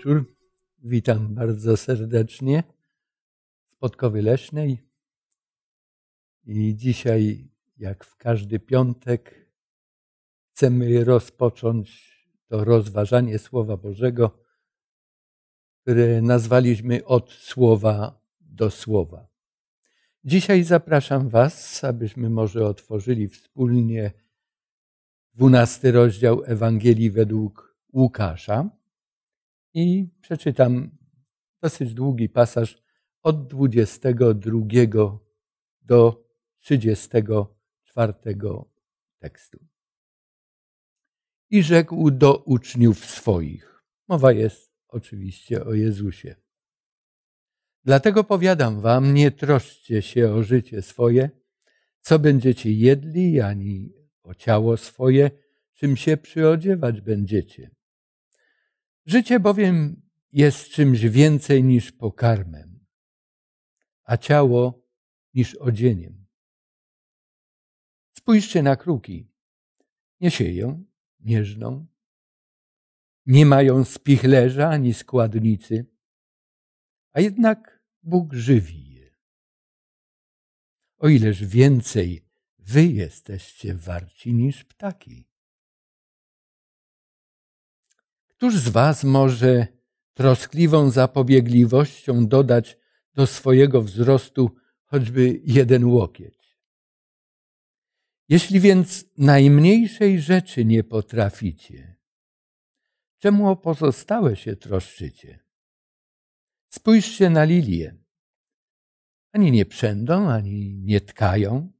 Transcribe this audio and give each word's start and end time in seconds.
wieczór. 0.00 0.24
Witam 0.78 1.34
bardzo 1.34 1.76
serdecznie 1.76 2.62
z 3.72 3.76
Podkowy 3.76 4.22
Leśnej. 4.22 4.78
I 6.44 6.76
dzisiaj, 6.76 7.50
jak 7.76 8.04
w 8.04 8.16
każdy 8.16 8.60
piątek, 8.60 9.50
chcemy 10.50 11.04
rozpocząć 11.04 12.18
to 12.48 12.64
rozważanie 12.64 13.38
Słowa 13.38 13.76
Bożego, 13.76 14.38
które 15.82 16.22
nazwaliśmy 16.22 17.04
od 17.04 17.32
słowa 17.32 18.20
do 18.40 18.70
słowa. 18.70 19.28
Dzisiaj 20.24 20.64
zapraszam 20.64 21.28
Was, 21.28 21.84
abyśmy 21.84 22.30
może 22.30 22.66
otworzyli 22.66 23.28
wspólnie 23.28 24.12
dwunasty 25.34 25.92
rozdział 25.92 26.42
Ewangelii 26.44 27.10
według 27.10 27.76
Łukasza 27.92 28.79
i 29.74 30.08
przeczytam 30.20 30.90
dosyć 31.62 31.94
długi 31.94 32.28
pasaż 32.28 32.82
od 33.22 33.46
22 33.46 34.66
do 35.82 36.24
34 36.58 38.12
tekstu. 39.18 39.58
I 41.50 41.62
rzekł 41.62 42.10
do 42.10 42.36
uczniów 42.36 43.04
swoich. 43.04 43.82
Mowa 44.08 44.32
jest 44.32 44.72
oczywiście 44.88 45.64
o 45.64 45.74
Jezusie. 45.74 46.36
Dlatego 47.84 48.24
powiadam 48.24 48.80
wam, 48.80 49.14
nie 49.14 49.30
troszcie 49.30 50.02
się 50.02 50.32
o 50.32 50.42
życie 50.42 50.82
swoje, 50.82 51.30
co 52.00 52.18
będziecie 52.18 52.72
jedli, 52.72 53.40
ani 53.40 53.92
o 54.22 54.34
ciało 54.34 54.76
swoje, 54.76 55.30
czym 55.74 55.96
się 55.96 56.16
przyodziewać 56.16 57.00
będziecie. 57.00 57.70
Życie 59.10 59.40
bowiem 59.40 60.02
jest 60.32 60.68
czymś 60.68 61.00
więcej 61.00 61.64
niż 61.64 61.92
pokarmem, 61.92 62.86
a 64.04 64.16
ciało 64.16 64.86
niż 65.34 65.54
odzieniem. 65.54 66.26
Spójrzcie 68.12 68.62
na 68.62 68.76
kruki. 68.76 69.30
Nie 70.20 70.30
sieją, 70.30 70.84
nie 71.20 71.44
żną, 71.44 71.86
nie 73.26 73.46
mają 73.46 73.84
spichlerza 73.84 74.68
ani 74.68 74.94
składnicy, 74.94 75.86
a 77.12 77.20
jednak 77.20 77.84
Bóg 78.02 78.34
żywi 78.34 78.94
je. 78.94 79.16
O 80.98 81.08
ileż 81.08 81.44
więcej 81.44 82.28
wy 82.58 82.86
jesteście 82.86 83.74
warci 83.74 84.34
niż 84.34 84.64
ptaki. 84.64 85.29
Któż 88.40 88.56
z 88.56 88.68
Was 88.68 89.04
może 89.04 89.66
troskliwą 90.14 90.90
zapobiegliwością 90.90 92.26
dodać 92.26 92.78
do 93.14 93.26
swojego 93.26 93.82
wzrostu 93.82 94.50
choćby 94.84 95.40
jeden 95.44 95.84
łokieć? 95.84 96.58
Jeśli 98.28 98.60
więc 98.60 99.04
najmniejszej 99.18 100.20
rzeczy 100.20 100.64
nie 100.64 100.84
potraficie, 100.84 101.96
czemu 103.18 103.50
o 103.50 103.56
pozostałe 103.56 104.36
się 104.36 104.56
troszczycie? 104.56 105.38
Spójrzcie 106.68 107.30
na 107.30 107.44
lilię. 107.44 107.96
Ani 109.32 109.52
nie 109.52 109.66
przędą, 109.66 110.30
ani 110.30 110.78
nie 110.78 111.00
tkają, 111.00 111.72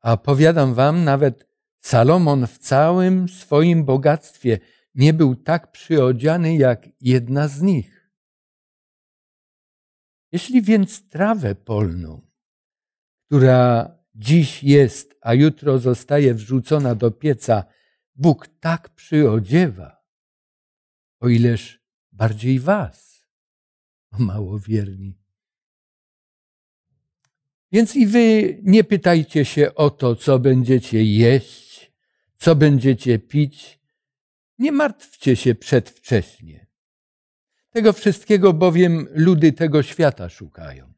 a 0.00 0.16
powiadam 0.16 0.74
wam, 0.74 1.04
nawet 1.04 1.48
Salomon 1.80 2.46
w 2.46 2.58
całym 2.58 3.28
swoim 3.28 3.84
bogactwie 3.84 4.58
nie 4.98 5.12
był 5.12 5.36
tak 5.36 5.72
przyodziany 5.72 6.56
jak 6.56 6.88
jedna 7.00 7.48
z 7.48 7.62
nich. 7.62 8.10
Jeśli 10.32 10.62
więc 10.62 11.08
trawę 11.08 11.54
polną, 11.54 12.22
która 13.26 13.90
dziś 14.14 14.64
jest, 14.64 15.14
a 15.20 15.34
jutro 15.34 15.78
zostaje 15.78 16.34
wrzucona 16.34 16.94
do 16.94 17.10
pieca, 17.10 17.64
Bóg 18.14 18.48
tak 18.60 18.88
przyodziewa, 18.88 20.04
o 21.20 21.28
ileż 21.28 21.82
bardziej 22.12 22.60
was, 22.60 23.26
o 24.12 24.18
małowierni. 24.18 25.18
Więc 27.72 27.96
i 27.96 28.06
wy 28.06 28.58
nie 28.62 28.84
pytajcie 28.84 29.44
się 29.44 29.74
o 29.74 29.90
to, 29.90 30.16
co 30.16 30.38
będziecie 30.38 31.04
jeść, 31.04 31.92
co 32.36 32.56
będziecie 32.56 33.18
pić, 33.18 33.77
nie 34.58 34.72
martwcie 34.72 35.36
się 35.36 35.54
przedwcześnie. 35.54 36.66
Tego 37.70 37.92
wszystkiego 37.92 38.52
bowiem 38.52 39.06
ludy 39.10 39.52
tego 39.52 39.82
świata 39.82 40.28
szukają. 40.28 40.92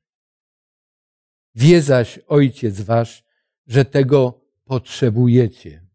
Wie 1.54 1.82
zaś 1.82 2.18
Ojciec 2.26 2.80
Wasz, 2.80 3.24
że 3.66 3.84
tego 3.84 4.44
potrzebujecie. 4.64 5.86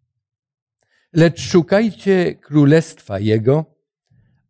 Lecz 1.13 1.41
szukajcie 1.41 2.35
królestwa 2.35 3.19
Jego, 3.19 3.75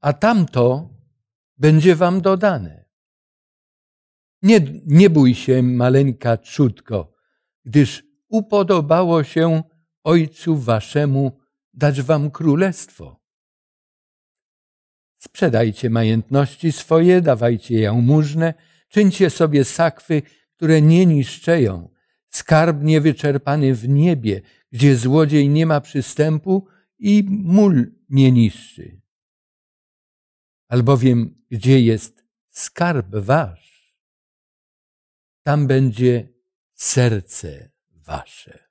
a 0.02 0.14
tamto 0.14 0.90
będzie 1.58 1.96
Wam 1.96 2.22
dodane. 2.22 2.86
Nie, 4.42 4.59
nie 4.86 5.09
bój 5.09 5.36
się, 5.36 5.64
maleńka 5.64 6.38
trzutko, 6.38 7.14
gdyż 7.66 8.03
upodobało 8.28 9.24
się 9.24 9.64
Ojcu 10.03 10.58
Waszemu 10.58 11.40
dać 11.75 12.02
wam 12.02 12.31
królestwo. 12.31 13.19
Sprzedajcie 15.18 15.90
majątności 15.90 16.72
swoje, 16.72 17.22
dawajcie 17.22 17.80
jałmużnę, 17.80 18.53
czyńcie 18.90 19.30
sobie 19.30 19.66
sakwy, 19.66 20.22
które 20.56 20.81
nie 20.81 21.06
niszczeją, 21.06 21.90
skarb 22.30 22.81
niewyczerpany 22.81 23.75
w 23.75 23.90
niebie, 23.90 24.41
gdzie 24.72 24.96
złodziej 24.96 25.50
nie 25.50 25.66
ma 25.66 25.81
przystępu 25.81 26.68
i 27.00 27.24
mól 27.30 27.91
nie 28.09 28.31
niszczy. 28.31 29.02
Albowiem, 30.68 31.44
gdzie 31.52 31.81
jest 31.81 32.24
skarb 32.50 33.16
wasz, 33.16 33.96
tam 35.44 35.68
będzie 35.68 36.30
serce 36.74 37.72
wasze. 37.90 38.65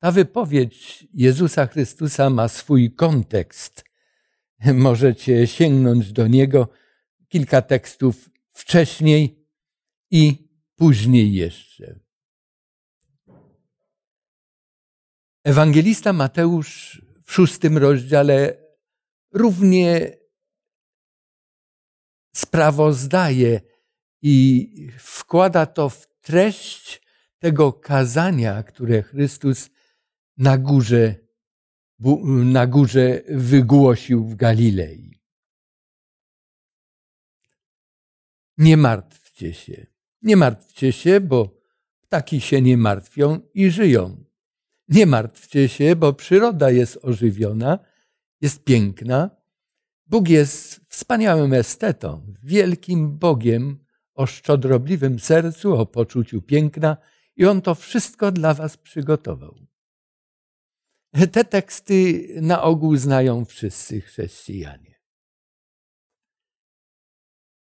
Ta 0.00 0.12
wypowiedź 0.12 1.06
Jezusa 1.14 1.66
Chrystusa 1.66 2.30
ma 2.30 2.48
swój 2.48 2.94
kontekst. 2.94 3.84
Możecie 4.74 5.46
sięgnąć 5.46 6.12
do 6.12 6.26
niego 6.26 6.68
kilka 7.28 7.62
tekstów 7.62 8.30
wcześniej 8.52 9.46
i 10.10 10.48
później 10.76 11.32
jeszcze. 11.32 12.00
Ewangelista 15.44 16.12
Mateusz 16.12 17.02
w 17.24 17.32
szóstym 17.32 17.78
rozdziale 17.78 18.56
równie 19.32 20.16
sprawozdaje 22.34 23.60
i 24.22 24.68
wkłada 24.98 25.66
to 25.66 25.88
w 25.88 26.06
treść 26.20 27.02
tego 27.38 27.72
kazania, 27.72 28.62
które 28.62 29.02
Chrystus 29.02 29.70
na 30.38 30.58
górze, 30.58 31.14
na 32.44 32.66
górze 32.66 33.22
wygłosił 33.28 34.24
w 34.24 34.34
Galilei. 34.34 35.20
Nie 38.58 38.76
martwcie 38.76 39.54
się. 39.54 39.86
Nie 40.22 40.36
martwcie 40.36 40.92
się, 40.92 41.20
bo 41.20 41.60
ptaki 42.00 42.40
się 42.40 42.62
nie 42.62 42.76
martwią 42.76 43.40
i 43.54 43.70
żyją. 43.70 44.24
Nie 44.88 45.06
martwcie 45.06 45.68
się, 45.68 45.96
bo 45.96 46.12
przyroda 46.12 46.70
jest 46.70 46.98
ożywiona, 47.02 47.78
jest 48.40 48.64
piękna. 48.64 49.30
Bóg 50.06 50.28
jest 50.28 50.80
wspaniałym 50.88 51.52
estetą, 51.52 52.34
wielkim 52.42 53.18
Bogiem 53.18 53.84
o 54.14 54.26
szczodrobliwym 54.26 55.18
sercu, 55.18 55.76
o 55.76 55.86
poczuciu 55.86 56.42
piękna 56.42 56.96
i 57.36 57.46
On 57.46 57.62
to 57.62 57.74
wszystko 57.74 58.32
dla 58.32 58.54
Was 58.54 58.76
przygotował. 58.76 59.67
Te 61.26 61.44
teksty 61.44 62.28
na 62.40 62.62
ogół 62.62 62.96
znają 62.96 63.44
wszyscy 63.44 64.00
chrześcijanie. 64.00 64.94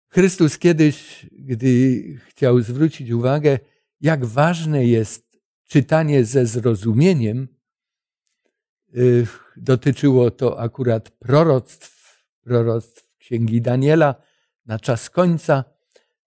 Chrystus 0.09 0.59
kiedyś, 0.59 1.27
gdy 1.33 2.03
chciał 2.27 2.61
zwrócić 2.61 3.11
uwagę, 3.11 3.59
jak 4.01 4.25
ważne 4.25 4.87
jest 4.87 5.39
czytanie 5.69 6.25
ze 6.25 6.47
zrozumieniem, 6.47 7.49
dotyczyło 9.57 10.31
to 10.31 10.61
akurat 10.61 11.11
proroctw, 11.11 12.23
proroctw 12.41 13.17
Księgi 13.19 13.63
Daniela 13.63 14.15
na 14.67 14.79
czas 14.79 15.11
końca. 15.11 15.65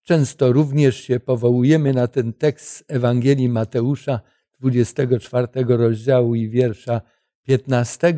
Często 0.04 0.54
również 0.54 0.96
się 1.04 1.20
powołujemy 1.20 1.94
na 1.94 2.08
ten 2.08 2.34
tekst 2.34 2.84
Ewangelii 2.88 3.50
Mateusza, 3.50 4.22
24 4.62 5.48
rozdziału 5.68 6.36
i 6.36 6.50
wiersza 6.50 7.02
15, 7.44 8.14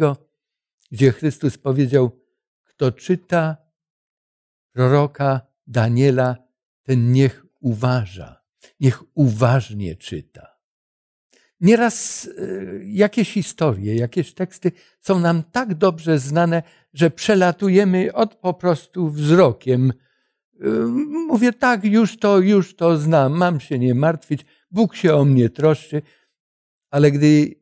gdzie 0.92 1.12
Chrystus 1.12 1.58
powiedział: 1.58 2.12
Kto 2.64 2.92
czyta 2.92 3.58
proroka 4.72 5.42
Daniela, 5.68 6.38
ten 6.84 7.12
niech 7.12 7.46
uważa, 7.60 8.42
niech 8.80 9.04
uważnie 9.14 9.96
czyta. 9.96 10.48
Nieraz 11.62 12.30
e, 12.38 12.42
jakieś 12.84 13.32
historie, 13.32 13.96
jakieś 13.96 14.34
teksty 14.34 14.72
są 15.00 15.20
nam 15.20 15.44
tak 15.52 15.74
dobrze 15.74 16.20
znane, 16.20 16.64
że 16.94 17.12
przelatujemy 17.12 18.14
od 18.14 18.36
po 18.36 18.54
prostu 18.54 19.10
wzrokiem. 19.10 19.94
E, 20.62 20.70
mówię 21.28 21.54
tak, 21.54 21.84
już 21.84 22.18
to, 22.18 22.40
już 22.40 22.76
to 22.76 22.98
znam, 22.98 23.34
mam 23.38 23.60
się 23.60 23.80
nie 23.80 23.96
martwić, 23.96 24.46
Bóg 24.72 24.96
się 24.96 25.16
o 25.16 25.26
mnie 25.26 25.50
troszczy, 25.50 26.02
ale 26.94 27.12
gdy 27.12 27.56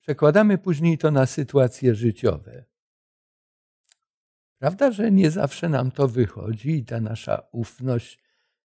przekładamy 0.00 0.58
później 0.58 0.98
to 0.98 1.10
na 1.10 1.26
sytuacje 1.26 1.94
życiowe, 1.94 2.64
prawda, 4.58 4.92
że 4.92 5.10
nie 5.10 5.30
zawsze 5.30 5.68
nam 5.68 5.90
to 5.90 6.08
wychodzi 6.08 6.70
i 6.70 6.84
ta 6.84 7.00
nasza 7.00 7.42
ufność 7.52 8.18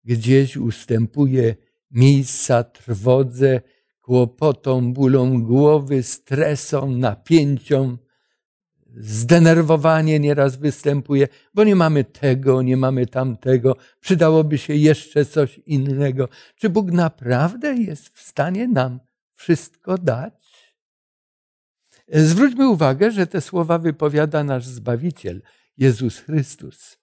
gdzieś 0.03 0.57
ustępuje 0.57 1.55
miejsca 1.91 2.63
trwodze, 2.63 3.61
kłopotom, 4.01 4.93
bólom 4.93 5.43
głowy, 5.43 6.03
stresom, 6.03 6.99
napięciom. 6.99 7.97
Zdenerwowanie 8.97 10.19
nieraz 10.19 10.55
występuje, 10.55 11.27
bo 11.53 11.63
nie 11.63 11.75
mamy 11.75 12.03
tego, 12.03 12.61
nie 12.61 12.77
mamy 12.77 13.07
tamtego, 13.07 13.75
przydałoby 13.99 14.57
się 14.57 14.75
jeszcze 14.75 15.25
coś 15.25 15.57
innego. 15.57 16.29
Czy 16.55 16.69
Bóg 16.69 16.91
naprawdę 16.91 17.73
jest 17.73 18.09
w 18.09 18.21
stanie 18.21 18.67
nam 18.67 18.99
wszystko 19.41 19.97
dać? 19.97 20.75
Zwróćmy 22.07 22.69
uwagę, 22.69 23.11
że 23.11 23.27
te 23.27 23.41
słowa 23.41 23.79
wypowiada 23.79 24.43
nasz 24.43 24.65
Zbawiciel, 24.65 25.41
Jezus 25.77 26.19
Chrystus. 26.19 26.97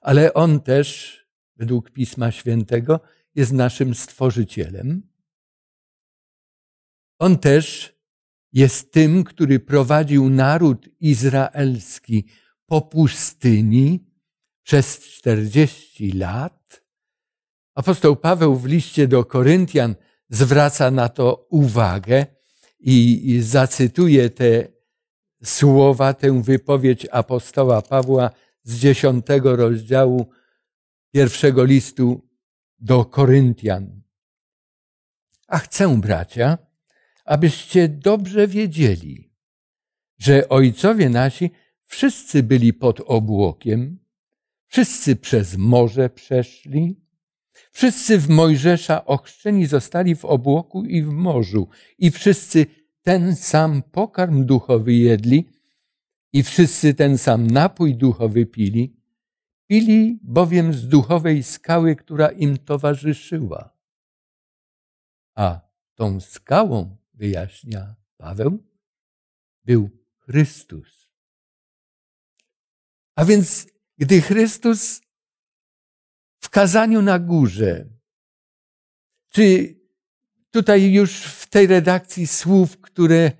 Ale 0.00 0.34
On 0.34 0.60
też, 0.60 1.18
według 1.56 1.90
Pisma 1.90 2.30
Świętego, 2.30 3.00
jest 3.34 3.52
naszym 3.52 3.94
Stworzycielem, 3.94 5.02
on 7.18 7.38
też 7.38 7.94
jest 8.52 8.92
tym, 8.92 9.24
który 9.24 9.60
prowadził 9.60 10.30
naród 10.30 10.88
izraelski 11.00 12.24
po 12.66 12.80
pustyni 12.80 14.06
przez 14.62 15.00
40 15.00 16.12
lat. 16.12 16.82
Apostoł 17.74 18.16
Paweł 18.16 18.56
w 18.56 18.66
liście 18.66 19.08
do 19.08 19.24
Koryntian 19.24 19.94
zwraca 20.32 20.90
na 20.90 21.08
to 21.08 21.46
uwagę 21.50 22.26
i 22.80 23.38
zacytuje 23.42 24.30
te 24.30 24.68
słowa, 25.44 26.14
tę 26.14 26.42
wypowiedź 26.42 27.06
apostoła 27.10 27.82
Pawła 27.82 28.30
z 28.62 28.78
dziesiątego 28.78 29.56
rozdziału 29.56 30.26
pierwszego 31.12 31.64
listu 31.64 32.28
do 32.78 33.04
Koryntian. 33.04 34.02
A 35.48 35.58
chcę, 35.58 36.00
bracia, 36.00 36.58
abyście 37.24 37.88
dobrze 37.88 38.48
wiedzieli, 38.48 39.32
że 40.18 40.48
ojcowie 40.48 41.08
nasi 41.08 41.50
wszyscy 41.84 42.42
byli 42.42 42.72
pod 42.72 43.00
obłokiem, 43.00 43.98
wszyscy 44.66 45.16
przez 45.16 45.56
morze 45.56 46.10
przeszli, 46.10 47.01
wszyscy 47.72 48.18
w 48.18 48.28
Mojżesza 48.28 49.04
ochrzczeni 49.04 49.66
zostali 49.66 50.16
w 50.16 50.24
obłoku 50.24 50.84
i 50.84 51.02
w 51.02 51.08
morzu, 51.08 51.68
i 51.98 52.10
wszyscy 52.10 52.66
ten 53.02 53.36
sam 53.36 53.82
pokarm 53.82 54.44
duchowy 54.46 54.94
jedli, 54.94 55.48
i 56.32 56.42
wszyscy 56.42 56.94
ten 56.94 57.18
sam 57.18 57.46
napój 57.46 57.94
duchowy 57.96 58.46
pili, 58.46 58.96
pili 59.66 60.18
bowiem 60.22 60.74
z 60.74 60.88
duchowej 60.88 61.42
skały, 61.42 61.96
która 61.96 62.28
im 62.28 62.58
towarzyszyła. 62.58 63.76
A 65.34 65.60
tą 65.94 66.20
skałą 66.20 66.96
wyjaśnia 67.14 67.94
Paweł, 68.16 68.58
był 69.64 69.90
Chrystus. 70.18 71.08
A 73.14 73.24
więc, 73.24 73.66
gdy 73.98 74.20
Chrystus 74.20 75.00
w 76.42 76.50
kazaniu 76.50 77.02
na 77.02 77.18
górze, 77.18 77.88
czy 79.28 79.74
tutaj 80.50 80.92
już 80.92 81.22
w 81.22 81.46
tej 81.48 81.66
redakcji 81.66 82.26
słów, 82.26 82.80
które 82.80 83.32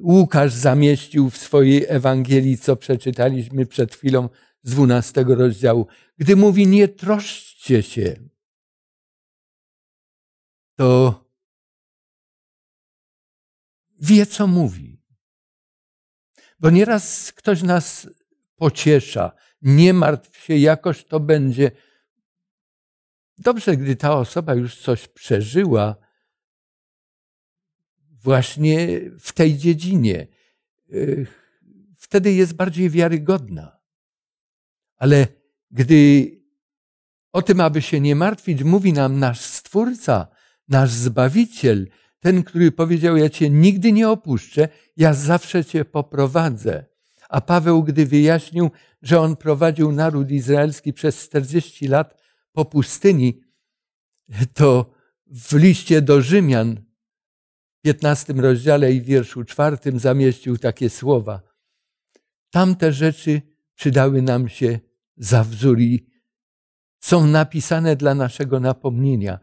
Łukasz 0.00 0.52
zamieścił 0.52 1.30
w 1.30 1.36
swojej 1.36 1.84
Ewangelii, 1.88 2.58
co 2.58 2.76
przeczytaliśmy 2.76 3.66
przed 3.66 3.94
chwilą 3.94 4.28
z 4.62 4.70
dwunastego 4.70 5.34
rozdziału, 5.34 5.86
gdy 6.18 6.36
mówi 6.36 6.66
nie 6.66 6.88
troszczcie 6.88 7.82
się, 7.82 8.16
to 10.76 11.22
wie, 14.00 14.26
co 14.26 14.46
mówi. 14.46 15.02
Bo 16.60 16.70
nieraz 16.70 17.32
ktoś 17.32 17.62
nas 17.62 18.08
pociesza, 18.56 19.32
nie 19.62 19.94
martw 19.94 20.44
się, 20.44 20.56
jakoś 20.56 21.04
to 21.04 21.20
będzie. 21.20 21.70
Dobrze, 23.42 23.76
gdy 23.76 23.96
ta 23.96 24.16
osoba 24.16 24.54
już 24.54 24.76
coś 24.76 25.08
przeżyła, 25.08 25.96
właśnie 28.10 29.00
w 29.20 29.32
tej 29.32 29.58
dziedzinie. 29.58 30.26
Wtedy 31.98 32.32
jest 32.32 32.52
bardziej 32.54 32.90
wiarygodna. 32.90 33.80
Ale 34.96 35.26
gdy 35.70 36.30
o 37.32 37.42
tym, 37.42 37.60
aby 37.60 37.82
się 37.82 38.00
nie 38.00 38.16
martwić, 38.16 38.62
mówi 38.62 38.92
nam 38.92 39.18
nasz 39.18 39.40
Stwórca, 39.40 40.26
nasz 40.68 40.90
Zbawiciel, 40.90 41.88
ten, 42.20 42.42
który 42.42 42.72
powiedział: 42.72 43.16
Ja 43.16 43.30
cię 43.30 43.50
nigdy 43.50 43.92
nie 43.92 44.08
opuszczę, 44.08 44.68
ja 44.96 45.14
zawsze 45.14 45.64
cię 45.64 45.84
poprowadzę. 45.84 46.84
A 47.28 47.40
Paweł, 47.40 47.82
gdy 47.82 48.06
wyjaśnił, 48.06 48.70
że 49.02 49.20
on 49.20 49.36
prowadził 49.36 49.92
naród 49.92 50.30
izraelski 50.30 50.92
przez 50.92 51.28
40 51.28 51.88
lat 51.88 52.21
po 52.52 52.64
pustyni, 52.64 53.40
to 54.54 54.94
w 55.26 55.52
liście 55.52 56.02
do 56.02 56.22
Rzymian, 56.22 56.84
w 57.78 57.82
15 57.82 58.32
rozdziale 58.32 58.92
i 58.92 59.02
wierszu 59.02 59.44
czwartym 59.44 59.98
zamieścił 59.98 60.58
takie 60.58 60.90
słowa. 60.90 61.42
Tamte 62.50 62.92
rzeczy 62.92 63.42
przydały 63.74 64.22
nam 64.22 64.48
się 64.48 64.80
za 65.16 65.44
wzór 65.44 65.80
i 65.80 66.06
są 67.00 67.26
napisane 67.26 67.96
dla 67.96 68.14
naszego 68.14 68.60
napomnienia. 68.60 69.38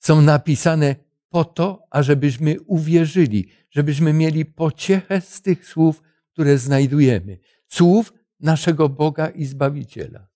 Są 0.00 0.22
napisane 0.22 0.96
po 1.28 1.44
to, 1.44 1.86
ażebyśmy 1.90 2.60
uwierzyli, 2.60 3.48
żebyśmy 3.70 4.12
mieli 4.12 4.44
pociechę 4.44 5.20
z 5.20 5.42
tych 5.42 5.66
słów, 5.66 6.02
które 6.32 6.58
znajdujemy. 6.58 7.38
Słów 7.68 8.12
naszego 8.40 8.88
Boga 8.88 9.28
i 9.28 9.44
Zbawiciela. 9.44 10.33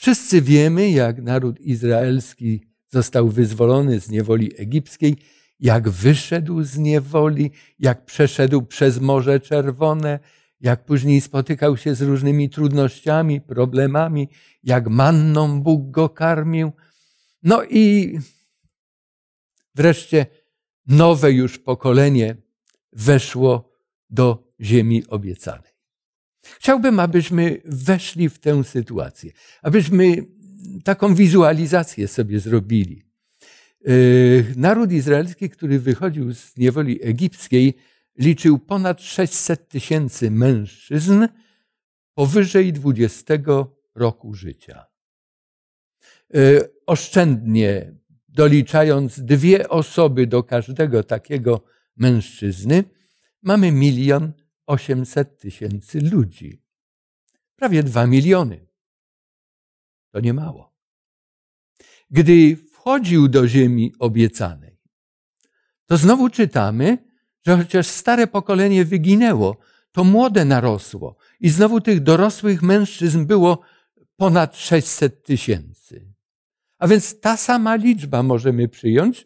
Wszyscy 0.00 0.42
wiemy, 0.42 0.90
jak 0.90 1.22
naród 1.22 1.60
izraelski 1.60 2.60
został 2.88 3.28
wyzwolony 3.28 4.00
z 4.00 4.10
niewoli 4.10 4.60
egipskiej, 4.60 5.16
jak 5.58 5.88
wyszedł 5.88 6.62
z 6.62 6.78
niewoli, 6.78 7.50
jak 7.78 8.04
przeszedł 8.04 8.62
przez 8.62 9.00
Morze 9.00 9.40
Czerwone, 9.40 10.18
jak 10.60 10.84
później 10.84 11.20
spotykał 11.20 11.76
się 11.76 11.94
z 11.94 12.02
różnymi 12.02 12.50
trudnościami, 12.50 13.40
problemami, 13.40 14.28
jak 14.62 14.88
manną 14.88 15.62
Bóg 15.62 15.90
go 15.90 16.08
karmił. 16.08 16.72
No 17.42 17.64
i 17.64 18.18
Wreszcie 19.74 20.26
nowe 20.86 21.32
już 21.32 21.58
pokolenie 21.58 22.36
weszło 22.92 23.72
do 24.10 24.52
ziemi 24.60 25.06
obiecanej. 25.06 25.69
Chciałbym, 26.58 27.00
abyśmy 27.00 27.60
weszli 27.64 28.28
w 28.28 28.38
tę 28.38 28.64
sytuację, 28.64 29.32
abyśmy 29.62 30.16
taką 30.84 31.14
wizualizację 31.14 32.08
sobie 32.08 32.40
zrobili. 32.40 33.02
Yy, 33.80 34.44
naród 34.56 34.92
izraelski, 34.92 35.50
który 35.50 35.78
wychodził 35.78 36.34
z 36.34 36.56
niewoli 36.56 37.02
egipskiej, 37.02 37.74
liczył 38.18 38.58
ponad 38.58 39.02
600 39.02 39.68
tysięcy 39.68 40.30
mężczyzn 40.30 41.26
powyżej 42.14 42.72
20 42.72 43.34
roku 43.94 44.34
życia. 44.34 44.86
Yy, 46.34 46.70
oszczędnie 46.86 47.94
doliczając 48.28 49.20
dwie 49.20 49.68
osoby 49.68 50.26
do 50.26 50.42
każdego 50.42 51.02
takiego 51.02 51.64
mężczyzny, 51.96 52.84
mamy 53.42 53.72
milion 53.72 54.32
osiemset 54.70 55.38
tysięcy 55.38 56.00
ludzi. 56.00 56.62
Prawie 57.56 57.82
dwa 57.82 58.06
miliony. 58.06 58.66
To 60.10 60.20
nie 60.20 60.34
mało. 60.34 60.74
Gdy 62.10 62.56
wchodził 62.56 63.28
do 63.28 63.48
ziemi 63.48 63.92
obiecanej, 63.98 64.80
to 65.86 65.96
znowu 65.96 66.30
czytamy, 66.30 66.98
że 67.46 67.56
chociaż 67.56 67.86
stare 67.86 68.26
pokolenie 68.26 68.84
wyginęło, 68.84 69.56
to 69.92 70.04
młode 70.04 70.44
narosło. 70.44 71.16
I 71.40 71.48
znowu 71.50 71.80
tych 71.80 72.00
dorosłych 72.02 72.62
mężczyzn 72.62 73.26
było 73.26 73.60
ponad 74.16 74.56
600 74.56 75.24
tysięcy. 75.24 76.12
A 76.78 76.88
więc 76.88 77.20
ta 77.20 77.36
sama 77.36 77.74
liczba 77.74 78.22
możemy 78.22 78.68
przyjąć, 78.68 79.24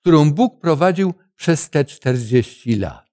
którą 0.00 0.30
Bóg 0.32 0.60
prowadził 0.60 1.14
przez 1.36 1.70
te 1.70 1.84
40 1.84 2.76
lat. 2.76 3.11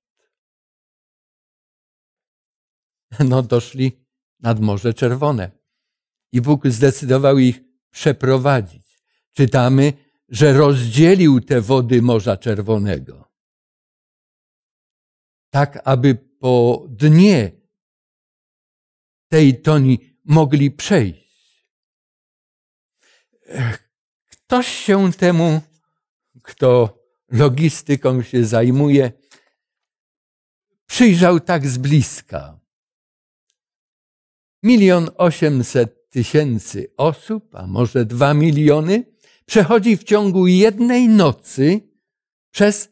No, 3.20 3.44
doszli 3.44 4.06
nad 4.40 4.60
Morze 4.60 4.94
Czerwone 4.94 5.52
i 6.32 6.42
Bóg 6.42 6.68
zdecydował 6.68 7.38
ich 7.38 7.60
przeprowadzić. 7.92 9.02
Czytamy, 9.32 9.94
że 10.30 10.54
rozdzielił 10.54 11.42
te 11.42 11.62
wody 11.62 12.02
Morza 12.02 12.38
Czerwonego. 12.38 13.30
Tak, 15.50 15.82
aby 15.84 16.16
po 16.16 16.86
dnie 16.90 17.52
tej 19.28 19.62
toni 19.62 20.20
mogli 20.26 20.72
przejść. 20.72 21.66
Ktoś 24.30 24.68
się 24.68 25.14
temu, 25.14 25.62
kto 26.44 27.00
logistyką 27.32 28.22
się 28.24 28.46
zajmuje, 28.46 29.12
przyjrzał 30.86 31.40
tak 31.40 31.68
z 31.68 31.78
bliska. 31.78 32.59
Milion 34.64 35.10
osiemset 35.18 36.10
tysięcy 36.10 36.94
osób, 36.98 37.56
a 37.56 37.68
może 37.68 38.06
dwa 38.06 38.34
miliony, 38.34 39.06
przechodzi 39.46 39.98
w 39.98 40.04
ciągu 40.04 40.48
jednej 40.48 41.08
nocy 41.08 41.82
przez 42.52 42.90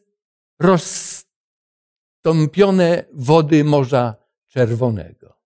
rozstąpione 0.60 3.04
wody 3.12 3.64
Morza 3.64 4.14
Czerwonego. 4.46 5.38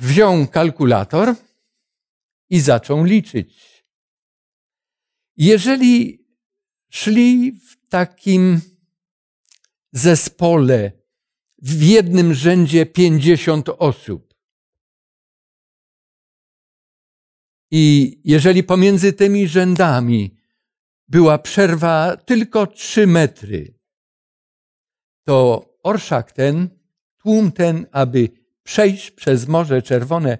Wziął 0.00 0.46
kalkulator 0.46 1.34
i 2.50 2.60
zaczął 2.60 3.04
liczyć. 3.04 3.84
Jeżeli 5.36 6.24
szli 6.90 7.52
w 7.52 7.88
takim 7.88 8.60
zespole, 9.92 10.99
w 11.62 11.82
jednym 11.82 12.34
rzędzie 12.34 12.86
50 12.86 13.68
osób, 13.68 14.34
i 17.70 18.16
jeżeli 18.24 18.62
pomiędzy 18.62 19.12
tymi 19.12 19.48
rzędami 19.48 20.36
była 21.08 21.38
przerwa 21.38 22.16
tylko 22.16 22.66
3 22.66 23.06
metry, 23.06 23.74
to 25.24 25.66
orszak 25.82 26.32
ten, 26.32 26.68
tłum 27.16 27.52
ten, 27.52 27.86
aby 27.92 28.28
przejść 28.62 29.10
przez 29.10 29.48
Morze 29.48 29.82
Czerwone, 29.82 30.38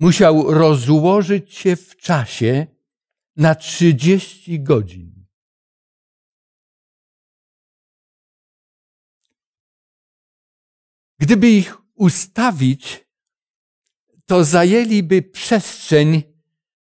musiał 0.00 0.54
rozłożyć 0.54 1.54
się 1.54 1.76
w 1.76 1.96
czasie 1.96 2.66
na 3.36 3.54
30 3.54 4.60
godzin. 4.60 5.13
Gdyby 11.24 11.50
ich 11.50 11.76
ustawić, 11.94 13.06
to 14.26 14.44
zajęliby 14.44 15.22
przestrzeń 15.22 16.22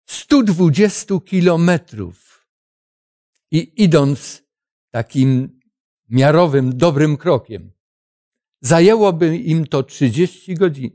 120 0.05 1.15
kilometrów. 1.25 2.47
I 3.51 3.83
idąc 3.83 4.43
takim 4.91 5.59
miarowym, 6.09 6.77
dobrym 6.77 7.17
krokiem, 7.17 7.71
zajęłoby 8.61 9.37
im 9.37 9.67
to 9.67 9.83
30 9.83 10.55
godzin. 10.55 10.91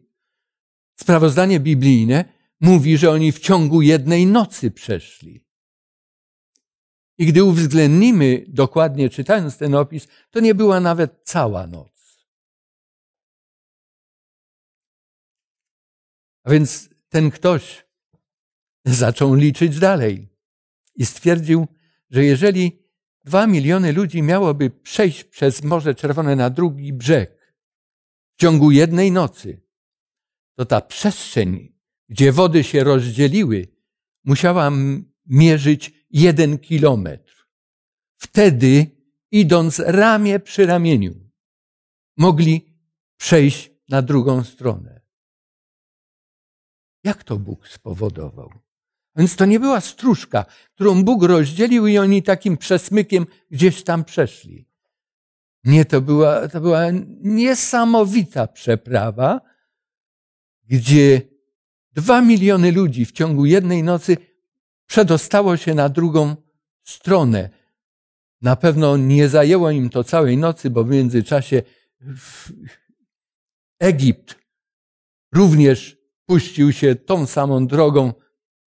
Sprawozdanie 1.01 1.61
biblijne 1.61 2.25
mówi, 2.61 2.99
że 2.99 3.11
oni 3.11 3.33
w 3.33 3.39
ciągu 3.39 3.83
jednej 3.83 4.27
nocy 4.27 4.71
przeszli. 4.71 5.45
I 7.19 7.27
gdy 7.27 7.45
uwzględnimy 7.45 8.45
dokładnie, 8.49 9.11
czytając 9.11 9.59
ten 9.59 9.75
opis, 9.75 10.09
to 10.31 10.41
nie 10.41 10.55
była 10.55 10.81
nawet 10.81 11.21
cała 11.25 11.67
noc. 11.67 11.96
A 16.47 16.51
więc 16.51 16.89
ten 17.09 17.31
ktoś 17.31 17.87
zaczął 18.85 19.35
liczyć 19.35 19.79
dalej 19.79 20.29
i 20.95 21.07
stwierdził, 21.07 21.67
że 22.11 22.25
jeżeli 22.25 22.79
dwa 23.25 23.47
miliony 23.47 23.93
ludzi 23.93 24.23
miałoby 24.23 24.71
przejść 24.71 25.25
przez 25.25 25.63
Morze 25.63 25.95
Czerwone 25.95 26.37
na 26.37 26.51
drugi 26.51 26.93
brzeg 26.93 27.57
w 28.37 28.41
ciągu 28.41 28.71
jednej 28.71 29.13
nocy, 29.13 29.63
to 30.57 30.65
ta 30.65 30.81
przestrzeń, 30.81 31.75
gdzie 32.09 32.33
wody 32.33 32.65
się 32.65 32.85
rozdzieliły, 32.85 33.69
musiała 34.25 34.73
mierzyć 35.27 36.07
jeden 36.11 36.59
kilometr. 36.59 37.49
Wtedy, 38.17 38.91
idąc 39.31 39.79
ramię 39.79 40.41
przy 40.41 40.67
ramieniu, 40.67 41.31
mogli 42.17 42.79
przejść 43.17 43.71
na 43.89 44.03
drugą 44.03 44.45
stronę. 44.45 45.06
Jak 47.07 47.25
to 47.25 47.37
Bóg 47.37 47.69
spowodował? 47.69 48.51
Więc 49.17 49.37
to 49.37 49.45
nie 49.45 49.61
była 49.61 49.81
stróżka, 49.81 50.45
którą 50.75 51.05
Bóg 51.05 51.23
rozdzielił 51.23 51.87
i 51.87 51.99
oni 51.99 52.23
takim 52.23 52.57
przesmykiem 52.57 53.27
gdzieś 53.51 53.85
tam 53.85 54.05
przeszli. 54.05 54.69
Nie, 55.65 55.85
to 55.85 56.01
była, 56.01 56.49
to 56.49 56.61
była 56.61 56.83
niesamowita 57.23 58.47
przeprawa, 58.47 59.41
gdzie 60.65 61.23
dwa 61.93 62.21
miliony 62.21 62.73
ludzi 62.73 63.05
w 63.05 63.13
ciągu 63.13 63.47
jednej 63.47 63.83
nocy 63.83 64.17
przedostało 64.87 65.57
się 65.57 65.75
na 65.75 65.89
drugą 65.89 66.37
stronę. 66.83 67.51
Na 68.43 68.57
pewno 68.57 68.97
nie 68.97 69.29
zajęło 69.29 69.71
im 69.71 69.91
to 69.91 70.05
całej 70.05 70.39
nocy, 70.39 70.71
bo 70.71 70.85
w 70.85 70.91
międzyczasie 70.91 71.63
Egipt 73.79 74.37
również 75.33 75.96
puścił 76.27 76.73
się 76.73 76.95
tą 76.95 77.27
samą 77.27 77.67
drogą 77.67 78.13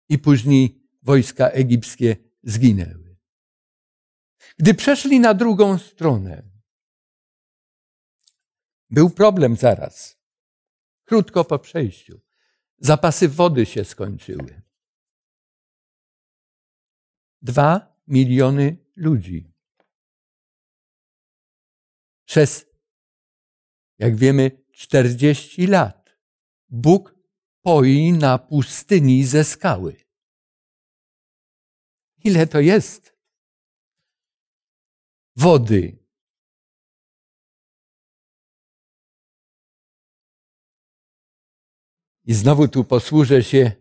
i 0.10 0.20
później 0.20 0.90
wojska 1.02 1.48
egipskie 1.50 2.16
zginęły. 2.44 3.18
Gdy 4.58 4.74
przeszli 4.74 5.20
na 5.20 5.34
drugą 5.34 5.78
stronę, 5.78 6.54
był 8.90 9.10
problem 9.10 9.56
zaraz. 9.56 10.20
Krótko 11.04 11.46
po 11.46 11.60
przejściu. 11.60 12.22
Zapasy 12.78 13.30
wody 13.30 13.66
się 13.66 13.86
skończyły. 13.86 14.62
Dwa 17.42 17.98
miliony 18.08 18.78
ludzi. 18.96 19.54
Przez, 22.26 22.66
jak 24.00 24.16
wiemy, 24.16 24.64
czterdzieści 24.72 25.68
lat 25.68 26.20
Bóg 26.70 27.16
poi 27.64 28.12
na 28.14 28.38
pustyni 28.38 29.24
ze 29.26 29.44
skały. 29.44 29.96
Ile 32.24 32.48
to 32.48 32.60
jest? 32.60 33.14
Wody, 35.36 36.04
I 42.26 42.34
znowu 42.34 42.68
tu 42.68 42.84
posłużę 42.84 43.44
się 43.44 43.72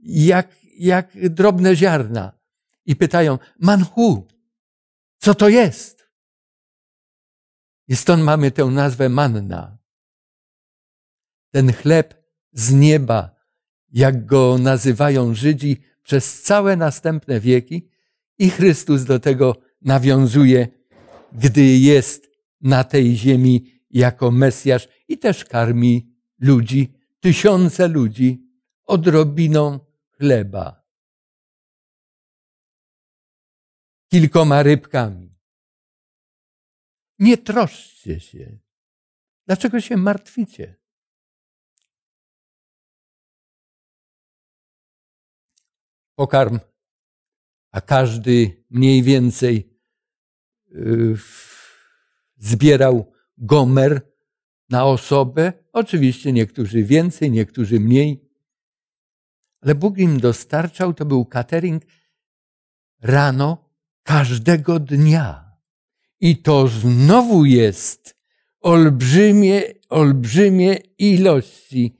jak, 0.00 0.56
jak 0.78 1.30
drobne 1.30 1.76
ziarna. 1.76 2.32
I 2.84 2.96
pytają, 2.96 3.38
manhu, 3.60 4.26
co 5.18 5.34
to 5.34 5.48
jest? 5.48 6.08
I 7.88 7.96
stąd 7.96 8.22
mamy 8.22 8.50
tę 8.50 8.64
nazwę 8.64 9.08
manna. 9.08 9.78
Ten 11.50 11.72
chleb 11.72 12.14
z 12.52 12.72
nieba, 12.72 13.36
jak 13.92 14.26
go 14.26 14.58
nazywają 14.58 15.34
Żydzi 15.34 15.82
przez 16.02 16.42
całe 16.42 16.76
następne 16.76 17.40
wieki, 17.40 17.88
i 18.38 18.50
Chrystus 18.50 19.04
do 19.04 19.18
tego 19.20 19.56
nawiązuje, 19.82 20.68
gdy 21.32 21.62
jest 21.62 22.30
na 22.60 22.84
tej 22.84 23.16
ziemi 23.16 23.82
jako 23.90 24.30
Mesjasz 24.30 24.88
i 25.08 25.18
też 25.18 25.44
karmi 25.44 26.16
ludzi, 26.40 26.92
tysiące 27.20 27.88
ludzi 27.88 28.46
odrobiną 28.84 29.85
chleba. 30.18 30.86
Kilkoma 34.10 34.62
rybkami. 34.62 35.36
Nie 37.18 37.38
troszcie 37.38 38.20
się. 38.20 38.58
Dlaczego 39.46 39.80
się 39.80 39.96
martwicie? 39.96 40.76
Pokarm, 46.14 46.58
a 47.70 47.80
każdy 47.80 48.64
mniej 48.70 49.02
więcej 49.02 49.80
yy, 50.66 51.16
zbierał 52.36 53.12
gomer 53.38 54.12
na 54.68 54.86
osobę. 54.86 55.52
Oczywiście 55.72 56.32
niektórzy 56.32 56.84
więcej, 56.84 57.30
niektórzy 57.30 57.80
mniej. 57.80 58.25
Ale 59.66 59.74
Bóg 59.74 59.98
im 59.98 60.20
dostarczał, 60.20 60.94
to 60.94 61.04
był 61.04 61.24
catering 61.24 61.82
rano 63.02 63.70
każdego 64.02 64.80
dnia. 64.80 65.56
I 66.20 66.36
to 66.36 66.68
znowu 66.68 67.44
jest 67.44 68.16
olbrzymie, 68.60 69.62
olbrzymie 69.88 70.74
ilości 70.98 71.96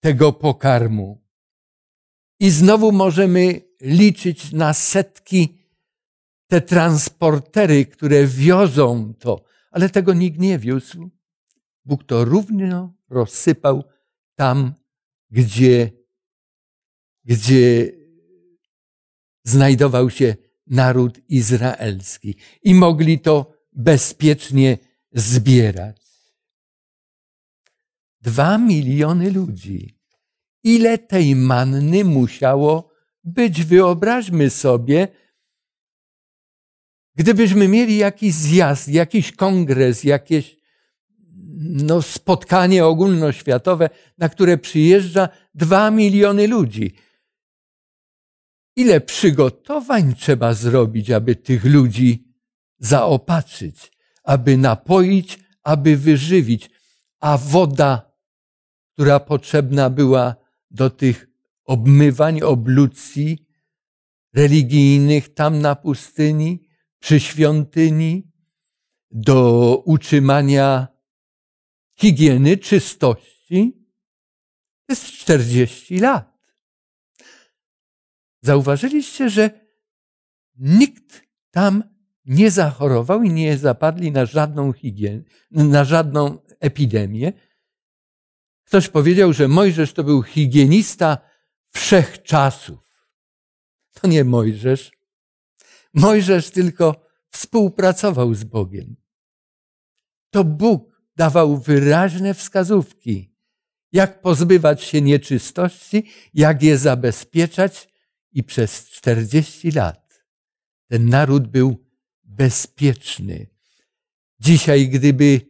tego 0.00 0.32
pokarmu. 0.32 1.24
I 2.40 2.50
znowu 2.50 2.92
możemy 2.92 3.60
liczyć 3.80 4.52
na 4.52 4.72
setki 4.74 5.58
te 6.46 6.60
transportery, 6.60 7.86
które 7.86 8.26
wiozą 8.26 9.14
to, 9.14 9.44
ale 9.70 9.88
tego 9.88 10.14
nikt 10.14 10.38
nie 10.38 10.58
wiózł. 10.58 11.10
Bóg 11.84 12.04
to 12.04 12.24
równo 12.24 12.94
rozsypał 13.08 13.84
tam, 14.34 14.74
gdzie, 15.30 15.97
gdzie 17.28 17.92
znajdował 19.44 20.10
się 20.10 20.36
naród 20.66 21.20
izraelski 21.28 22.36
i 22.62 22.74
mogli 22.74 23.18
to 23.20 23.54
bezpiecznie 23.72 24.78
zbierać. 25.12 26.08
Dwa 28.20 28.58
miliony 28.58 29.30
ludzi. 29.30 29.98
Ile 30.64 30.98
tej 30.98 31.36
manny 31.36 32.04
musiało 32.04 32.90
być? 33.24 33.64
Wyobraźmy 33.64 34.50
sobie, 34.50 35.08
gdybyśmy 37.14 37.68
mieli 37.68 37.96
jakiś 37.96 38.34
zjazd, 38.34 38.88
jakiś 38.88 39.32
kongres, 39.32 40.04
jakieś 40.04 40.56
no, 41.60 42.02
spotkanie 42.02 42.86
ogólnoświatowe, 42.86 43.90
na 44.18 44.28
które 44.28 44.58
przyjeżdża 44.58 45.28
dwa 45.54 45.90
miliony 45.90 46.46
ludzi. 46.46 46.94
Ile 48.78 49.00
przygotowań 49.00 50.14
trzeba 50.14 50.54
zrobić, 50.54 51.10
aby 51.10 51.36
tych 51.36 51.64
ludzi 51.64 52.34
zaopatrzyć, 52.78 53.92
aby 54.24 54.56
napoić, 54.56 55.38
aby 55.62 55.96
wyżywić, 55.96 56.70
a 57.20 57.38
woda, 57.38 58.12
która 58.92 59.20
potrzebna 59.20 59.90
była 59.90 60.36
do 60.70 60.90
tych 60.90 61.26
obmywań, 61.64 62.40
oblucji 62.42 63.46
religijnych 64.34 65.34
tam 65.34 65.60
na 65.60 65.76
pustyni, 65.76 66.68
przy 66.98 67.20
świątyni, 67.20 68.32
do 69.10 69.76
utrzymania 69.84 70.88
higieny, 71.94 72.56
czystości, 72.56 73.86
to 74.86 74.92
jest 74.92 75.06
40 75.06 75.98
lat. 75.98 76.37
Zauważyliście, 78.42 79.30
że 79.30 79.50
nikt 80.58 81.22
tam 81.50 81.84
nie 82.24 82.50
zachorował 82.50 83.22
i 83.22 83.30
nie 83.30 83.58
zapadli 83.58 84.12
na 84.12 84.26
żadną 84.26 84.72
higienę, 84.72 85.22
na 85.50 85.84
żadną 85.84 86.38
epidemię. 86.60 87.32
Ktoś 88.64 88.88
powiedział, 88.88 89.32
że 89.32 89.48
Mojżesz 89.48 89.92
to 89.92 90.04
był 90.04 90.22
higienista 90.22 91.18
wszechczasów. 91.70 93.08
To 93.92 94.08
nie 94.08 94.24
Mojżesz. 94.24 94.92
Mojżesz 95.94 96.50
tylko 96.50 97.06
współpracował 97.30 98.34
z 98.34 98.44
Bogiem. 98.44 98.96
To 100.30 100.44
Bóg 100.44 101.02
dawał 101.16 101.58
wyraźne 101.58 102.34
wskazówki, 102.34 103.34
jak 103.92 104.20
pozbywać 104.22 104.82
się 104.82 105.02
nieczystości, 105.02 106.10
jak 106.34 106.62
je 106.62 106.78
zabezpieczać, 106.78 107.87
i 108.32 108.44
przez 108.44 108.90
40 108.90 109.70
lat 109.70 110.24
ten 110.88 111.08
naród 111.08 111.46
był 111.46 111.86
bezpieczny. 112.24 113.46
Dzisiaj, 114.40 114.88
gdyby 114.88 115.40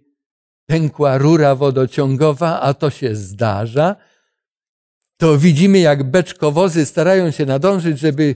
pękła 0.66 1.18
rura 1.18 1.54
wodociągowa, 1.54 2.60
a 2.60 2.74
to 2.74 2.90
się 2.90 3.16
zdarza, 3.16 3.96
to 5.16 5.38
widzimy, 5.38 5.78
jak 5.78 6.10
beczkowozy 6.10 6.86
starają 6.86 7.30
się 7.30 7.46
nadążyć, 7.46 7.98
żeby 7.98 8.34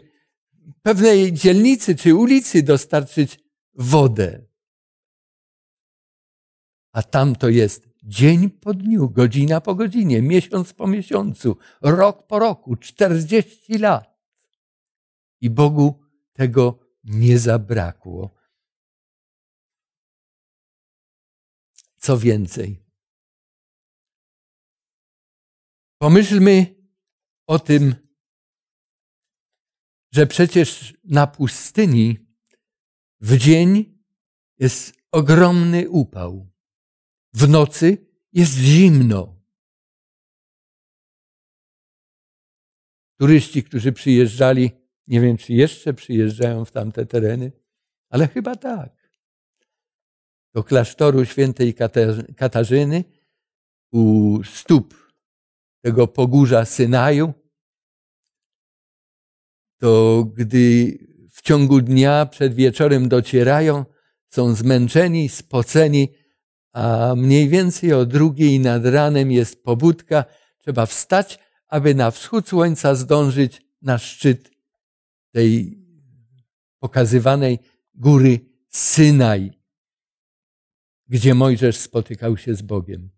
pewnej 0.82 1.32
dzielnicy 1.32 1.96
czy 1.96 2.14
ulicy 2.14 2.62
dostarczyć 2.62 3.40
wodę. 3.74 4.46
A 6.92 7.02
tam 7.02 7.36
to 7.36 7.48
jest 7.48 7.88
dzień 8.02 8.50
po 8.50 8.74
dniu, 8.74 9.10
godzina 9.10 9.60
po 9.60 9.74
godzinie, 9.74 10.22
miesiąc 10.22 10.72
po 10.72 10.86
miesiącu, 10.86 11.56
rok 11.82 12.26
po 12.26 12.38
roku, 12.38 12.76
czterdzieści 12.76 13.78
lat. 13.78 14.11
I 15.42 15.50
Bogu 15.50 16.00
tego 16.32 16.78
nie 17.04 17.38
zabrakło. 17.38 18.34
Co 21.98 22.18
więcej, 22.18 22.84
pomyślmy 25.98 26.74
o 27.46 27.58
tym, 27.58 27.94
że 30.12 30.26
przecież 30.26 30.94
na 31.04 31.26
pustyni 31.26 32.26
w 33.20 33.36
dzień 33.36 33.98
jest 34.58 34.94
ogromny 35.10 35.90
upał, 35.90 36.50
w 37.32 37.48
nocy 37.48 38.06
jest 38.32 38.54
zimno. 38.54 39.42
Turyści, 43.20 43.64
którzy 43.64 43.92
przyjeżdżali, 43.92 44.81
nie 45.06 45.20
wiem 45.20 45.36
czy 45.36 45.52
jeszcze 45.52 45.94
przyjeżdżają 45.94 46.64
w 46.64 46.70
tamte 46.70 47.06
tereny, 47.06 47.52
ale 48.08 48.28
chyba 48.28 48.56
tak. 48.56 49.12
Do 50.54 50.64
klasztoru 50.64 51.24
świętej 51.24 51.74
Katarzyny 52.36 53.04
u 53.92 54.38
stóp 54.44 55.12
tego 55.80 56.06
pogórza 56.06 56.64
Synaju 56.64 57.34
to 59.82 60.24
gdy 60.36 60.98
w 61.32 61.42
ciągu 61.42 61.80
dnia 61.80 62.26
przed 62.26 62.54
wieczorem 62.54 63.08
docierają, 63.08 63.84
są 64.28 64.54
zmęczeni, 64.54 65.28
spoceni, 65.28 66.08
a 66.72 67.14
mniej 67.16 67.48
więcej 67.48 67.92
o 67.92 68.06
drugiej 68.06 68.60
nad 68.60 68.86
ranem 68.86 69.32
jest 69.32 69.64
pobudka, 69.64 70.24
trzeba 70.58 70.86
wstać, 70.86 71.38
aby 71.68 71.94
na 71.94 72.10
wschód 72.10 72.48
słońca 72.48 72.94
zdążyć 72.94 73.62
na 73.82 73.98
szczyt 73.98 74.50
tej 75.32 75.78
pokazywanej 76.78 77.58
góry 77.94 78.40
Synaj, 78.68 79.52
gdzie 81.08 81.34
Mojżesz 81.34 81.76
spotykał 81.76 82.36
się 82.36 82.54
z 82.54 82.62
Bogiem. 82.62 83.10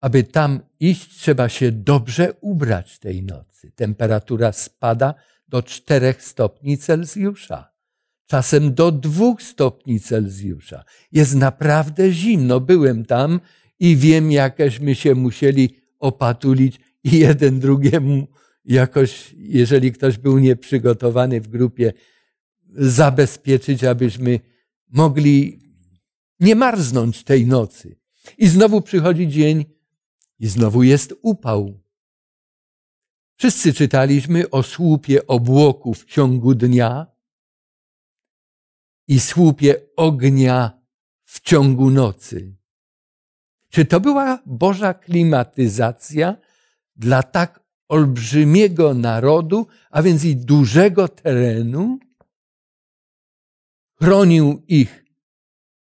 Aby 0.00 0.24
tam 0.24 0.60
iść, 0.80 1.18
trzeba 1.18 1.48
się 1.48 1.72
dobrze 1.72 2.34
ubrać 2.40 2.98
tej 2.98 3.22
nocy. 3.22 3.72
Temperatura 3.72 4.52
spada 4.52 5.14
do 5.48 5.62
4 5.62 6.14
stopni 6.18 6.78
Celsjusza, 6.78 7.72
czasem 8.26 8.74
do 8.74 8.92
2 8.92 9.34
stopni 9.40 10.00
Celsjusza. 10.00 10.84
Jest 11.12 11.34
naprawdę 11.34 12.12
zimno. 12.12 12.60
Byłem 12.60 13.04
tam 13.04 13.40
i 13.78 13.96
wiem, 13.96 14.32
jakeśmy 14.32 14.94
się 14.94 15.14
musieli 15.14 15.76
opatulić 15.98 16.80
i 17.04 17.18
jeden 17.18 17.60
drugiemu 17.60 18.26
jakoś, 18.64 19.34
jeżeli 19.38 19.92
ktoś 19.92 20.18
był 20.18 20.38
nieprzygotowany 20.38 21.40
w 21.40 21.48
grupie, 21.48 21.92
zabezpieczyć, 22.68 23.84
abyśmy 23.84 24.40
mogli 24.88 25.60
nie 26.40 26.54
marznąć 26.54 27.24
tej 27.24 27.46
nocy. 27.46 27.96
I 28.38 28.48
znowu 28.48 28.80
przychodzi 28.80 29.28
dzień 29.28 29.64
i 30.38 30.46
znowu 30.46 30.82
jest 30.82 31.14
upał. 31.22 31.80
Wszyscy 33.36 33.72
czytaliśmy 33.72 34.50
o 34.50 34.62
słupie 34.62 35.26
obłoku 35.26 35.94
w 35.94 36.04
ciągu 36.04 36.54
dnia 36.54 37.06
i 39.08 39.20
słupie 39.20 39.76
ognia 39.96 40.82
w 41.24 41.40
ciągu 41.40 41.90
nocy. 41.90 42.56
Czy 43.68 43.84
to 43.84 44.00
była 44.00 44.42
Boża 44.46 44.94
klimatyzacja 44.94 46.36
dla 46.96 47.22
tak 47.22 47.61
olbrzymiego 47.92 48.94
narodu, 48.94 49.66
a 49.90 50.02
więc 50.02 50.24
i 50.24 50.36
dużego 50.36 51.08
terenu? 51.08 51.98
Chronił 54.02 54.62
ich 54.68 55.04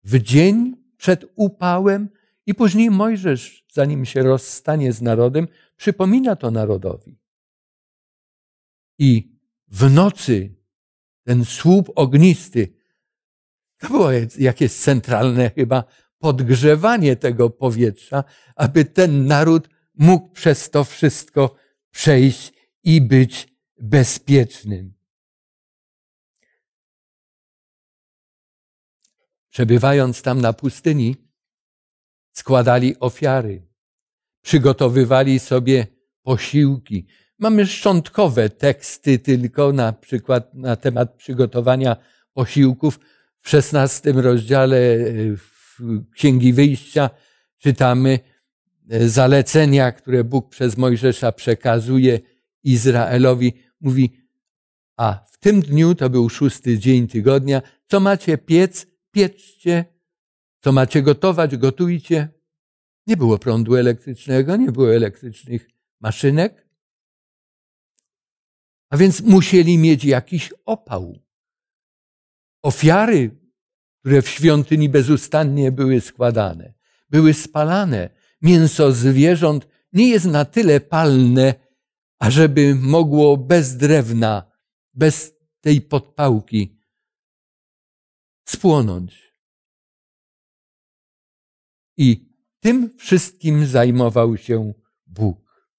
w 0.04 0.20
dzień 0.20 0.76
przed 0.98 1.26
upałem 1.36 2.10
i 2.46 2.56
później 2.56 2.92
Mojżesz, 2.92 3.66
zanim 3.72 4.06
się 4.06 4.24
rozstanie 4.24 4.94
z 4.94 5.02
narodem, 5.02 5.48
przypomina 5.78 6.36
to 6.36 6.52
narodowi. 6.52 7.18
I 9.00 9.38
w 9.68 9.94
nocy 9.94 10.56
ten 11.24 11.46
słup 11.46 11.92
ognisty, 11.96 12.74
to 13.78 13.88
było 13.88 14.10
jakieś 14.40 14.74
centralne 14.74 15.50
chyba 15.50 15.84
podgrzewanie 16.20 17.16
tego 17.16 17.50
powietrza, 17.50 18.24
aby 18.56 18.86
ten 18.86 19.26
naród 19.26 19.70
mógł 19.98 20.30
przez 20.30 20.70
to 20.70 20.84
wszystko 20.84 21.61
przejść 21.92 22.54
i 22.84 23.02
być 23.02 23.48
bezpiecznym. 23.78 24.94
Przebywając 29.50 30.22
tam 30.22 30.42
na 30.42 30.54
pustyni, 30.54 31.16
składali 32.32 33.00
ofiary, 33.00 33.68
przygotowywali 34.42 35.40
sobie 35.40 35.88
posiłki. 36.24 37.08
Mamy 37.40 37.68
szczątkowe 37.68 38.50
teksty 38.50 39.20
tylko 39.20 39.74
na 39.74 39.94
przykład 39.94 40.54
na 40.54 40.76
temat 40.76 41.14
przygotowania 41.16 41.96
posiłków. 42.34 43.00
W 43.42 43.50
szesnastym 43.50 44.20
rozdziale 44.20 44.80
Księgi 46.14 46.54
Wyjścia 46.54 47.10
czytamy 47.58 48.10
e, 48.10 48.31
zalecenia, 49.00 49.92
które 49.92 50.24
Bóg 50.24 50.50
przez 50.50 50.78
Mojżesza 50.78 51.32
przekazuje 51.32 52.20
Izraelowi. 52.64 53.54
Mówi, 53.82 54.18
a 54.98 55.26
w 55.32 55.38
tym 55.38 55.62
dniu, 55.62 55.96
to 55.96 56.10
był 56.10 56.30
szósty 56.30 56.80
dzień 56.80 57.08
tygodnia, 57.08 57.62
co 57.86 58.00
macie 58.00 58.38
piec, 58.38 58.88
pieczcie, 59.12 59.86
co 60.64 60.72
macie 60.72 61.02
gotować, 61.02 61.58
gotujcie. 61.58 62.30
Nie 63.08 63.18
było 63.18 63.40
prądu 63.40 63.76
elektrycznego, 63.76 64.56
nie 64.56 64.72
było 64.72 64.96
elektrycznych 64.96 65.70
maszynek. 66.00 66.68
A 68.90 68.98
więc 68.98 69.22
musieli 69.22 69.78
mieć 69.78 70.06
jakiś 70.06 70.54
opał. 70.66 71.20
Ofiary 72.64 73.42
które 74.02 74.22
w 74.22 74.30
świątyni 74.30 74.90
bezustannie 74.90 75.72
były 75.72 76.02
składane, 76.02 76.74
były 77.10 77.34
spalane. 77.34 78.10
Mięso 78.42 78.92
zwierząt 78.92 79.68
nie 79.94 80.10
jest 80.10 80.26
na 80.26 80.46
tyle 80.46 80.80
palne, 80.80 81.54
ażeby 82.20 82.76
mogło 82.76 83.38
bez 83.38 83.78
drewna, 83.78 84.52
bez 84.94 85.34
tej 85.62 85.82
podpałki 85.82 86.82
spłonąć. 88.46 89.36
I 91.98 92.32
tym 92.60 92.98
wszystkim 92.98 93.66
zajmował 93.66 94.38
się 94.38 94.74
Bóg. 95.06 95.70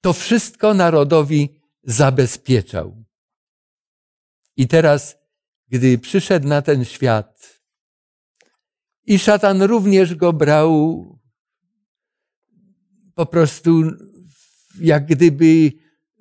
To 0.00 0.12
wszystko 0.12 0.74
narodowi 0.74 1.60
zabezpieczał. 1.82 3.04
I 4.56 4.68
teraz 4.68 5.18
gdy 5.68 5.98
przyszedł 5.98 6.48
na 6.48 6.62
ten 6.62 6.84
świat 6.84 7.62
i 9.06 9.18
szatan 9.18 9.62
również 9.62 10.14
go 10.14 10.32
brał 10.32 11.17
po 13.18 13.26
prostu 13.26 13.82
jak 14.80 15.06
gdyby 15.06 15.72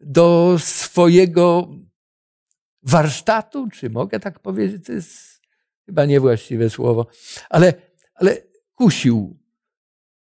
do 0.03 0.55
swojego 0.59 1.69
warsztatu, 2.83 3.67
czy 3.73 3.89
mogę 3.89 4.19
tak 4.19 4.39
powiedzieć, 4.39 4.85
to 4.85 4.91
jest 4.91 5.41
chyba 5.85 6.05
niewłaściwe 6.05 6.69
słowo, 6.69 7.07
ale, 7.49 7.73
ale 8.13 8.37
kusił. 8.75 9.39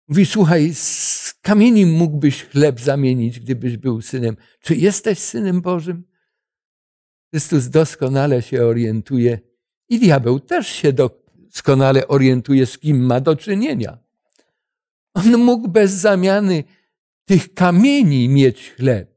Mówi, 0.09 0.27
słuchaj, 0.27 0.75
z 0.75 1.35
kamieni 1.43 1.87
mógłbyś 1.87 2.45
chleb 2.45 2.81
zamienić, 2.81 3.41
gdybyś 3.41 3.77
był 3.77 4.03
synem. 4.03 4.37
Czy 4.61 4.75
jesteś 4.77 5.19
synem 5.19 5.61
Bożym? 5.61 6.05
Chrystus 7.31 7.69
doskonale 7.69 8.43
się 8.43 8.65
orientuje 8.65 9.41
i 9.89 9.99
diabeł 9.99 10.41
też 10.41 10.69
się 10.69 10.93
doskonale 10.93 12.09
orientuje, 12.09 12.67
z 12.67 12.79
kim 12.79 13.07
ma 13.07 13.21
do 13.21 13.37
czynienia. 13.37 14.06
On 15.17 15.37
mógł 15.45 15.69
bez 15.69 15.93
zamiany 15.93 16.65
tych 17.25 17.55
kamieni 17.55 18.29
mieć 18.29 18.71
chleb. 18.71 19.17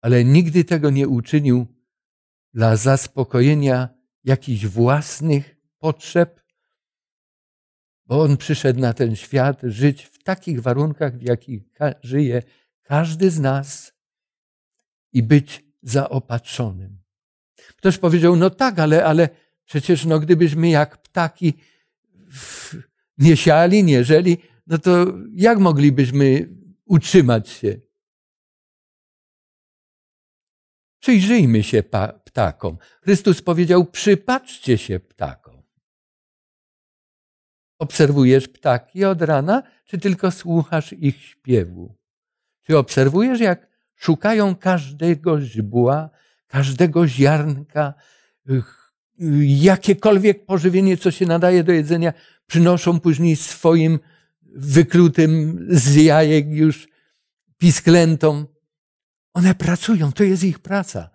Ale 0.00 0.24
nigdy 0.24 0.64
tego 0.64 0.90
nie 0.90 1.08
uczynił 1.08 1.66
dla 2.54 2.76
zaspokojenia 2.76 3.88
jakichś 4.24 4.66
własnych 4.66 5.56
potrzeb, 5.78 6.40
bo 8.06 8.22
on 8.22 8.36
przyszedł 8.36 8.80
na 8.80 8.94
ten 8.94 9.16
świat 9.16 9.60
żyć 9.62 10.02
w 10.02 10.22
takich 10.22 10.62
warunkach, 10.62 11.18
w 11.18 11.22
jakich 11.22 11.62
żyje 12.02 12.42
każdy 12.82 13.30
z 13.30 13.40
nas 13.40 13.92
i 15.12 15.22
być 15.22 15.64
zaopatrzonym. 15.82 17.02
Ktoś 17.76 17.98
powiedział, 17.98 18.36
no 18.36 18.50
tak, 18.50 18.78
ale, 18.78 19.04
ale 19.04 19.43
przecież 19.64 20.04
no, 20.04 20.20
gdybyśmy 20.20 20.68
jak 20.68 21.02
ptaki 21.02 21.54
nie 23.18 23.36
siali, 23.36 23.84
nie 23.84 24.04
żeli, 24.04 24.38
no 24.66 24.78
to 24.78 25.06
jak 25.34 25.58
moglibyśmy 25.58 26.48
utrzymać 26.84 27.48
się? 27.48 27.80
Przyjrzyjmy 31.00 31.62
się 31.62 31.82
ptakom. 32.24 32.78
Chrystus 33.02 33.42
powiedział, 33.42 33.84
przypatrzcie 33.84 34.78
się 34.78 35.00
ptakom. 35.00 35.62
Obserwujesz 37.78 38.48
ptaki 38.48 39.04
od 39.04 39.22
rana, 39.22 39.62
czy 39.84 39.98
tylko 39.98 40.30
słuchasz 40.30 40.92
ich 40.92 41.22
śpiewu? 41.22 41.98
Czy 42.66 42.78
obserwujesz, 42.78 43.40
jak 43.40 43.68
szukają 43.96 44.56
każdego 44.56 45.40
źbła, 45.40 46.10
każdego 46.46 47.08
ziarnka, 47.08 47.94
jakiekolwiek 49.46 50.46
pożywienie, 50.46 50.96
co 50.96 51.10
się 51.10 51.26
nadaje 51.26 51.64
do 51.64 51.72
jedzenia, 51.72 52.12
przynoszą 52.46 53.00
później 53.00 53.36
swoim 53.36 53.98
wyklutym 54.42 55.58
z 55.70 55.94
jajek 55.94 56.48
już 56.48 56.88
pisklętom. 57.58 58.46
One 59.34 59.54
pracują, 59.54 60.12
to 60.12 60.24
jest 60.24 60.44
ich 60.44 60.58
praca. 60.58 61.10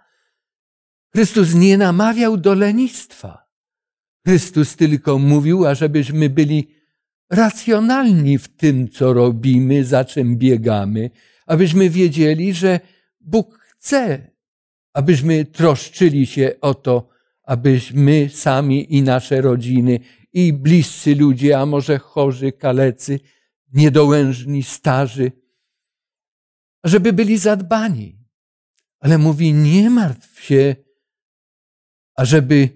Chrystus 1.15 1.53
nie 1.53 1.77
namawiał 1.77 2.37
do 2.37 2.53
lenistwa. 2.53 3.49
Chrystus 4.27 4.75
tylko 4.75 5.19
mówił, 5.19 5.67
ażebyśmy 5.67 6.29
byli 6.29 6.67
racjonalni 7.29 8.37
w 8.37 8.47
tym, 8.47 8.89
co 8.89 9.13
robimy, 9.13 9.85
za 9.85 10.05
czym 10.05 10.37
biegamy, 10.37 11.09
abyśmy 11.45 11.89
wiedzieli, 11.89 12.53
że 12.53 12.79
Bóg 13.19 13.59
chce, 13.59 14.31
abyśmy 14.93 15.45
troszczyli 15.45 16.27
się 16.27 16.55
o 16.61 16.73
to, 16.73 17.09
abyśmy 17.49 18.29
sami 18.29 18.95
i 18.95 19.01
nasze 19.01 19.41
rodziny, 19.41 19.99
i 20.33 20.53
bliscy 20.53 21.15
ludzie, 21.15 21.59
a 21.59 21.65
może 21.65 21.99
chorzy, 21.99 22.51
kalecy, 22.51 23.19
niedołężni, 23.73 24.63
starzy, 24.63 25.31
żeby 26.83 27.13
byli 27.13 27.37
zadbani. 27.37 28.19
Ale 28.99 29.17
mówi, 29.17 29.53
nie 29.53 29.89
martw 29.89 30.41
się, 30.41 30.75
ażeby 32.15 32.69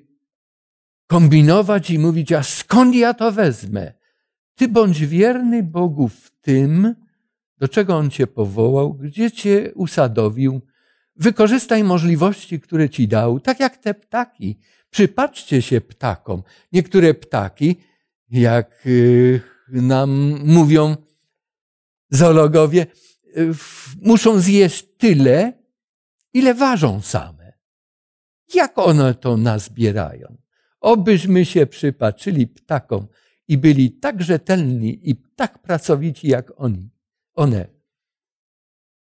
kombinować 1.07 1.89
i 1.89 1.99
mówić, 1.99 2.31
a 2.31 2.43
skąd 2.43 2.95
ja 2.95 3.13
to 3.13 3.31
wezmę? 3.31 3.93
Ty 4.55 4.67
bądź 4.67 5.05
wierny 5.05 5.63
Bogu 5.63 6.07
w 6.07 6.31
tym, 6.41 6.95
do 7.57 7.67
czego 7.67 7.97
On 7.97 8.09
cię 8.09 8.27
powołał, 8.27 8.93
gdzie 8.93 9.31
cię 9.31 9.71
usadowił. 9.75 10.61
Wykorzystaj 11.15 11.83
możliwości, 11.83 12.59
które 12.59 12.89
ci 12.89 13.07
dał, 13.07 13.39
tak 13.39 13.59
jak 13.59 13.77
te 13.77 13.93
ptaki. 13.93 14.59
Przypatrzcie 14.89 15.61
się 15.61 15.81
ptakom. 15.81 16.43
Niektóre 16.71 17.13
ptaki, 17.13 17.75
jak 18.29 18.87
y, 18.87 19.41
nam 19.69 20.09
mówią 20.45 20.95
zoologowie, 22.09 22.87
y, 23.37 23.51
muszą 24.01 24.39
zjeść 24.39 24.85
tyle, 24.97 25.53
ile 26.33 26.53
ważą 26.53 27.01
same. 27.01 27.53
Jak 28.53 28.77
one 28.77 29.13
to 29.15 29.37
nazbierają? 29.37 30.37
Obyśmy 30.79 31.45
się 31.45 31.65
przypatrzyli 31.65 32.47
ptakom 32.47 33.07
i 33.47 33.57
byli 33.57 33.91
tak 33.91 34.23
rzetelni 34.23 35.09
i 35.09 35.15
tak 35.35 35.61
pracowici 35.61 36.27
jak 36.27 36.51
oni, 36.55 36.89
one. 37.33 37.67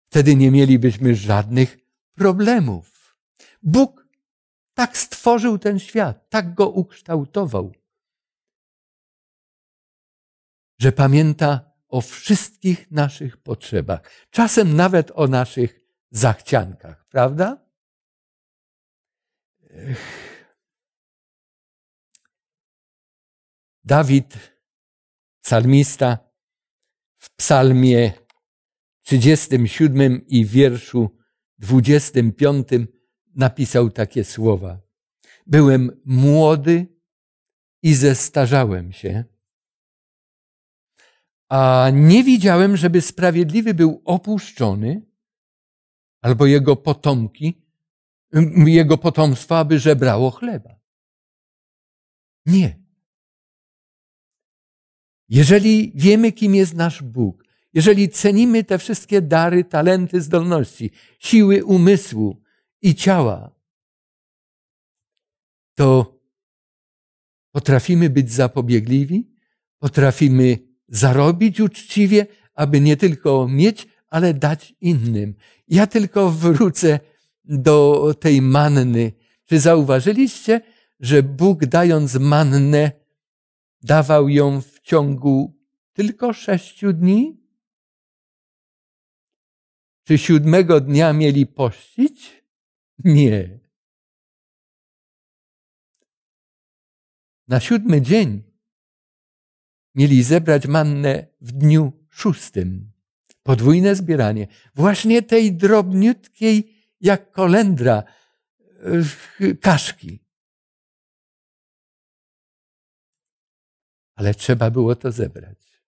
Wtedy 0.08 0.36
nie 0.36 0.50
mielibyśmy 0.50 1.14
żadnych 1.14 1.81
problemów. 2.14 3.16
Bóg 3.62 4.08
tak 4.74 4.98
stworzył 4.98 5.58
ten 5.58 5.78
świat, 5.78 6.30
tak 6.30 6.54
go 6.54 6.68
ukształtował, 6.68 7.72
że 10.78 10.92
pamięta 10.92 11.72
o 11.88 12.00
wszystkich 12.00 12.90
naszych 12.90 13.36
potrzebach, 13.36 14.10
czasem 14.30 14.76
nawet 14.76 15.10
o 15.14 15.26
naszych 15.26 15.80
zachciankach, 16.10 17.06
prawda? 17.08 17.66
Dawid, 23.84 24.56
psalmista, 25.42 26.18
w 27.18 27.30
psalmie 27.30 28.12
37 29.02 30.26
i 30.26 30.46
wierszu 30.46 31.21
25 31.62 32.68
napisał 33.34 33.90
takie 33.90 34.24
słowa. 34.24 34.80
Byłem 35.46 36.00
młody 36.04 36.86
i 37.82 37.94
zestarzałem 37.94 38.92
się, 38.92 39.24
a 41.48 41.90
nie 41.92 42.24
widziałem, 42.24 42.76
żeby 42.76 43.00
sprawiedliwy 43.00 43.74
był 43.74 44.02
opuszczony, 44.04 45.02
albo 46.20 46.46
jego 46.46 46.76
potomki, 46.76 47.66
jego 48.56 48.98
potomstwo, 48.98 49.58
aby 49.58 49.78
żebrało 49.78 50.30
chleba. 50.30 50.80
Nie. 52.46 52.82
Jeżeli 55.28 55.92
wiemy, 55.94 56.32
kim 56.32 56.54
jest 56.54 56.74
nasz 56.74 57.02
Bóg, 57.02 57.44
jeżeli 57.74 58.08
cenimy 58.08 58.64
te 58.64 58.78
wszystkie 58.78 59.22
dary, 59.22 59.64
talenty, 59.64 60.20
zdolności, 60.20 60.90
siły 61.18 61.64
umysłu 61.64 62.42
i 62.82 62.94
ciała, 62.94 63.54
to 65.74 66.18
potrafimy 67.50 68.10
być 68.10 68.32
zapobiegliwi, 68.32 69.32
potrafimy 69.78 70.58
zarobić 70.88 71.60
uczciwie, 71.60 72.26
aby 72.54 72.80
nie 72.80 72.96
tylko 72.96 73.48
mieć, 73.48 73.88
ale 74.08 74.34
dać 74.34 74.74
innym. 74.80 75.34
Ja 75.68 75.86
tylko 75.86 76.30
wrócę 76.30 77.00
do 77.44 78.14
tej 78.20 78.42
manny. 78.42 79.12
Czy 79.44 79.60
zauważyliście, 79.60 80.60
że 81.00 81.22
Bóg 81.22 81.66
dając 81.66 82.14
mannę, 82.14 82.92
dawał 83.82 84.28
ją 84.28 84.60
w 84.60 84.80
ciągu 84.80 85.62
tylko 85.92 86.32
sześciu 86.32 86.92
dni? 86.92 87.41
Czy 90.04 90.18
siódmego 90.18 90.80
dnia 90.80 91.12
mieli 91.12 91.46
pościć? 91.46 92.42
Nie. 93.04 93.58
Na 97.48 97.60
siódmy 97.60 98.02
dzień 98.02 98.42
mieli 99.94 100.22
zebrać 100.22 100.66
mannę 100.66 101.26
w 101.40 101.52
dniu 101.52 102.06
szóstym. 102.10 102.92
Podwójne 103.42 103.96
zbieranie. 103.96 104.46
Właśnie 104.74 105.22
tej 105.22 105.56
drobniutkiej, 105.56 106.86
jak 107.00 107.32
kolendra, 107.32 108.02
kaszki. 109.60 110.24
Ale 114.14 114.34
trzeba 114.34 114.70
było 114.70 114.96
to 114.96 115.12
zebrać. 115.12 115.82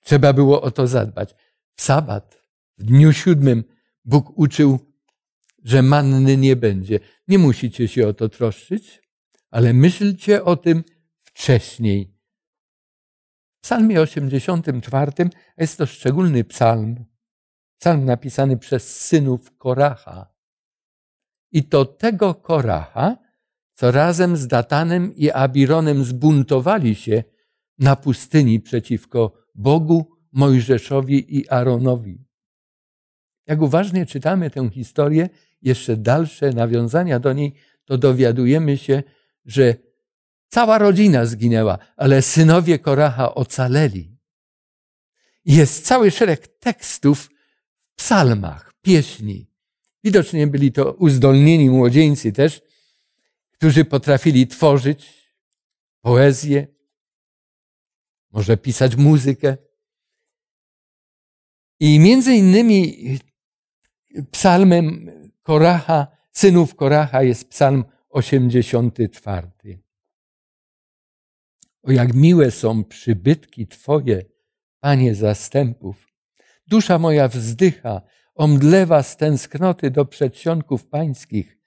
Trzeba 0.00 0.32
było 0.32 0.62
o 0.62 0.70
to 0.70 0.86
zadbać. 0.86 1.34
W 1.74 1.82
sabat, 1.82 2.39
w 2.80 2.84
dniu 2.84 3.12
siódmym, 3.12 3.64
Bóg 4.04 4.38
uczył, 4.38 4.78
że 5.64 5.82
manny 5.82 6.36
nie 6.36 6.56
będzie. 6.56 7.00
Nie 7.28 7.38
musicie 7.38 7.88
się 7.88 8.08
o 8.08 8.12
to 8.14 8.28
troszczyć, 8.28 9.02
ale 9.50 9.72
myślcie 9.72 10.44
o 10.44 10.56
tym 10.56 10.84
wcześniej. 11.22 12.16
W 13.58 13.62
psalmie 13.62 14.00
84 14.00 15.12
jest 15.58 15.78
to 15.78 15.86
szczególny 15.86 16.44
psalm. 16.44 17.04
Psalm 17.78 18.04
napisany 18.04 18.56
przez 18.56 19.00
synów 19.00 19.56
Koracha. 19.58 20.34
I 21.52 21.64
to 21.64 21.84
tego 21.84 22.34
Koracha, 22.34 23.16
co 23.74 23.90
razem 23.90 24.36
z 24.36 24.46
Datanem 24.46 25.14
i 25.16 25.30
Abironem 25.30 26.04
zbuntowali 26.04 26.94
się 26.94 27.24
na 27.78 27.96
pustyni 27.96 28.60
przeciwko 28.60 29.32
Bogu, 29.54 30.16
Mojżeszowi 30.32 31.36
i 31.38 31.48
Aaronowi. 31.48 32.29
Jak 33.46 33.60
uważnie 33.60 34.06
czytamy 34.06 34.50
tę 34.50 34.70
historię, 34.70 35.28
jeszcze 35.62 35.96
dalsze 35.96 36.50
nawiązania 36.50 37.20
do 37.20 37.32
niej, 37.32 37.54
to 37.84 37.98
dowiadujemy 37.98 38.78
się, 38.78 39.02
że 39.44 39.74
cała 40.48 40.78
rodzina 40.78 41.26
zginęła, 41.26 41.78
ale 41.96 42.22
synowie 42.22 42.78
Koracha 42.78 43.34
ocaleli. 43.34 44.16
Jest 45.44 45.86
cały 45.86 46.10
szereg 46.10 46.48
tekstów 46.48 47.30
w 47.92 47.94
psalmach, 47.94 48.74
pieśni. 48.82 49.50
Widocznie 50.04 50.46
byli 50.46 50.72
to 50.72 50.92
uzdolnieni 50.92 51.70
młodzieńcy 51.70 52.32
też, 52.32 52.62
którzy 53.52 53.84
potrafili 53.84 54.46
tworzyć 54.46 55.30
poezję, 56.00 56.66
może 58.30 58.56
pisać 58.56 58.96
muzykę. 58.96 59.56
I 61.80 61.98
między 62.00 62.34
innymi 62.34 63.18
psalmem 64.30 65.10
Koracha, 65.42 66.06
synów 66.32 66.74
Koracha 66.74 67.22
jest 67.22 67.48
psalm 67.48 67.84
84. 68.08 69.48
O 71.82 71.92
jak 71.92 72.14
miłe 72.14 72.50
są 72.50 72.84
przybytki 72.84 73.66
Twoje, 73.66 74.24
Panie 74.80 75.14
zastępów. 75.14 76.06
Dusza 76.66 76.98
moja 76.98 77.28
wzdycha, 77.28 78.02
omdlewa 78.34 79.02
z 79.02 79.16
tęsknoty 79.16 79.90
do 79.90 80.04
przedsionków 80.04 80.86
pańskich. 80.86 81.58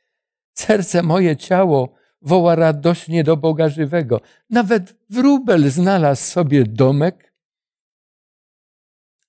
Serce 0.54 1.04
moje 1.04 1.38
ciało 1.38 1.94
woła 2.22 2.56
radośnie 2.56 3.24
do 3.24 3.38
Boga 3.38 3.70
żywego. 3.70 4.22
Nawet 4.50 4.96
wróbel 5.10 5.70
znalazł 5.70 6.24
sobie 6.24 6.64
domek, 6.64 7.33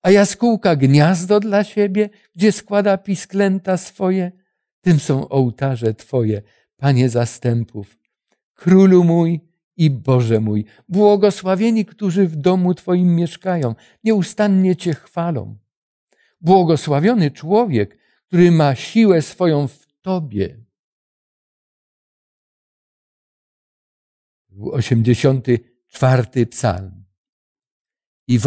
a 0.05 0.11
jaskółka 0.11 0.77
gniazdo 0.77 1.41
dla 1.41 1.65
siebie, 1.65 2.11
gdzie 2.35 2.53
składa 2.53 2.99
pisklęta 2.99 3.77
swoje. 3.77 4.33
Tym 4.81 5.01
są 5.01 5.29
ołtarze 5.29 5.95
Twoje, 5.95 6.43
Panie 6.77 7.09
zastępów. 7.09 7.99
Królu 8.55 9.05
mój 9.05 9.41
i 9.77 9.91
Boże 9.91 10.41
mój, 10.41 10.65
błogosławieni, 10.89 11.85
którzy 11.85 12.29
w 12.29 12.37
domu 12.37 12.75
Twoim 12.75 13.17
mieszkają, 13.17 13.75
nieustannie 14.05 14.77
Cię 14.77 14.95
chwalą. 14.95 15.59
Błogosławiony 16.41 17.31
człowiek, 17.31 17.99
który 18.27 18.51
ma 18.51 18.75
siłę 18.75 19.23
swoją 19.23 19.69
w 19.69 19.87
Tobie. 20.03 20.65
84 24.73 26.47
psalm. 26.47 27.05
I 28.29 28.39
w 28.39 28.47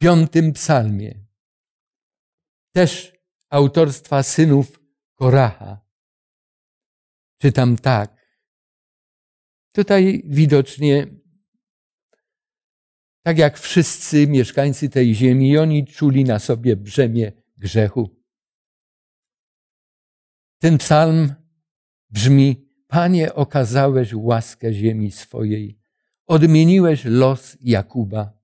85 0.00 0.54
psalmie 0.54 1.26
też 2.72 3.12
autorstwa 3.48 4.22
synów 4.22 4.80
Koracha. 5.14 5.80
Czytam 7.38 7.76
tak. 7.76 8.26
Tutaj 9.72 10.22
widocznie, 10.26 11.06
tak 13.22 13.38
jak 13.38 13.58
wszyscy 13.58 14.26
mieszkańcy 14.26 14.88
tej 14.88 15.14
ziemi, 15.14 15.58
oni 15.58 15.86
czuli 15.86 16.24
na 16.24 16.38
sobie 16.38 16.76
brzemię 16.76 17.32
grzechu. 17.56 18.22
Ten 20.58 20.78
psalm 20.78 21.34
brzmi: 22.10 22.68
Panie, 22.86 23.34
okazałeś 23.34 24.14
łaskę 24.14 24.72
ziemi 24.72 25.10
swojej, 25.12 25.78
odmieniłeś 26.26 27.04
los 27.04 27.56
Jakuba, 27.60 28.35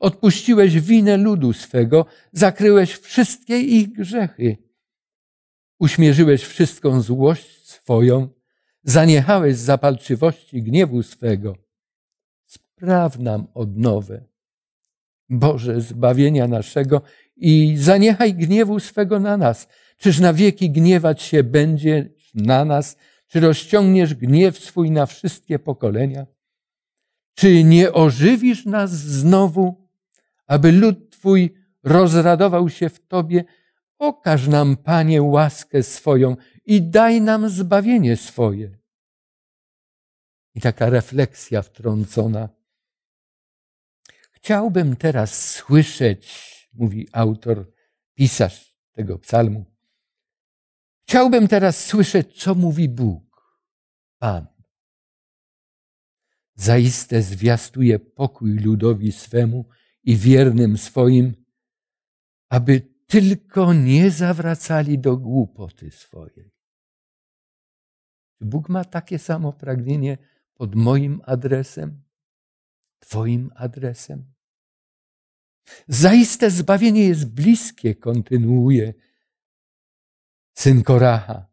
odpuściłeś 0.00 0.80
winę 0.80 1.16
ludu 1.16 1.52
swego, 1.52 2.06
zakryłeś 2.32 2.92
wszystkie 2.92 3.60
ich 3.60 3.92
grzechy, 3.92 4.56
uśmierzyłeś 5.78 6.44
wszystką 6.44 7.00
złość 7.00 7.68
swoją, 7.68 8.28
zaniechałeś 8.82 9.56
zapalczywości 9.56 10.62
gniewu 10.62 11.02
swego. 11.02 11.56
Spraw 12.46 13.18
nam 13.18 13.46
odnowę, 13.54 14.24
Boże, 15.28 15.80
zbawienia 15.80 16.48
naszego 16.48 17.02
i 17.36 17.76
zaniechaj 17.76 18.34
gniewu 18.34 18.80
swego 18.80 19.20
na 19.20 19.36
nas. 19.36 19.68
Czyż 19.98 20.20
na 20.20 20.32
wieki 20.32 20.70
gniewać 20.70 21.22
się 21.22 21.42
będzie 21.42 22.10
na 22.34 22.64
nas? 22.64 22.96
Czy 23.28 23.40
rozciągniesz 23.40 24.14
gniew 24.14 24.58
swój 24.58 24.90
na 24.90 25.06
wszystkie 25.06 25.58
pokolenia? 25.58 26.26
Czy 27.34 27.64
nie 27.64 27.92
ożywisz 27.92 28.64
nas 28.66 28.90
znowu, 28.90 29.85
aby 30.46 30.72
lud 30.72 31.10
Twój 31.10 31.54
rozradował 31.82 32.68
się 32.68 32.88
w 32.88 33.06
Tobie? 33.06 33.44
Okaż 33.98 34.48
nam, 34.48 34.76
Panie, 34.76 35.22
łaskę 35.22 35.82
swoją 35.82 36.36
i 36.64 36.82
daj 36.82 37.20
nam 37.20 37.48
zbawienie 37.48 38.16
swoje. 38.16 38.78
I 40.54 40.60
taka 40.60 40.90
refleksja 40.90 41.62
wtrącona. 41.62 42.48
Chciałbym 44.32 44.96
teraz 44.96 45.50
słyszeć, 45.50 46.26
mówi 46.72 47.08
autor, 47.12 47.72
pisarz 48.14 48.76
tego 48.92 49.18
psalmu. 49.18 49.64
Chciałbym 51.08 51.48
teraz 51.48 51.84
słyszeć, 51.84 52.42
co 52.42 52.54
mówi 52.54 52.88
Bóg, 52.88 53.60
Pan. 54.18 54.46
Zaiste 56.54 57.22
zwiastuje 57.22 57.98
pokój 57.98 58.58
ludowi 58.58 59.12
swemu 59.12 59.68
i 60.06 60.16
wiernym 60.16 60.78
swoim, 60.78 61.34
aby 62.48 62.80
tylko 63.06 63.74
nie 63.74 64.10
zawracali 64.10 64.98
do 64.98 65.16
głupoty 65.16 65.90
swojej. 65.90 66.50
Czy 68.38 68.44
Bóg 68.44 68.68
ma 68.68 68.84
takie 68.84 69.18
samo 69.18 69.52
pragnienie 69.52 70.18
pod 70.54 70.74
moim 70.74 71.20
adresem, 71.24 72.02
Twoim 72.98 73.50
adresem? 73.54 74.24
Zaiste 75.88 76.50
zbawienie 76.50 77.08
jest 77.08 77.34
bliskie, 77.34 77.94
kontynuuje 77.94 78.94
syn 80.54 80.82
Koraha. 80.82 81.46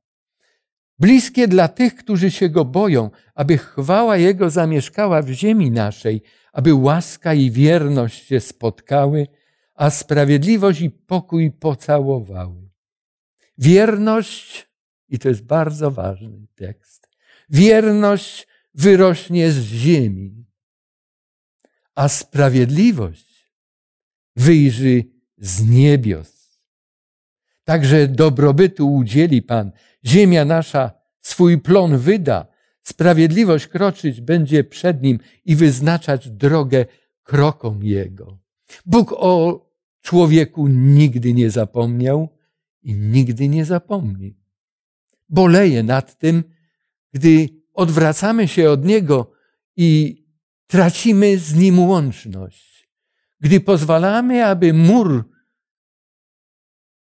Bliskie 1.00 1.48
dla 1.48 1.68
tych, 1.68 1.96
którzy 1.96 2.32
się 2.32 2.50
go 2.50 2.66
boją, 2.66 3.10
aby 3.36 3.58
chwała 3.58 4.18
Jego 4.18 4.50
zamieszkała 4.50 5.22
w 5.22 5.30
ziemi 5.30 5.72
naszej, 5.72 6.22
aby 6.54 6.74
łaska 6.74 7.34
i 7.34 7.52
wierność 7.52 8.28
się 8.28 8.40
spotkały, 8.40 9.28
a 9.76 9.90
sprawiedliwość 9.90 10.82
i 10.82 10.90
pokój 10.90 11.52
pocałowały. 11.52 12.70
Wierność, 13.58 14.70
i 15.10 15.20
to 15.20 15.30
jest 15.30 15.44
bardzo 15.46 15.92
ważny 15.92 16.48
tekst, 16.56 17.10
wierność 17.50 18.48
wyrośnie 18.74 19.52
z 19.52 19.62
ziemi, 19.62 20.46
a 21.96 22.10
sprawiedliwość 22.10 23.52
wyjrzy 24.36 25.04
z 25.38 25.70
niebios. 25.70 26.60
Także 27.64 28.08
dobrobytu 28.08 28.94
udzieli 28.94 29.42
Pan, 29.42 29.72
ziemia 30.06 30.46
nasza 30.46 30.92
swój 31.22 31.58
plon 31.58 31.98
wyda, 31.98 32.53
sprawiedliwość 32.84 33.68
kroczyć 33.68 34.22
będzie 34.22 34.64
przed 34.64 35.02
Nim 35.02 35.20
i 35.46 35.56
wyznaczać 35.56 36.30
drogę 36.30 36.86
krokom 37.24 37.84
Jego. 37.84 38.40
Bóg 38.86 39.14
o 39.18 39.66
człowieku 40.02 40.68
nigdy 40.68 41.34
nie 41.34 41.50
zapomniał 41.50 42.38
i 42.82 42.94
nigdy 42.94 43.48
nie 43.48 43.66
zapomni. 43.66 44.38
Boleje 45.30 45.84
nad 45.84 46.18
tym, 46.18 46.44
gdy 47.14 47.50
odwracamy 47.74 48.48
się 48.48 48.70
od 48.70 48.86
Niego 48.86 49.32
i 49.76 50.24
tracimy 50.68 51.38
z 51.38 51.56
Nim 51.56 51.80
łączność. 51.80 52.90
Gdy 53.40 53.60
pozwalamy, 53.60 54.46
aby 54.46 54.74
mur, 54.74 55.30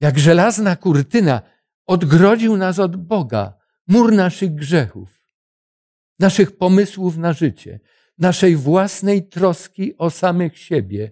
jak 0.01 0.19
żelazna 0.19 0.75
kurtyna, 0.75 1.41
odgrodził 1.85 2.57
nas 2.57 2.79
od 2.79 2.95
Boga, 2.95 3.53
mur 3.87 4.13
naszych 4.13 4.55
grzechów, 4.55 5.18
naszych 6.19 6.57
pomysłów 6.57 7.17
na 7.17 7.33
życie, 7.33 7.79
naszej 8.17 8.55
własnej 8.55 9.27
troski 9.27 9.97
o 9.97 10.09
samych 10.09 10.57
siebie, 10.57 11.11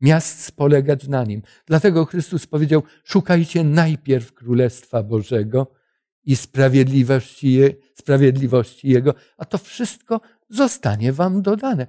miast 0.00 0.44
spolegać 0.44 1.08
na 1.08 1.24
nim. 1.24 1.42
Dlatego 1.66 2.04
Chrystus 2.04 2.46
powiedział: 2.46 2.82
Szukajcie 3.04 3.64
najpierw 3.64 4.32
Królestwa 4.32 5.02
Bożego 5.02 5.72
i 6.24 6.36
sprawiedliwości, 6.36 7.52
Je, 7.52 7.70
sprawiedliwości 7.94 8.88
Jego, 8.88 9.14
a 9.38 9.44
to 9.44 9.58
wszystko 9.58 10.20
zostanie 10.48 11.12
Wam 11.12 11.42
dodane. 11.42 11.86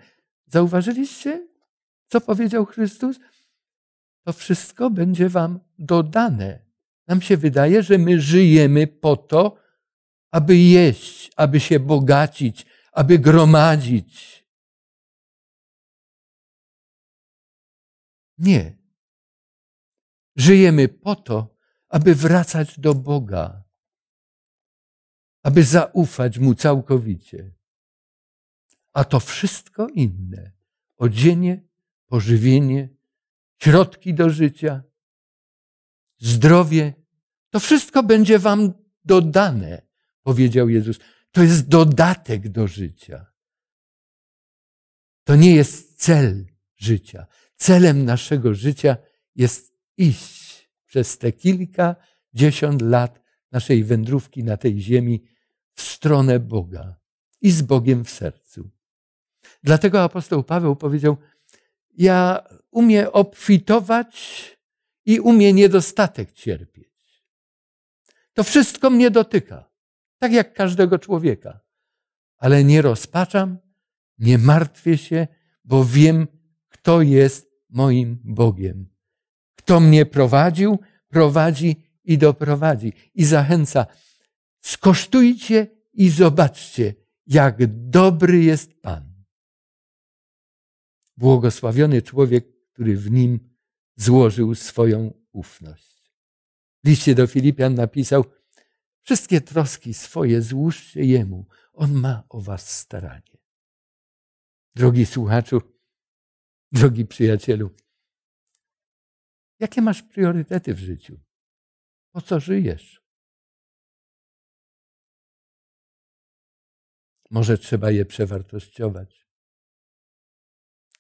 Zauważyliście, 0.48 1.48
co 2.08 2.22
powiedział 2.22 2.66
Chrystus? 2.66 3.20
To 4.24 4.34
wszystko 4.34 4.90
będzie 4.90 5.30
Wam 5.30 5.60
dodane. 5.80 6.60
Nam 7.08 7.22
się 7.22 7.38
wydaje, 7.38 7.84
że 7.84 7.98
my 7.98 8.22
żyjemy 8.22 8.88
po 8.88 9.16
to, 9.18 9.63
aby 10.34 10.58
jeść, 10.58 11.32
aby 11.36 11.60
się 11.60 11.80
bogacić, 11.80 12.66
aby 12.92 13.20
gromadzić, 13.20 14.34
Nie. 18.38 18.78
Żyjemy 20.36 20.88
po 20.88 21.16
to, 21.16 21.56
aby 21.90 22.16
wracać 22.16 22.80
do 22.80 22.94
Boga, 22.94 23.64
aby 25.44 25.64
zaufać 25.64 26.40
Mu 26.40 26.56
całkowicie. 26.56 27.54
A 28.94 29.04
to 29.04 29.20
wszystko 29.20 29.88
inne 29.88 30.52
odzienie, 30.98 31.68
pożywienie, 32.06 32.90
środki 33.62 34.14
do 34.14 34.30
życia, 34.30 34.84
zdrowie 36.18 36.94
to 37.50 37.60
wszystko 37.60 38.04
będzie 38.04 38.40
Wam 38.40 38.74
dodane, 39.06 39.82
powiedział 40.24 40.70
Jezus. 40.70 41.00
To 41.32 41.44
jest 41.44 41.68
dodatek 41.68 42.50
do 42.50 42.68
życia. 42.68 43.26
To 45.24 45.36
nie 45.36 45.56
jest 45.56 46.00
cel 46.00 46.46
życia. 46.76 47.28
Celem 47.56 48.06
naszego 48.06 48.54
życia 48.54 48.98
jest 49.36 49.74
iść 49.98 50.70
przez 50.86 51.18
te 51.18 51.32
kilka, 51.32 51.96
dziesiąt 52.34 52.82
lat 52.82 53.22
naszej 53.52 53.84
wędrówki 53.84 54.44
na 54.44 54.58
tej 54.58 54.82
ziemi 54.82 55.24
w 55.74 55.82
stronę 55.82 56.40
Boga 56.40 56.96
i 57.42 57.52
z 57.52 57.62
Bogiem 57.62 58.06
w 58.06 58.10
sercu. 58.10 58.70
Dlatego 59.64 60.04
apostoł 60.04 60.44
Paweł 60.44 60.76
powiedział: 60.76 61.18
Ja 61.98 62.48
umiem 62.72 63.08
obfitować 63.12 64.44
i 65.06 65.20
umiem 65.20 65.56
niedostatek 65.56 66.32
cierpieć. 66.32 67.24
To 68.34 68.44
wszystko 68.44 68.90
mnie 68.90 69.12
dotyka, 69.12 69.73
tak 70.24 70.34
jak 70.34 70.54
każdego 70.54 71.00
człowieka. 71.00 71.60
Ale 72.38 72.64
nie 72.64 72.82
rozpaczam, 72.82 73.58
nie 74.18 74.38
martwię 74.38 74.98
się, 74.98 75.28
bo 75.64 75.86
wiem, 75.86 76.28
kto 76.70 77.02
jest 77.02 77.52
moim 77.70 78.20
Bogiem. 78.24 78.90
Kto 79.56 79.80
mnie 79.80 80.06
prowadził, 80.06 80.80
prowadzi 81.08 81.84
i 82.04 82.18
doprowadzi. 82.18 82.94
I 83.14 83.26
zachęca, 83.26 83.86
skosztujcie 84.62 85.68
i 85.94 86.10
zobaczcie, 86.10 86.94
jak 87.28 87.58
dobry 87.90 88.44
jest 88.44 88.82
Pan. 88.82 89.24
Błogosławiony 91.18 92.02
człowiek, 92.02 92.46
który 92.74 92.98
w 92.98 93.12
nim 93.12 93.40
złożył 93.96 94.56
swoją 94.56 95.14
ufność. 95.32 96.12
W 96.84 96.88
liście 96.88 97.16
do 97.16 97.28
Filipian 97.28 97.76
napisał, 97.76 98.26
wszystkie 99.04 99.42
troski 99.42 99.94
swoje 99.94 100.42
złóżcie 100.42 101.04
Jemu, 101.04 101.48
On 101.74 101.94
ma 101.94 102.24
o 102.30 102.42
was 102.42 102.80
staranie. 102.80 103.38
Drogi 104.76 105.06
słuchaczu, 105.06 105.62
drogi 106.72 107.06
przyjacielu. 107.06 107.70
Jakie 109.60 109.82
masz 109.82 110.04
priorytety 110.04 110.74
w 110.74 110.80
życiu? 110.80 111.20
Po 112.12 112.22
co 112.22 112.40
żyjesz? 112.40 113.04
Może 117.30 117.58
trzeba 117.58 117.92
je 117.92 118.06
przewartościować. 118.06 119.28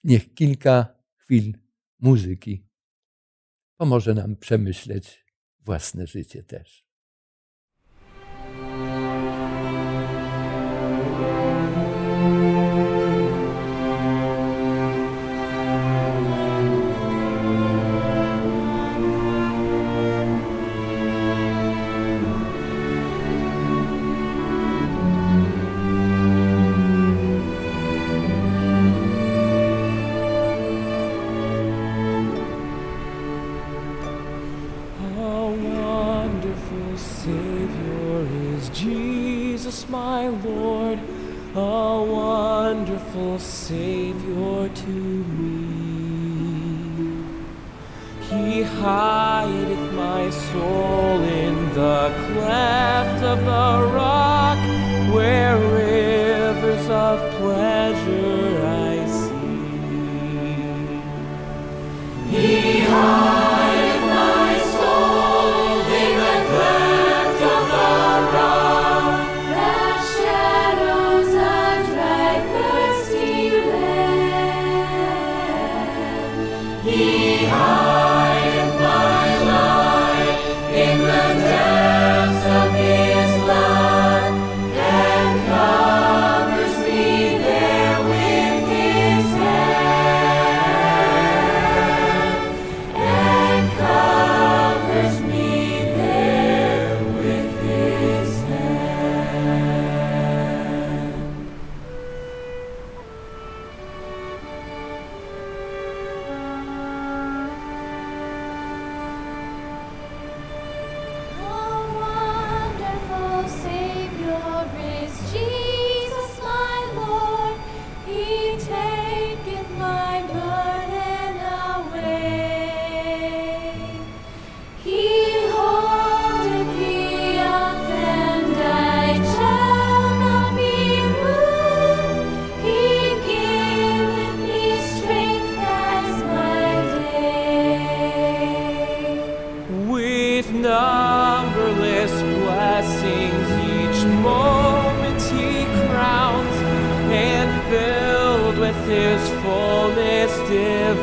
Niech 0.03 0.33
kilka 0.33 1.03
chwil 1.17 1.53
muzyki 1.99 2.73
pomoże 3.77 4.13
nam 4.13 4.35
przemyśleć 4.35 5.25
własne 5.59 6.07
życie 6.07 6.43
też. 6.43 6.85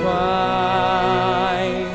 Divine. 0.00 1.86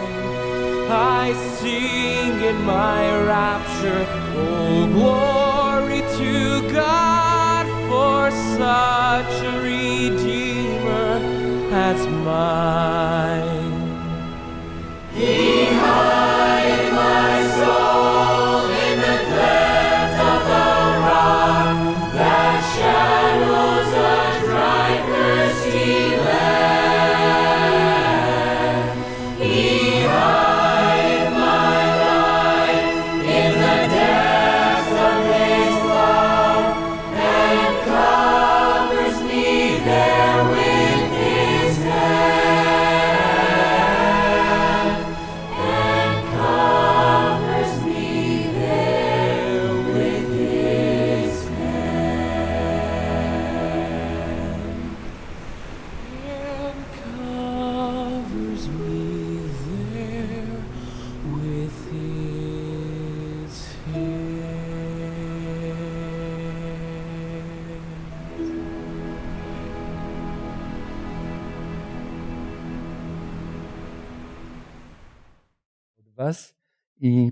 I 0.91 1.33
sing 1.57 2.39
in 2.41 2.63
my 2.63 3.01
rapture, 3.25 4.05
oh 4.37 4.87
glory 4.93 6.01
to 6.19 6.71
God 6.71 7.65
for 7.89 8.31
such 8.59 9.33
a 9.43 9.61
Redeemer 9.61 11.19
as 11.71 12.07
mine. 12.07 13.54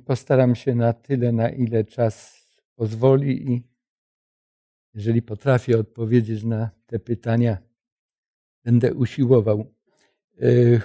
Postaram 0.05 0.55
się 0.55 0.75
na 0.75 0.93
tyle, 0.93 1.31
na 1.31 1.49
ile 1.49 1.83
czas 1.83 2.43
pozwoli 2.75 3.51
i 3.51 3.63
jeżeli 4.93 5.21
potrafię 5.21 5.79
odpowiedzieć 5.79 6.43
na 6.43 6.69
te 6.85 6.99
pytania, 6.99 7.57
będę 8.63 8.93
usiłował. 8.93 9.73
E, 10.41 10.79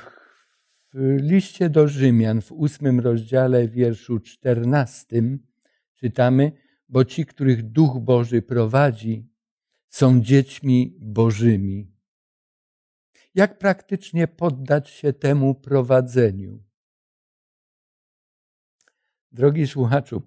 W 0.94 1.16
liście 1.20 1.70
do 1.70 1.88
Rzymian 1.88 2.40
w 2.40 2.52
ósmym 2.52 3.00
rozdziale, 3.00 3.68
wierszu 3.68 4.20
czternastym 4.20 5.46
czytamy, 5.94 6.52
bo 6.88 7.04
ci, 7.04 7.26
których 7.26 7.62
Duch 7.62 7.98
Boży 8.00 8.42
prowadzi, 8.42 9.28
są 9.88 10.20
dziećmi 10.20 10.96
Bożymi. 11.00 11.92
Jak 13.34 13.58
praktycznie 13.58 14.28
poddać 14.28 14.90
się 14.90 15.12
temu 15.12 15.54
prowadzeniu? 15.54 16.67
Drogi 19.32 19.66
słuchaczu, 19.66 20.22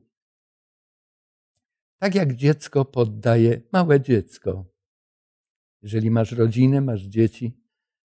tak 1.97 2.15
jak 2.15 2.35
dziecko 2.35 2.85
poddaje, 2.85 3.61
małe 3.71 4.01
dziecko, 4.01 4.65
jeżeli 5.81 6.11
masz 6.11 6.31
rodzinę, 6.31 6.81
masz 6.81 7.01
dzieci, 7.01 7.61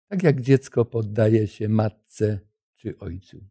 tak 0.07 0.23
jak 0.23 0.41
dziecko 0.41 0.85
poddaje 0.85 1.47
się 1.47 1.69
matce 1.69 2.39
czy 2.75 2.97
ojcu. 2.97 3.49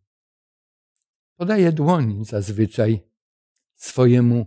Podaje 1.36 1.72
dłoń 1.72 2.24
zazwyczaj 2.24 3.00
swojemu 3.74 4.46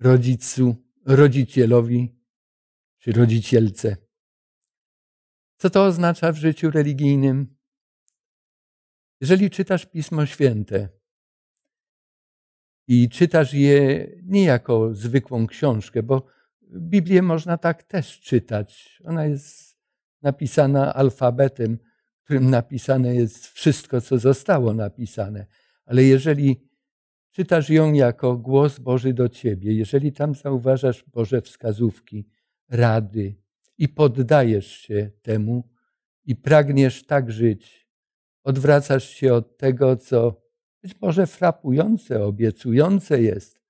rodzicu, 0.00 0.76
rodzicielowi 1.04 2.20
czy 2.98 3.12
rodzicielce. 3.12 3.96
Co 5.56 5.70
to 5.70 5.84
oznacza 5.84 6.32
w 6.32 6.36
życiu 6.36 6.70
religijnym? 6.70 7.56
Jeżeli 9.20 9.50
czytasz 9.50 9.86
Pismo 9.86 10.26
Święte 10.26 10.95
i 12.88 13.08
czytasz 13.08 13.54
je 13.54 14.06
nie 14.22 14.44
jako 14.44 14.94
zwykłą 14.94 15.46
książkę, 15.46 16.02
bo 16.02 16.26
Biblię 16.72 17.22
można 17.22 17.58
tak 17.58 17.82
też 17.82 18.20
czytać. 18.20 19.02
Ona 19.04 19.24
jest 19.26 19.76
napisana 20.22 20.94
alfabetem, 20.94 21.78
którym 22.24 22.50
napisane 22.50 23.14
jest 23.14 23.46
wszystko, 23.46 24.00
co 24.00 24.18
zostało 24.18 24.74
napisane. 24.74 25.46
Ale 25.84 26.04
jeżeli 26.04 26.68
czytasz 27.30 27.70
ją 27.70 27.92
jako 27.92 28.36
głos 28.36 28.78
Boży 28.78 29.14
do 29.14 29.28
ciebie, 29.28 29.74
jeżeli 29.74 30.12
tam 30.12 30.34
zauważasz 30.34 31.04
Boże 31.12 31.42
wskazówki, 31.42 32.28
rady 32.68 33.34
i 33.78 33.88
poddajesz 33.88 34.66
się 34.66 35.10
temu 35.22 35.68
i 36.24 36.36
pragniesz 36.36 37.06
tak 37.06 37.32
żyć, 37.32 37.88
odwracasz 38.44 39.08
się 39.10 39.34
od 39.34 39.58
tego, 39.58 39.96
co 39.96 40.45
być 40.86 41.00
może 41.00 41.26
frapujące, 41.26 42.24
obiecujące 42.24 43.22
jest, 43.22 43.60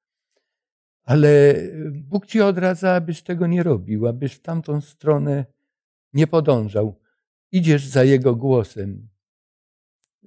ale 1.02 1.54
Bóg 1.90 2.26
ci 2.26 2.40
odradza, 2.40 2.94
abyś 2.94 3.22
tego 3.22 3.46
nie 3.46 3.62
robił, 3.62 4.06
abyś 4.06 4.32
w 4.34 4.42
tamtą 4.42 4.80
stronę 4.80 5.44
nie 6.12 6.26
podążał. 6.26 7.00
Idziesz 7.52 7.86
za 7.86 8.04
Jego 8.04 8.34
głosem. 8.34 9.08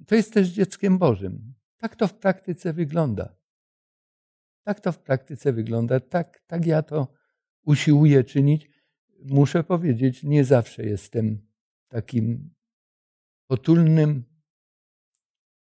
To 0.06 0.14
jest 0.14 0.32
też 0.32 0.48
dzieckiem 0.48 0.98
Bożym. 0.98 1.54
Tak 1.76 1.96
to 1.96 2.08
w 2.08 2.14
praktyce 2.14 2.72
wygląda. 2.72 3.34
Tak 4.62 4.80
to 4.80 4.92
w 4.92 4.98
praktyce 4.98 5.52
wygląda. 5.52 6.00
Tak, 6.00 6.42
tak 6.46 6.66
ja 6.66 6.82
to 6.82 7.08
usiłuję 7.64 8.24
czynić. 8.24 8.70
muszę 9.24 9.64
powiedzieć, 9.64 10.22
nie 10.22 10.44
zawsze 10.44 10.84
jestem 10.84 11.46
takim 11.88 12.54
potulnym 13.46 14.29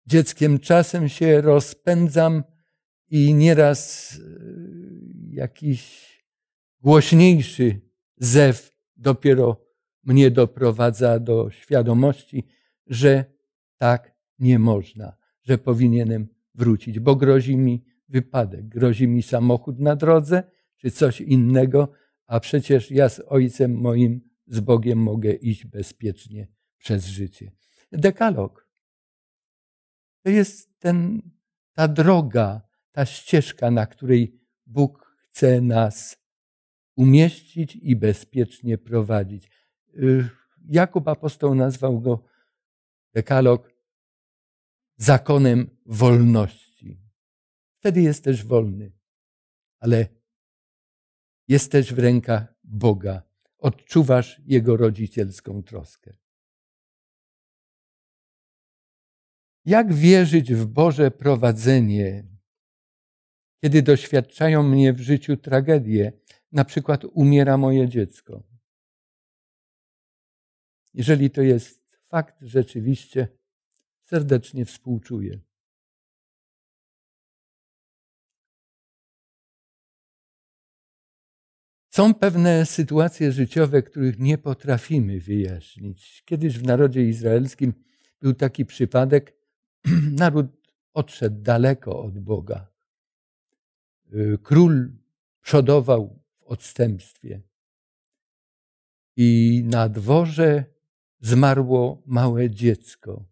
dzieckiem. 0.06 0.60
Czasem 0.60 1.10
się 1.10 1.42
rozpędzam 1.42 2.44
i 3.10 3.34
nieraz 3.34 4.12
y, 4.20 4.22
jakiś 5.30 6.12
głośniejszy 6.82 7.82
zew 8.18 8.72
dopiero 8.98 9.66
mnie 10.04 10.32
doprowadza 10.32 11.20
do 11.20 11.50
świadomości, 11.50 12.48
że 12.88 13.26
tak 13.78 14.16
nie 14.40 14.60
można, 14.60 15.18
że 15.44 15.58
powinienem 15.58 16.28
wrócić, 16.56 17.00
bo 17.00 17.16
grozi 17.16 17.58
mi 17.58 17.84
wypadek, 18.10 18.68
grozi 18.68 19.08
mi 19.08 19.24
samochód 19.24 19.80
na 19.80 19.96
drodze 19.96 20.44
czy 20.78 20.92
coś 20.92 21.22
innego, 21.22 21.92
a 22.28 22.40
przecież 22.40 22.92
ja 22.92 23.10
z 23.10 23.22
Ojcem 23.28 23.76
moim, 23.76 24.22
z 24.48 24.60
Bogiem 24.60 25.00
mogę 25.00 25.34
iść 25.34 25.66
bezpiecznie 25.66 26.48
przez 26.78 27.06
życie. 27.06 27.52
Dekalog 27.92 28.71
to 30.24 30.30
jest 30.30 30.80
ten, 30.80 31.22
ta 31.74 31.88
droga, 31.88 32.62
ta 32.92 33.06
ścieżka, 33.06 33.72
na 33.72 33.86
której 33.86 34.42
Bóg 34.66 35.16
chce 35.30 35.62
nas 35.62 36.18
umieścić 36.96 37.76
i 37.76 37.96
bezpiecznie 37.96 38.78
prowadzić. 38.78 39.50
Y, 39.96 40.30
Jakub 40.70 41.08
apostoł 41.08 41.56
nazwał 41.56 42.02
go 42.02 42.24
dekalog 43.14 43.74
zakonem 44.98 45.78
wolności. 45.86 47.02
Wtedy 47.80 48.02
jesteś 48.02 48.44
wolny, 48.44 48.92
ale 49.80 50.08
jesteś 51.48 51.94
w 51.94 52.00
rękach 52.00 52.56
Boga. 52.64 53.24
Odczuwasz 53.58 54.42
Jego 54.46 54.78
rodzicielską 54.78 55.64
troskę. 55.64 56.21
Jak 59.66 59.94
wierzyć 59.94 60.54
w 60.54 60.66
Boże 60.66 61.12
prowadzenie, 61.12 62.28
kiedy 63.64 63.82
doświadczają 63.82 64.64
mnie 64.64 64.94
w 64.94 65.00
życiu 65.00 65.38
tragedie, 65.38 66.14
na 66.52 66.66
przykład 66.66 67.06
umiera 67.06 67.58
moje 67.58 67.90
dziecko? 67.90 68.44
Jeżeli 70.94 71.30
to 71.30 71.42
jest 71.42 71.98
fakt, 72.08 72.42
rzeczywiście 72.42 73.28
serdecznie 74.04 74.66
współczuję. 74.66 75.40
Są 81.90 82.14
pewne 82.14 82.66
sytuacje 82.66 83.32
życiowe, 83.32 83.84
których 83.84 84.20
nie 84.20 84.38
potrafimy 84.38 85.20
wyjaśnić. 85.20 86.24
Kiedyś 86.26 86.58
w 86.58 86.64
narodzie 86.64 87.04
izraelskim 87.04 87.74
był 88.22 88.34
taki 88.34 88.66
przypadek, 88.66 89.41
naród 90.22 90.48
odszedł 90.94 91.42
daleko 91.42 92.02
od 92.02 92.20
Boga. 92.20 92.68
Y, 94.14 94.38
król 94.44 94.92
przodował 95.42 96.24
w 96.40 96.44
odstępstwie. 96.44 97.42
I 99.16 99.62
na 99.66 99.90
dworze 99.90 100.66
zmarło 101.20 102.04
małe 102.06 102.50
dziecko. 102.50 103.26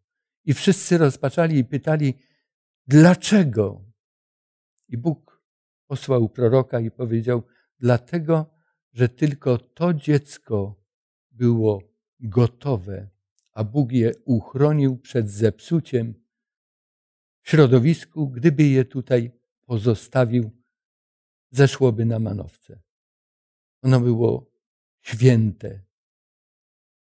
I 0.46 0.54
wszyscy 0.54 0.98
rozpaczali 0.98 1.58
i 1.58 1.66
pytali, 1.66 2.14
dlaczego? 2.88 3.86
I 4.88 4.98
Bóg 4.98 5.44
posłał 5.88 6.30
proroka 6.30 6.80
i 6.80 6.92
powiedział, 6.92 7.44
dlatego, 7.80 8.46
że 8.94 9.10
tylko 9.10 9.58
to 9.58 9.94
dziecko 9.94 10.76
było 11.32 11.82
gotowe, 12.20 13.10
a 13.52 13.64
Bóg 13.64 13.92
je 13.92 14.12
uchronił 14.26 14.98
przed 14.98 15.30
zepsuciem 15.30 16.14
środowisku, 17.44 18.30
gdyby 18.30 18.64
je 18.64 18.86
tutaj 18.86 19.32
pozostawił, 19.66 20.52
zeszłoby 21.52 22.06
na 22.06 22.20
manowce. 22.20 22.80
Ono 23.82 24.00
było 24.00 24.52
święte. 25.02 25.82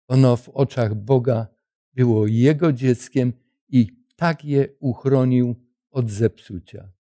Ono 0.08 0.38
w 0.38 0.50
oczach 0.50 0.96
Boga 0.96 1.48
było 1.94 2.28
Jego 2.28 2.74
dzieckiem 2.74 3.34
i 3.70 4.06
tak 4.16 4.46
je 4.46 4.68
uchronił 4.80 5.56
od 5.92 6.12
zepsucia. 6.12 6.92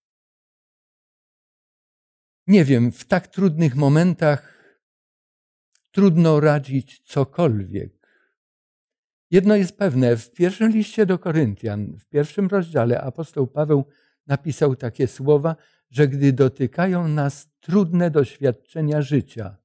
Nie 2.48 2.66
wiem, 2.66 2.92
w 2.92 3.06
tak 3.06 3.28
trudnych 3.28 3.76
momentach 3.76 4.54
trudno 5.92 6.40
radzić 6.40 7.00
cokolwiek. 7.00 8.03
Jedno 9.34 9.56
jest 9.56 9.78
pewne, 9.78 10.18
w 10.18 10.32
pierwszym 10.32 10.72
liście 10.72 11.06
do 11.06 11.20
Koryntian, 11.20 11.98
w 12.00 12.06
pierwszym 12.06 12.48
rozdziale 12.48 13.02
apostoł 13.02 13.48
Paweł 13.48 13.86
napisał 14.28 14.76
takie 14.76 15.08
słowa, 15.08 15.56
że 15.90 16.08
gdy 16.08 16.34
dotykają 16.34 17.08
nas 17.08 17.50
trudne 17.60 18.12
doświadczenia 18.12 19.02
życia, 19.02 19.58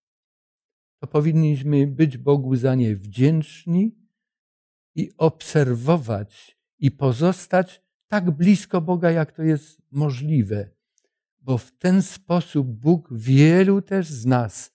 to 0.99 1.07
powinniśmy 1.07 1.87
być 1.87 2.19
Bogu 2.19 2.57
za 2.57 2.75
nie 2.75 2.97
wdzięczni 2.97 3.99
i 4.95 5.13
obserwować 5.19 6.59
i 6.79 6.91
pozostać 6.91 7.83
tak 8.07 8.31
blisko 8.31 8.81
Boga, 8.81 9.11
jak 9.11 9.33
to 9.33 9.43
jest 9.43 9.83
możliwe, 9.91 10.71
bo 11.41 11.59
w 11.59 11.73
ten 11.73 12.03
sposób 12.03 12.69
Bóg 12.69 13.09
wielu 13.13 13.83
też 13.83 14.07
z 14.07 14.27
nas 14.27 14.73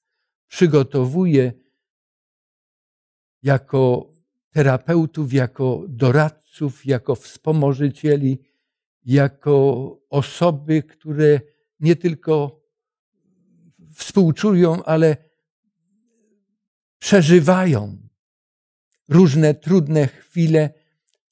przygotowuje 0.48 1.54
jako 3.44 4.13
terapeutów, 4.54 5.34
jako 5.34 5.86
doradców, 5.88 6.86
jako 6.86 7.16
wspomożycieli, 7.16 8.40
jako 9.06 10.00
osoby, 10.10 10.84
które 10.84 11.42
nie 11.80 11.96
tylko 11.96 12.64
współczują, 13.96 14.84
ale 14.84 15.18
przeżywają 17.00 17.98
różne 19.10 19.54
trudne 19.54 20.08
chwile 20.08 20.70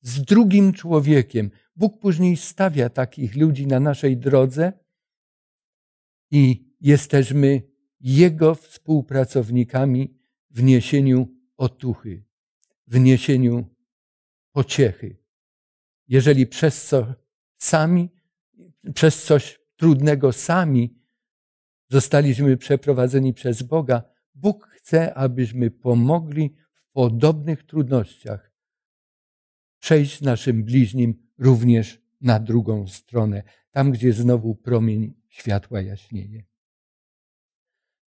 z 0.01 0.21
drugim 0.21 0.73
człowiekiem. 0.73 1.51
Bóg 1.75 1.99
później 1.99 2.37
stawia 2.37 2.89
takich 2.89 3.35
ludzi 3.35 3.67
na 3.67 3.79
naszej 3.79 4.17
drodze 4.17 4.73
i 6.31 6.75
jesteśmy 6.81 7.61
Jego 7.99 8.55
współpracownikami 8.55 10.17
w 10.49 10.63
niesieniu 10.63 11.27
otuchy, 11.57 12.23
w 12.91 12.99
niesieniu 12.99 13.75
pociechy. 14.51 15.17
Jeżeli 16.07 16.47
przez 16.47 16.85
co 16.85 17.13
sami, 17.57 18.09
przez 18.93 19.23
coś 19.23 19.59
trudnego 19.75 20.33
sami 20.33 20.99
zostaliśmy 21.89 22.57
przeprowadzeni 22.57 23.33
przez 23.33 23.63
Boga, 23.63 24.03
Bóg 24.35 24.67
chce, 24.67 25.13
abyśmy 25.13 25.71
pomogli 25.71 26.55
w 26.73 26.91
podobnych 26.91 27.63
trudnościach 27.63 28.51
przejść 29.79 30.21
naszym 30.21 30.63
bliźnim 30.63 31.27
również 31.37 32.01
na 32.21 32.39
drugą 32.39 32.87
stronę, 32.87 33.43
tam 33.71 33.91
gdzie 33.91 34.13
znowu 34.13 34.55
promień 34.55 35.13
światła 35.29 35.81
jaśnieje. 35.81 36.43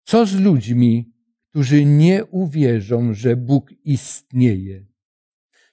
Co 0.03 0.25
z 0.25 0.35
ludźmi, 0.35 1.13
którzy 1.51 1.85
nie 1.85 2.25
uwierzą, 2.25 3.13
że 3.13 3.35
Bóg 3.35 3.71
istnieje? 3.83 4.85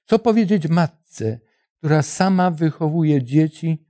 Co 0.04 0.18
powiedzieć 0.18 0.68
matce, 0.68 1.40
która 1.78 2.02
sama 2.02 2.50
wychowuje 2.50 3.22
dzieci 3.22 3.86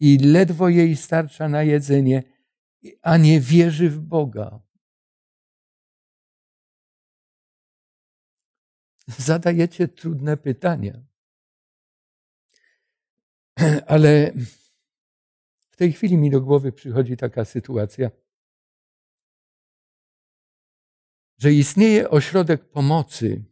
i 0.00 0.18
ledwo 0.18 0.68
jej 0.68 0.96
starcza 0.96 1.48
na 1.48 1.62
jedzenie, 1.62 2.22
a 3.02 3.16
nie 3.16 3.40
wierzy 3.40 3.90
w 3.90 4.00
Boga? 4.00 4.60
Zadajecie 9.06 9.88
trudne 9.88 10.36
pytania. 10.36 11.02
Ale 13.86 14.32
w 15.70 15.76
tej 15.76 15.92
chwili 15.92 16.16
mi 16.16 16.30
do 16.30 16.40
głowy 16.40 16.72
przychodzi 16.72 17.16
taka 17.16 17.44
sytuacja, 17.44 18.10
że 21.44 21.52
istnieje 21.52 22.10
ośrodek 22.10 22.70
pomocy, 22.70 23.44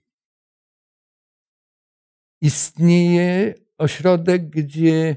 istnieje 2.40 3.54
ośrodek, 3.78 4.50
gdzie 4.50 5.16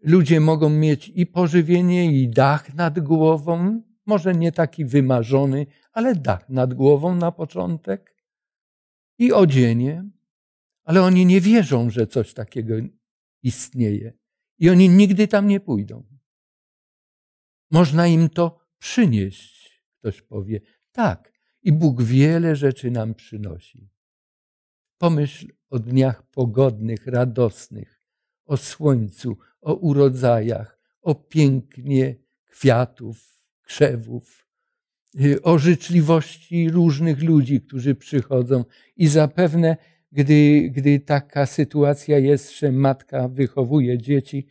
ludzie 0.00 0.40
mogą 0.40 0.68
mieć 0.68 1.12
i 1.14 1.26
pożywienie, 1.26 2.22
i 2.22 2.28
dach 2.28 2.74
nad 2.74 3.00
głową, 3.00 3.82
może 4.06 4.34
nie 4.34 4.52
taki 4.52 4.84
wymarzony, 4.84 5.66
ale 5.92 6.14
dach 6.14 6.48
nad 6.48 6.74
głową 6.74 7.14
na 7.14 7.32
początek, 7.32 8.16
i 9.18 9.32
odzienie, 9.32 10.10
ale 10.84 11.02
oni 11.02 11.26
nie 11.26 11.40
wierzą, 11.40 11.90
że 11.90 12.06
coś 12.06 12.34
takiego 12.34 12.74
istnieje. 13.42 14.12
I 14.58 14.70
oni 14.70 14.88
nigdy 14.88 15.28
tam 15.28 15.46
nie 15.46 15.60
pójdą. 15.60 16.04
Można 17.70 18.06
im 18.06 18.28
to 18.28 18.60
przynieść, 18.78 19.82
ktoś 19.98 20.22
powie. 20.22 20.60
Tak, 20.92 21.31
I 21.62 21.72
Bóg 21.72 22.02
wiele 22.02 22.56
rzeczy 22.56 22.90
nam 22.90 23.14
przynosi. 23.14 23.88
Pomyśl 24.98 25.46
o 25.70 25.78
dniach 25.78 26.22
pogodnych, 26.22 27.06
radosnych, 27.06 28.02
o 28.44 28.56
słońcu, 28.56 29.38
o 29.60 29.74
urodzajach, 29.74 30.78
o 31.02 31.14
pięknie 31.14 32.16
kwiatów, 32.50 33.44
krzewów, 33.62 34.46
y, 35.20 35.42
o 35.42 35.58
życzliwości 35.58 36.70
różnych 36.70 37.22
ludzi, 37.22 37.60
którzy 37.60 37.94
przychodzą. 37.94 38.64
I 38.96 39.08
zapewne, 39.08 39.76
gdy, 40.12 40.70
gdy 40.70 41.00
taka 41.00 41.46
sytuacja 41.46 42.18
jest, 42.18 42.58
że 42.58 42.72
matka 42.72 43.28
wychowuje 43.28 43.98
dzieci 43.98 44.46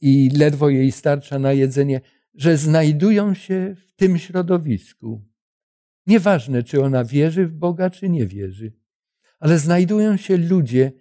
i 0.00 0.30
ledwo 0.36 0.68
jej 0.68 0.92
starcza 0.92 1.38
na 1.38 1.52
jedzenie, 1.52 2.00
że 2.34 2.56
znajdują 2.56 3.34
się 3.34 3.74
w 3.78 3.92
tym 3.92 4.18
środowisku. 4.18 5.31
Nieważne, 6.06 6.62
czy 6.62 6.82
ona 6.82 7.04
wierzy 7.04 7.46
w 7.46 7.54
Boga, 7.54 7.90
czy 7.90 8.08
nie 8.08 8.26
wierzy, 8.26 8.72
ale 9.38 9.58
znajdują 9.58 10.16
się 10.16 10.36
ludzie, 10.36 10.92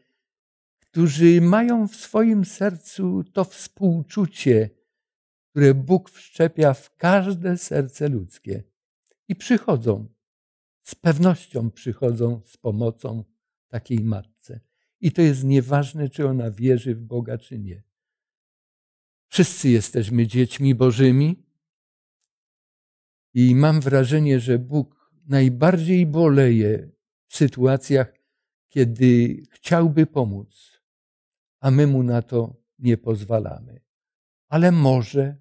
którzy 0.80 1.42
mają 1.42 1.88
w 1.88 1.96
swoim 1.96 2.46
sercu 2.46 3.24
to 3.24 3.44
współczucie, 3.44 4.70
które 5.50 5.74
Bóg 5.74 6.10
wszczepia 6.10 6.74
w 6.74 6.96
każde 6.96 7.58
serce 7.58 8.10
ludzkie. 8.10 8.64
I 9.28 9.36
przychodzą, 9.36 10.08
z 10.84 10.96
pewnością 10.96 11.72
przychodzą 11.72 12.42
z 12.46 12.58
pomocą 12.58 13.24
takiej 13.68 14.00
matce. 14.00 14.60
I 15.02 15.12
to 15.12 15.22
jest 15.22 15.44
nieważne, 15.44 16.10
czy 16.10 16.28
ona 16.28 16.52
wierzy 16.52 16.96
w 16.96 17.02
Boga, 17.02 17.38
czy 17.38 17.60
nie. 17.60 17.84
Wszyscy 19.28 19.70
jesteśmy 19.70 20.28
dziećmi 20.28 20.76
Bożymi 20.76 21.44
i 23.34 23.56
mam 23.56 23.82
wrażenie, 23.82 24.40
że 24.40 24.60
Bóg 24.60 25.12
najbardziej 25.28 26.06
boleje 26.06 26.92
w 27.28 27.36
sytuacjach, 27.36 28.14
kiedy 28.70 29.42
chciałby 29.52 30.06
pomóc, 30.06 30.82
a 31.60 31.72
my 31.72 31.88
mu 31.88 32.04
na 32.04 32.22
to 32.22 32.56
nie 32.80 32.98
pozwalamy. 32.98 33.82
Ale 34.48 34.72
może 34.72 35.38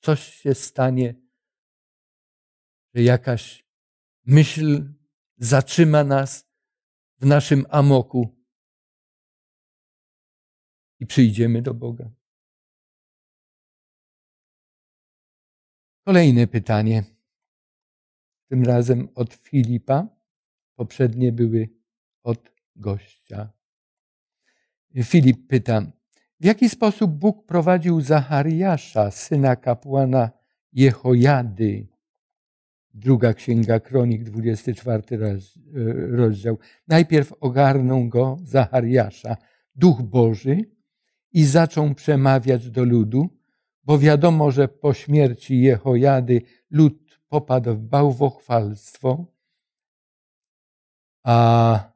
coś 0.00 0.34
się 0.34 0.54
stanie, 0.54 1.14
że 2.94 3.02
jakaś 3.02 3.66
myśl 4.26 4.92
zatrzyma 5.36 6.04
nas 6.04 6.48
w 7.18 7.26
naszym 7.26 7.66
amoku 7.70 8.38
i 11.00 11.06
przyjdziemy 11.06 11.62
do 11.62 11.74
Boga. 11.74 12.10
Kolejne 16.04 16.46
pytanie. 16.46 17.17
Tym 18.48 18.64
razem 18.64 19.08
od 19.14 19.34
Filipa. 19.34 20.08
Poprzednie 20.76 21.32
były 21.32 21.68
od 22.22 22.52
gościa. 22.76 23.52
Filip 25.02 25.46
pyta, 25.48 25.82
w 26.40 26.44
jaki 26.44 26.68
sposób 26.68 27.10
Bóg 27.10 27.46
prowadził 27.46 28.00
Zachariasza, 28.00 29.10
syna 29.10 29.56
kapłana 29.56 30.30
Jehojady? 30.72 31.86
Druga 32.94 33.34
księga 33.34 33.80
Kronik, 33.80 34.24
24 34.24 35.02
rozdział. 36.10 36.58
Najpierw 36.88 37.32
ogarnął 37.40 38.08
go 38.08 38.36
Zachariasza, 38.44 39.36
duch 39.74 40.02
Boży, 40.02 40.64
i 41.32 41.44
zaczął 41.44 41.94
przemawiać 41.94 42.70
do 42.70 42.84
ludu, 42.84 43.28
bo 43.84 43.98
wiadomo, 43.98 44.50
że 44.50 44.68
po 44.68 44.94
śmierci 44.94 45.60
Jehojady 45.60 46.42
lud 46.70 47.07
popadł 47.28 47.74
w 47.74 47.82
bałwochwalstwo, 47.82 49.26
a 51.24 51.92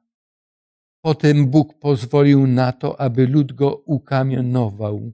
potem 1.00 1.46
Bóg 1.46 1.78
pozwolił 1.78 2.46
na 2.46 2.72
to, 2.72 3.00
aby 3.00 3.26
lud 3.26 3.52
go 3.52 3.76
ukamionował. 3.76 5.12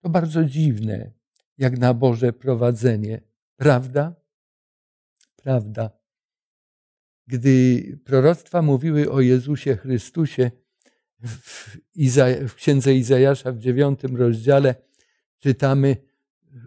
To 0.00 0.08
bardzo 0.08 0.44
dziwne, 0.44 1.10
jak 1.58 1.78
na 1.78 1.94
Boże 1.94 2.32
prowadzenie. 2.32 3.20
Prawda? 3.56 4.14
Prawda. 5.36 5.90
Gdy 7.26 7.82
proroctwa 8.04 8.62
mówiły 8.62 9.12
o 9.12 9.20
Jezusie 9.20 9.76
Chrystusie 9.76 10.50
w, 11.22 11.76
Iza- 11.96 12.48
w 12.48 12.54
księdze 12.54 12.94
Izajasza 12.94 13.52
w 13.52 13.58
dziewiątym 13.58 14.16
rozdziale, 14.16 14.74
czytamy 15.38 15.96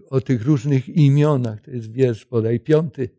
o 0.09 0.21
tych 0.21 0.41
różnych 0.41 0.89
imionach. 0.89 1.61
To 1.61 1.71
jest 1.71 1.91
wiersz 1.91 2.25
podaj 2.25 2.59
piąty. 2.59 3.09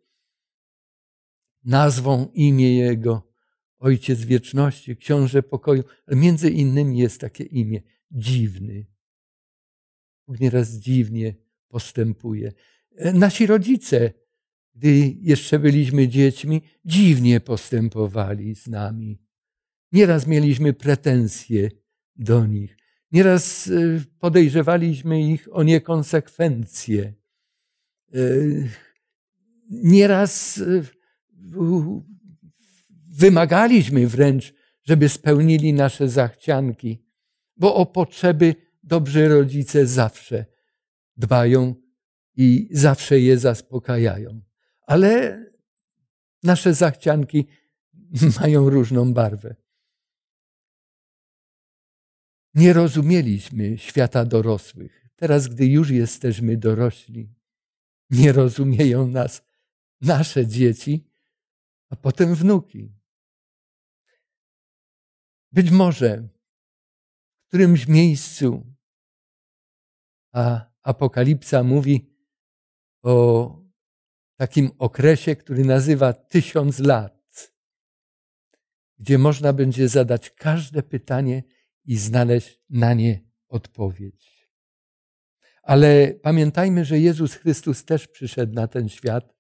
Nazwą 1.64 2.30
imię 2.34 2.76
Jego, 2.76 3.32
Ojciec 3.78 4.24
Wieczności, 4.24 4.96
Książę 4.96 5.42
Pokoju, 5.42 5.84
ale 6.06 6.16
między 6.16 6.50
innymi 6.50 6.98
jest 6.98 7.20
takie 7.20 7.44
imię 7.44 7.82
dziwny. 8.10 8.86
Bóg 10.26 10.40
nieraz 10.40 10.70
dziwnie 10.70 11.34
postępuje. 11.68 12.52
Nasi 13.14 13.46
rodzice, 13.46 14.12
gdy 14.74 15.16
jeszcze 15.20 15.58
byliśmy 15.58 16.08
dziećmi, 16.08 16.62
dziwnie 16.84 17.40
postępowali 17.40 18.54
z 18.54 18.66
nami. 18.66 19.22
Nieraz 19.92 20.26
mieliśmy 20.26 20.72
pretensje 20.72 21.70
do 22.16 22.46
nich. 22.46 22.76
Nieraz 23.12 23.66
y, 23.66 24.04
podejrzewaliśmy 24.18 25.22
ich 25.22 25.48
o 25.52 25.62
niekonsekwencje. 25.62 27.14
Y, 28.14 28.68
nieraz 29.70 30.58
y, 30.58 30.84
wymagaliśmy 33.08 34.06
wręcz, 34.06 34.54
żeby 34.84 35.08
spełnili 35.08 35.72
nasze 35.72 36.08
zachcianki, 36.08 37.04
bo 37.56 37.74
o 37.74 37.86
potrzeby 37.86 38.54
dobrzy 38.82 39.28
rodzice 39.28 39.86
zawsze 39.86 40.46
dbają 41.16 41.74
i 42.36 42.68
zawsze 42.70 43.20
je 43.20 43.38
zaspokajają. 43.38 44.40
Ale 44.86 45.42
nasze 46.42 46.74
zachcianki 46.74 47.46
mają 48.40 48.70
różną 48.70 49.12
barwę. 49.12 49.54
Nie 52.56 52.72
rozumieliśmy 52.72 53.78
świata 53.78 54.24
dorosłych. 54.24 55.08
Teraz, 55.16 55.48
gdy 55.48 55.66
już 55.66 55.90
jesteśmy 55.90 56.56
dorośli, 56.56 57.34
nie 58.10 58.32
rozumieją 58.32 59.06
nas 59.08 59.42
nasze 60.00 60.46
dzieci, 60.46 61.10
a 61.88 61.96
potem 61.96 62.34
wnuki. 62.34 62.92
Być 65.52 65.70
może 65.70 66.28
w 67.38 67.48
którymś 67.48 67.88
miejscu, 67.88 68.74
a 70.32 70.70
Apokalipsa 70.82 71.62
mówi 71.62 72.10
o 73.02 73.58
takim 74.36 74.70
okresie, 74.78 75.36
który 75.36 75.64
nazywa 75.64 76.12
tysiąc 76.12 76.78
lat, 76.78 77.52
gdzie 78.98 79.18
można 79.18 79.52
będzie 79.52 79.88
zadać 79.88 80.30
każde 80.30 80.82
pytanie 80.82 81.42
i 81.86 81.98
znaleźć 81.98 82.60
na 82.70 82.94
nie 82.94 83.24
odpowiedź. 83.48 84.50
Ale 85.62 86.14
pamiętajmy, 86.14 86.84
że 86.84 86.98
Jezus 86.98 87.34
Chrystus 87.34 87.84
też 87.84 88.08
przyszedł 88.08 88.54
na 88.54 88.68
ten 88.68 88.88
świat. 88.88 89.36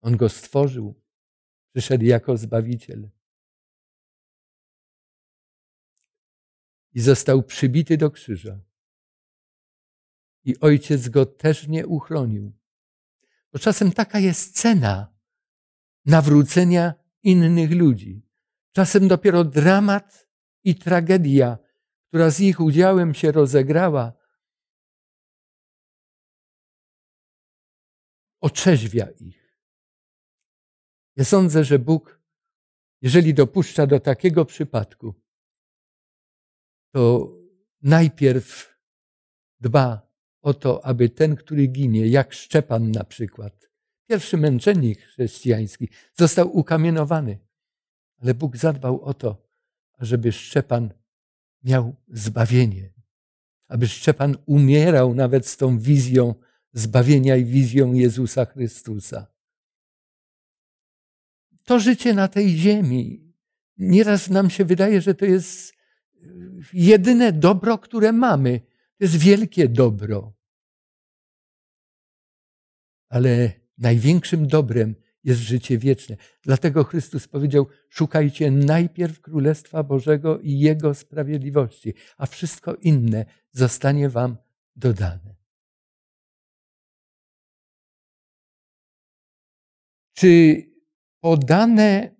On 0.00 0.16
go 0.16 0.28
stworzył, 0.28 1.02
przyszedł 1.72 2.04
jako 2.04 2.36
Zbawiciel. 2.36 3.10
I 6.92 7.00
został 7.00 7.42
przybity 7.42 7.96
do 7.96 8.10
krzyża. 8.10 8.60
I 10.44 10.60
ojciec 10.60 11.08
go 11.08 11.26
też 11.26 11.68
nie 11.68 11.86
uchronił. 11.86 12.52
Bo 13.52 13.58
czasem 13.58 13.92
taka 13.92 14.18
jest 14.18 14.56
cena 14.60 15.14
nawrócenia 16.04 16.94
innych 17.22 17.70
ludzi. 17.70 18.27
Czasem 18.72 19.08
dopiero 19.08 19.44
dramat 19.44 20.28
i 20.64 20.74
tragedia, 20.74 21.58
która 22.08 22.30
z 22.30 22.40
ich 22.40 22.60
udziałem 22.60 23.14
się 23.14 23.32
rozegrała, 23.32 24.12
otrzeźwia 28.40 29.10
ich. 29.10 29.58
Ja 31.16 31.24
sądzę, 31.24 31.64
że 31.64 31.78
Bóg, 31.78 32.20
jeżeli 33.02 33.34
dopuszcza 33.34 33.86
do 33.86 34.00
takiego 34.00 34.44
przypadku, 34.44 35.14
to 36.92 37.32
najpierw 37.82 38.78
dba 39.60 40.08
o 40.42 40.54
to, 40.54 40.86
aby 40.86 41.08
ten, 41.08 41.36
który 41.36 41.66
ginie, 41.66 42.06
jak 42.08 42.32
Szczepan 42.32 42.90
na 42.90 43.04
przykład, 43.04 43.70
pierwszy 44.08 44.36
męczennik 44.36 45.00
chrześcijański, 45.00 45.88
został 46.14 46.56
ukamienowany. 46.56 47.47
Ale 48.22 48.34
Bóg 48.34 48.56
zadbał 48.56 49.02
o 49.02 49.14
to, 49.14 49.46
żeby 49.98 50.32
Szczepan 50.32 50.90
miał 51.64 51.96
zbawienie, 52.08 52.92
aby 53.68 53.88
Szczepan 53.88 54.36
umierał 54.46 55.14
nawet 55.14 55.46
z 55.46 55.56
tą 55.56 55.78
wizją 55.78 56.34
zbawienia 56.72 57.36
i 57.36 57.44
wizją 57.44 57.92
Jezusa 57.92 58.44
Chrystusa. 58.44 59.26
to 61.64 61.78
życie 61.78 62.14
na 62.14 62.28
tej 62.28 62.56
ziemi. 62.56 63.32
Nieraz 63.78 64.30
nam 64.30 64.50
się 64.50 64.64
wydaje, 64.64 65.00
że 65.00 65.14
to 65.14 65.24
jest 65.24 65.74
jedyne 66.72 67.32
dobro, 67.32 67.78
które 67.78 68.12
mamy. 68.12 68.60
To 68.98 69.04
jest 69.04 69.16
wielkie 69.16 69.68
dobro. 69.68 70.32
Ale 73.08 73.52
największym 73.78 74.46
dobrem 74.46 74.94
jest 75.28 75.40
życie 75.40 75.78
wieczne. 75.78 76.16
Dlatego 76.42 76.84
Chrystus 76.84 77.28
powiedział: 77.28 77.66
Szukajcie 77.88 78.50
najpierw 78.50 79.20
Królestwa 79.20 79.82
Bożego 79.82 80.38
i 80.38 80.58
Jego 80.58 80.94
sprawiedliwości, 80.94 81.94
a 82.16 82.26
wszystko 82.26 82.74
inne 82.74 83.24
zostanie 83.52 84.08
Wam 84.08 84.36
dodane. 84.76 85.34
Czy 90.14 90.62
podane 91.20 92.14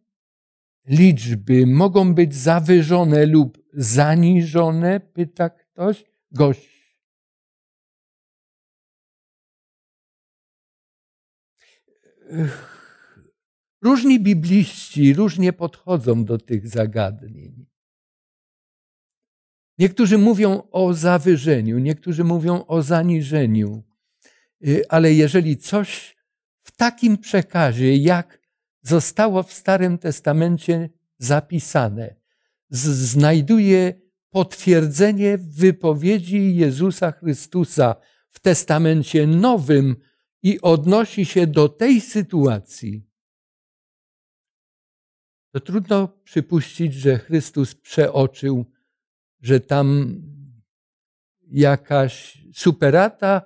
liczby 0.87 1.67
mogą 1.67 2.15
być 2.15 2.35
zawyżone 2.35 3.27
lub 3.27 3.59
zaniżone? 3.73 5.01
Pyta 5.01 5.51
ktoś. 5.51 6.05
Gość. 6.33 6.79
Różni 13.83 14.21
bibliści 14.21 15.15
różnie 15.15 15.53
podchodzą 15.53 16.25
do 16.25 16.39
tych 16.39 16.69
zagadnień. 16.69 17.67
Niektórzy 19.79 20.19
mówią 20.19 20.63
o 20.71 20.95
zawyżeniu, 20.95 21.79
niektórzy 21.79 22.25
mówią 22.25 22.67
o 22.67 22.83
zaniżeniu, 22.83 23.83
y, 24.67 24.89
ale 24.89 25.15
jeżeli 25.15 25.57
coś 25.57 26.17
w 26.63 26.77
takim 26.77 27.19
przekazie, 27.19 27.97
jak 27.97 28.39
zostało 28.83 29.43
w 29.43 29.53
Starym 29.53 29.99
Testamencie 29.99 30.91
zapisane, 31.19 32.17
znajduje 32.71 34.01
potwierdzenie 34.31 35.39
wypowiedzi 35.39 36.57
Jezusa 36.57 37.13
Chrystusa 37.13 37.97
w 38.31 38.41
Testamencie 38.41 39.27
Nowym 39.27 39.97
i 40.43 40.61
odnosi 40.61 41.25
się 41.25 41.47
do 41.47 41.69
tej 41.69 42.01
sytuacji, 42.01 43.08
to 45.61 45.67
trudno 45.67 46.09
przypuścić, 46.25 46.95
że 46.95 47.19
Chrystus 47.19 47.75
przeoczył, 47.75 48.65
że 49.41 49.61
tam 49.61 50.17
jakaś 51.51 52.39
superata 52.55 53.43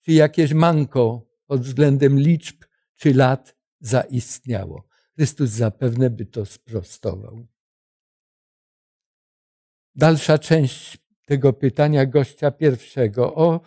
czy 0.00 0.12
jakieś 0.12 0.52
manko 0.52 1.28
pod 1.46 1.60
względem 1.60 2.18
liczb 2.18 2.64
czy 2.96 3.14
lat 3.14 3.56
zaistniało. 3.80 4.88
Chrystus 5.14 5.50
zapewne 5.50 6.10
by 6.10 6.26
to 6.26 6.46
sprostował. 6.46 7.46
Dalsza 9.94 10.38
część 10.38 10.98
tego 11.24 11.52
pytania 11.52 12.06
gościa 12.06 12.50
pierwszego. 12.50 13.34
O, 13.34 13.60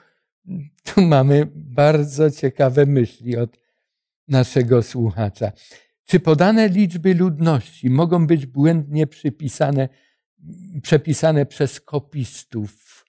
tu 0.84 1.02
mamy 1.02 1.48
bardzo 1.56 2.32
ciekawe 2.32 2.86
myśli 2.86 3.38
od 3.38 3.58
naszego 4.28 4.84
słuchacza. 4.84 5.52
Czy 6.06 6.20
podane 6.20 6.70
liczby 6.70 7.14
ludności 7.14 7.90
mogą 7.90 8.28
być 8.28 8.46
błędnie 8.46 9.08
przypisane, 9.08 9.90
przepisane 10.84 11.46
przez 11.46 11.82
kopistów? 11.82 13.06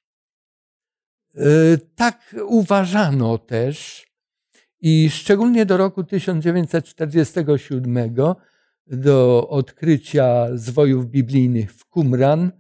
E, 1.35 1.41
tak 1.95 2.37
uważano 2.47 3.39
też 3.39 4.07
i 4.81 5.11
szczególnie 5.11 5.67
do 5.67 5.77
roku 5.77 6.05
1947, 6.05 8.15
do 8.87 9.49
odkrycia 9.49 10.47
zwojów 10.55 11.11
biblijnych 11.11 11.75
w 11.75 11.85
Qumran, 11.85 12.53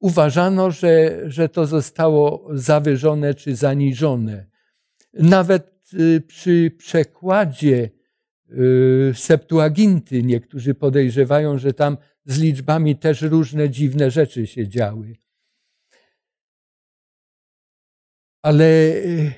uważano, 0.00 0.70
że, 0.70 1.20
że 1.30 1.48
to 1.48 1.66
zostało 1.66 2.48
zawyżone 2.52 3.34
czy 3.34 3.56
zaniżone. 3.56 4.46
Nawet 5.12 5.80
y, 5.94 6.20
przy 6.20 6.70
przekładzie 6.78 7.90
Septuaginty 9.14 10.22
niektórzy 10.22 10.74
podejrzewają, 10.74 11.58
że 11.58 11.74
tam 11.74 11.96
z 12.24 12.38
liczbami 12.38 12.96
też 12.96 13.22
różne 13.22 13.70
dziwne 13.70 14.10
rzeczy 14.10 14.46
się 14.46 14.68
działy. 14.68 15.16
Ale 18.42 18.64
y, 18.64 19.32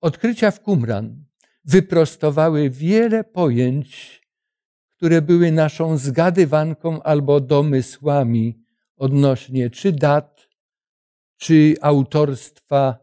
odkrycia 0.00 0.50
w 0.50 0.60
Qumran 0.60 1.24
wyprostowały 1.64 2.70
wiele 2.70 3.24
pojęć, 3.24 4.22
które 4.96 5.22
były 5.22 5.52
naszą 5.52 5.98
zgadywanką 5.98 7.02
albo 7.02 7.40
domysłami 7.40 8.66
odnośnie 8.96 9.70
czy 9.70 9.92
dat, 9.92 10.48
czy 11.36 11.74
autorstwa, 11.80 12.98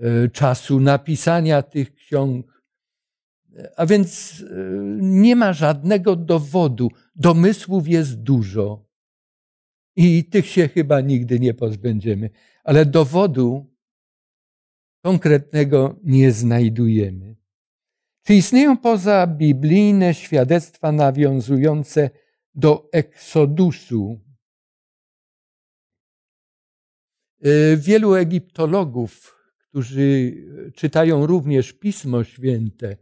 e, 0.00 0.28
czasu 0.28 0.80
napisania 0.80 1.62
tych 1.62 1.94
ksiąg. 1.94 2.51
A 3.76 3.86
więc 3.86 4.40
e, 4.40 4.54
nie 5.00 5.36
ma 5.36 5.52
żadnego 5.52 6.16
dowodu. 6.16 6.88
Domysłów 7.16 7.88
jest 7.88 8.22
dużo. 8.22 8.92
I 9.96 10.24
tych 10.24 10.46
się 10.46 10.68
chyba 10.68 11.00
nigdy 11.00 11.40
nie 11.40 11.54
pozbędziemy. 11.54 12.30
Ale 12.64 12.86
dowodu 12.86 13.72
konkretnego 15.04 16.00
nie 16.04 16.32
znajdujemy. 16.32 17.36
Czy 18.22 18.34
istnieją 18.34 18.76
poza 18.76 19.26
biblijne 19.26 20.14
świadectwa 20.14 20.92
nawiązujące 20.92 22.10
do 22.54 22.88
eksodusu? 22.92 24.20
E, 27.42 27.76
wielu 27.76 28.14
egiptologów, 28.14 29.36
którzy 29.68 30.34
czytają 30.74 31.26
również 31.26 31.72
Pismo 31.72 32.24
Święte, 32.24 32.96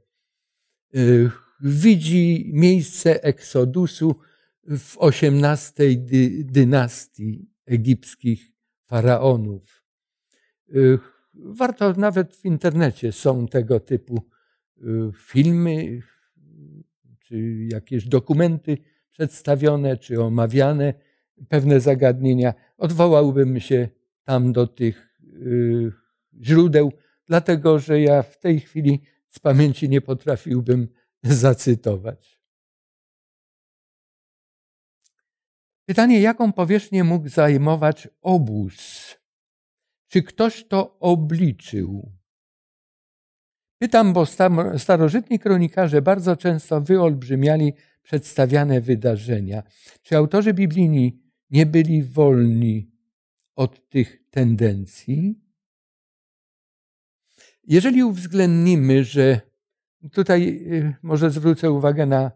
widzi 1.61 2.51
miejsce 2.53 3.24
eksodusu 3.24 4.14
w 4.64 4.97
XVIII 5.01 6.45
dynastii 6.45 7.49
egipskich 7.66 8.53
faraonów. 8.86 9.84
E, 10.68 10.72
warto 11.34 11.93
nawet 11.93 12.36
w 12.36 12.45
internecie 12.45 13.12
są 13.12 13.49
tego 13.49 13.80
typu 13.80 14.30
Y, 14.84 15.12
filmy, 15.16 16.01
czy 17.20 17.68
jakieś 17.72 18.05
dokumenty 18.09 18.78
przedstawione, 19.11 19.97
czy 19.97 20.22
omawiane 20.22 20.95
pewne 21.49 21.80
zagadnienia. 21.80 22.55
Odwołałbym 22.78 23.61
się 23.61 23.88
tam 24.24 24.53
do 24.53 24.66
tych 24.66 25.20
y, 25.22 25.93
źródeł, 26.43 26.93
dlatego 27.26 27.78
że 27.78 28.01
ja 28.01 28.22
w 28.22 28.38
tej 28.38 28.61
chwili 28.61 29.03
z 29.30 29.38
pamięci 29.38 29.88
nie 29.88 30.00
potrafiłbym 30.00 30.88
zacytować. 31.22 32.40
Pytanie, 35.86 36.20
jaką 36.20 36.52
powierzchnię 36.52 37.04
mógł 37.04 37.28
zajmować 37.28 38.08
obóz? 38.22 39.16
Czy 40.08 40.22
ktoś 40.22 40.64
to 40.68 40.98
obliczył? 40.98 42.12
Pytam, 43.78 44.12
bo 44.12 44.26
starożytni 44.78 45.38
kronikarze 45.38 46.02
bardzo 46.02 46.36
często 46.36 46.80
wyolbrzymiali 46.80 47.72
przedstawiane 48.02 48.80
wydarzenia. 48.80 49.62
Czy 50.02 50.16
autorzy 50.16 50.54
biblijni 50.54 51.22
nie 51.50 51.66
byli 51.66 52.02
wolni 52.02 52.90
od 53.56 53.88
tych 53.88 54.30
tendencji? 54.30 55.49
Jeżeli 57.64 58.04
uwzględnimy, 58.04 59.04
że 59.04 59.40
tutaj 60.12 60.48
y, 60.72 60.94
może 61.02 61.30
zwrócę 61.30 61.70
uwagę 61.70 62.06
na, 62.06 62.30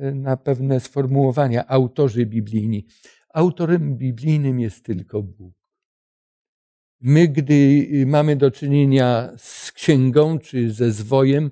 y, 0.00 0.14
na 0.14 0.36
pewne 0.36 0.80
sformułowania 0.80 1.66
autorzy 1.66 2.26
biblijni. 2.26 2.86
Autorem 3.34 3.96
biblijnym 3.96 4.60
jest 4.60 4.84
tylko 4.84 5.22
Bóg. 5.22 5.54
My, 7.00 7.28
gdy 7.28 7.54
y, 7.54 8.06
mamy 8.06 8.36
do 8.36 8.50
czynienia 8.50 9.30
z 9.36 9.72
księgą 9.72 10.38
czy 10.38 10.72
ze 10.72 10.92
zwojem 10.92 11.50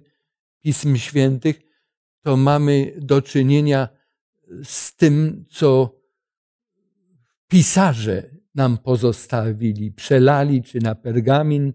Pism 0.60 0.96
Świętych, 0.96 1.60
to 2.22 2.36
mamy 2.36 2.92
do 2.98 3.22
czynienia 3.22 3.88
z 4.64 4.96
tym, 4.96 5.44
co 5.50 6.00
pisarze 7.48 8.30
nam 8.54 8.78
pozostawili, 8.78 9.92
przelali 9.92 10.62
czy 10.62 10.78
na 10.78 10.94
pergamin, 10.94 11.72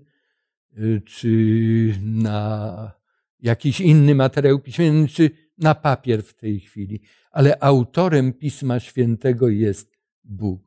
czy 1.06 1.94
na 2.02 2.92
jakiś 3.40 3.82
inny 3.82 4.16
materiał 4.16 4.60
piśmienny, 4.60 5.08
czy 5.08 5.32
na 5.58 5.76
papier 5.76 6.24
w 6.24 6.34
tej 6.34 6.60
chwili. 6.60 7.02
Ale 7.32 7.64
autorem 7.64 8.34
Pisma 8.34 8.80
Świętego 8.80 9.50
jest 9.50 9.98
Bóg. 10.24 10.62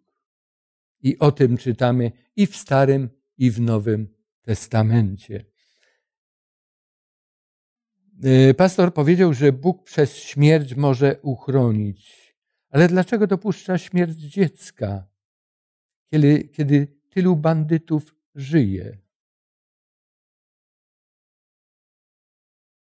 I 1.02 1.18
o 1.18 1.32
tym 1.32 1.56
czytamy 1.56 2.12
i 2.36 2.46
w 2.46 2.56
Starym, 2.56 3.08
i 3.38 3.50
w 3.50 3.60
Nowym 3.60 4.08
Testamencie. 4.42 5.44
Y, 8.24 8.54
Pastor 8.54 8.94
powiedział, 8.94 9.34
że 9.34 9.52
Bóg 9.52 9.84
przez 9.84 10.16
śmierć 10.16 10.74
może 10.74 11.20
uchronić. 11.22 12.32
Ale 12.70 12.88
dlaczego 12.88 13.26
dopuszcza 13.26 13.78
śmierć 13.78 14.18
dziecka, 14.18 15.06
kiedy, 16.10 16.44
kiedy 16.44 16.86
tylu 17.10 17.36
bandytów 17.36 18.14
żyje? 18.34 19.01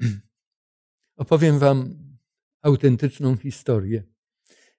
Opowiem 1.16 1.58
Wam 1.58 1.94
autentyczną 2.62 3.36
historię. 3.36 4.02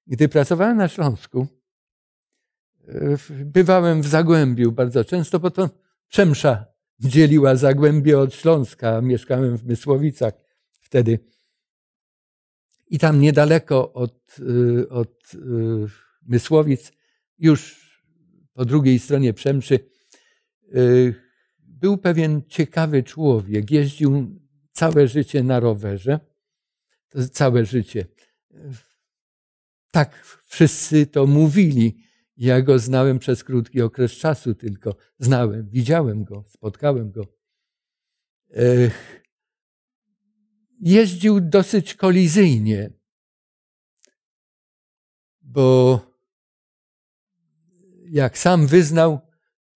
Gdy 0.07 0.29
pracowałem 0.29 0.77
na 0.77 0.87
Śląsku, 0.87 1.47
y, 2.89 3.45
bywałem 3.45 4.01
w 4.01 4.07
Zagłębiu 4.07 4.71
bardzo 4.71 5.05
często, 5.05 5.39
bo 5.39 5.51
to 5.51 5.69
Przemsza 6.07 6.65
dzieliła 6.99 7.55
Zagłębie 7.55 8.19
od 8.19 8.33
Śląska. 8.33 9.01
Mieszkałem 9.01 9.57
w 9.57 9.65
Mysłowicach 9.65 10.33
wtedy. 10.79 11.19
I 12.87 12.99
tam 12.99 13.21
niedaleko 13.21 13.93
od, 13.93 14.39
y, 14.39 14.89
od 14.89 15.33
y, 15.33 15.37
Mysłowic, 16.27 16.91
już 17.39 17.83
po 18.53 18.65
drugiej 18.65 18.99
stronie 18.99 19.33
Przemszy, 19.33 19.79
był 21.59 21.97
pewien 21.97 22.41
ciekawy 22.47 23.03
człowiek. 23.03 23.71
Jeździł 23.71 24.42
całe 24.73 25.07
życie 25.07 25.43
na 25.43 25.59
rowerze. 25.59 26.19
Całe 27.31 27.65
życie. 27.65 28.05
Tak 29.91 30.23
wszyscy 30.45 31.05
to 31.05 31.27
mówili. 31.27 32.03
Ja 32.37 32.61
go 32.61 32.79
znałem 32.79 33.19
przez 33.19 33.43
krótki 33.43 33.81
okres 33.81 34.11
czasu 34.11 34.55
tylko. 34.55 34.95
Znałem, 35.19 35.69
widziałem 35.69 36.23
go, 36.23 36.45
spotkałem 36.47 37.11
go. 37.11 37.27
Jeździł 40.79 41.41
dosyć 41.41 41.95
kolizyjnie, 41.95 42.93
bo 45.41 45.99
jak 48.09 48.37
sam 48.37 48.67
wyznał, 48.67 49.19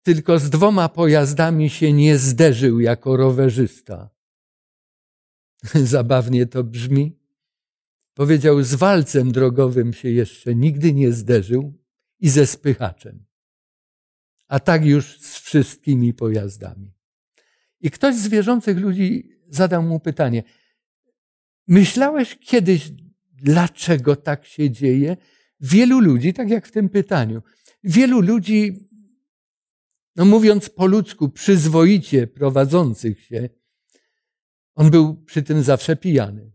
tylko 0.03 0.39
z 0.39 0.49
dwoma 0.49 0.89
pojazdami 0.89 1.69
się 1.69 1.93
nie 1.93 2.17
zderzył 2.17 2.79
jako 2.79 3.17
rowerzysta. 3.17 4.12
Zabawnie 5.83 6.45
to 6.45 6.63
brzmi. 6.63 7.19
Powiedział, 8.13 8.63
z 8.63 8.75
walcem 8.75 9.31
drogowym 9.31 9.93
się 9.93 10.09
jeszcze 10.09 10.55
nigdy 10.55 10.93
nie 10.93 11.11
zderzył 11.11 11.73
i 12.19 12.29
ze 12.29 12.47
spychaczem. 12.47 13.25
A 14.47 14.59
tak 14.59 14.85
już 14.85 15.19
z 15.19 15.39
wszystkimi 15.39 16.13
pojazdami. 16.13 16.93
I 17.81 17.91
ktoś 17.91 18.15
z 18.15 18.27
wierzących 18.27 18.77
ludzi 18.77 19.29
zadał 19.47 19.83
mu 19.83 19.99
pytanie: 19.99 20.43
Myślałeś 21.67 22.37
kiedyś, 22.39 22.91
dlaczego 23.33 24.15
tak 24.15 24.45
się 24.45 24.71
dzieje? 24.71 25.17
Wielu 25.59 25.99
ludzi, 25.99 26.33
tak 26.33 26.49
jak 26.49 26.67
w 26.67 26.71
tym 26.71 26.89
pytaniu, 26.89 27.41
wielu 27.83 28.21
ludzi, 28.21 28.89
no 30.15 30.25
mówiąc 30.25 30.69
po 30.69 30.85
ludzku, 30.85 31.29
przyzwoicie 31.29 32.27
prowadzących 32.27 33.21
się, 33.21 33.49
on 34.75 34.91
był 34.91 35.15
przy 35.15 35.43
tym 35.43 35.63
zawsze 35.63 35.95
pijany. 35.95 36.51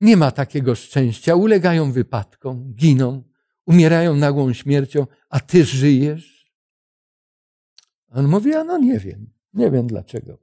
Nie 0.00 0.16
ma 0.16 0.30
takiego 0.30 0.74
szczęścia, 0.74 1.34
ulegają 1.34 1.92
wypadkom, 1.92 2.74
giną, 2.74 3.24
umierają 3.66 4.16
nagłą 4.16 4.52
śmiercią, 4.52 5.06
a 5.28 5.40
ty 5.40 5.64
żyjesz? 5.64 6.52
On 8.08 8.28
mówi, 8.28 8.54
a 8.54 8.64
no 8.64 8.78
nie 8.78 8.98
wiem, 8.98 9.32
nie 9.54 9.70
wiem 9.70 9.86
dlaczego. 9.86 10.38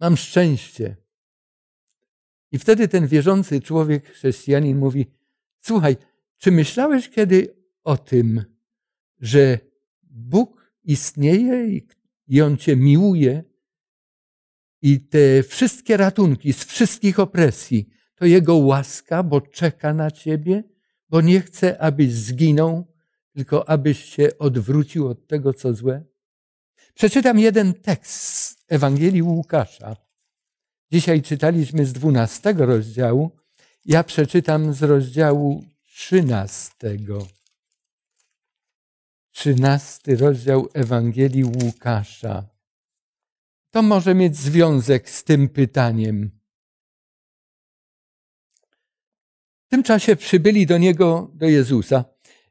Mam 0.00 0.16
szczęście. 0.16 0.96
I 2.52 2.58
wtedy 2.58 2.88
ten 2.88 3.06
wierzący 3.06 3.60
człowiek, 3.60 4.08
chrześcijanin 4.08 4.78
mówi, 4.78 5.06
słuchaj, 5.60 5.96
czy 6.36 6.52
myślałeś 6.52 7.10
kiedy 7.10 7.56
o 7.84 7.96
tym, 7.96 8.44
że 9.20 9.58
Bóg 10.02 10.72
istnieje 10.84 11.80
i 12.26 12.42
On 12.42 12.56
cię 12.56 12.76
miłuje 12.76 13.44
i 14.84 15.00
te 15.00 15.42
wszystkie 15.42 15.96
ratunki 15.96 16.52
z 16.52 16.64
wszystkich 16.64 17.20
opresji, 17.20 17.88
to 18.14 18.26
Jego 18.26 18.56
łaska, 18.56 19.22
bo 19.22 19.40
czeka 19.40 19.94
na 19.94 20.10
ciebie, 20.10 20.64
bo 21.08 21.20
nie 21.20 21.40
chce, 21.40 21.82
abyś 21.82 22.12
zginął, 22.12 22.86
tylko 23.32 23.68
abyś 23.68 24.04
się 24.04 24.38
odwrócił 24.38 25.08
od 25.08 25.26
tego, 25.26 25.54
co 25.54 25.74
złe? 25.74 26.04
Przeczytam 26.94 27.38
jeden 27.38 27.74
tekst 27.74 28.14
z 28.14 28.56
Ewangelii 28.68 29.22
Łukasza. 29.22 29.96
Dzisiaj 30.92 31.22
czytaliśmy 31.22 31.86
z 31.86 31.92
dwunastego 31.92 32.66
rozdziału. 32.66 33.30
Ja 33.84 34.04
przeczytam 34.04 34.74
z 34.74 34.82
rozdziału 34.82 35.64
trzynastego. 35.82 37.26
Trzynasty 39.30 40.16
rozdział 40.16 40.68
Ewangelii 40.74 41.44
Łukasza. 41.44 42.53
To 43.74 43.82
może 43.82 44.14
mieć 44.14 44.36
związek 44.36 45.10
z 45.10 45.24
tym 45.24 45.48
pytaniem. 45.48 46.30
W 49.66 49.68
tym 49.68 49.82
czasie 49.82 50.16
przybyli 50.16 50.66
do 50.66 50.78
niego, 50.78 51.30
do 51.34 51.48
Jezusa, 51.48 52.04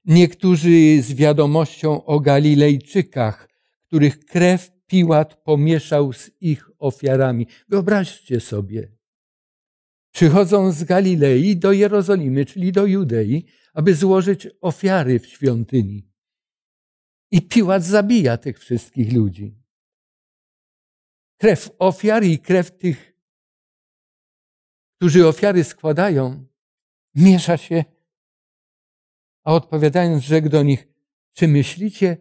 niektórzy 0.05 1.01
z 1.01 1.13
wiadomością 1.13 2.05
o 2.05 2.19
Galilejczykach, 2.19 3.49
których 3.87 4.25
krew 4.25 4.71
Piłat 4.87 5.35
pomieszał 5.43 6.13
z 6.13 6.31
ich 6.41 6.69
ofiarami. 6.79 7.47
Wyobraźcie 7.69 8.39
sobie. 8.39 8.91
Przychodzą 10.11 10.71
z 10.71 10.83
Galilei 10.83 11.57
do 11.57 11.71
Jerozolimy, 11.71 12.45
czyli 12.45 12.71
do 12.71 12.85
Judei, 12.85 13.45
aby 13.73 13.95
złożyć 13.95 14.47
ofiary 14.61 15.19
w 15.19 15.27
świątyni. 15.27 16.07
I 17.31 17.41
Piłat 17.41 17.83
zabija 17.83 18.37
tych 18.37 18.59
wszystkich 18.59 19.13
ludzi. 19.13 19.62
Krew 21.37 21.71
ofiar 21.79 22.23
i 22.23 22.39
krew 22.39 22.77
tych, 22.77 23.13
którzy 24.97 25.27
ofiary 25.27 25.63
składają, 25.63 26.45
miesza 27.15 27.57
się. 27.57 27.83
A 29.43 29.53
odpowiadając, 29.53 30.23
rzekł 30.23 30.49
do 30.49 30.63
nich, 30.63 30.87
czy 31.33 31.47
myślicie, 31.47 32.17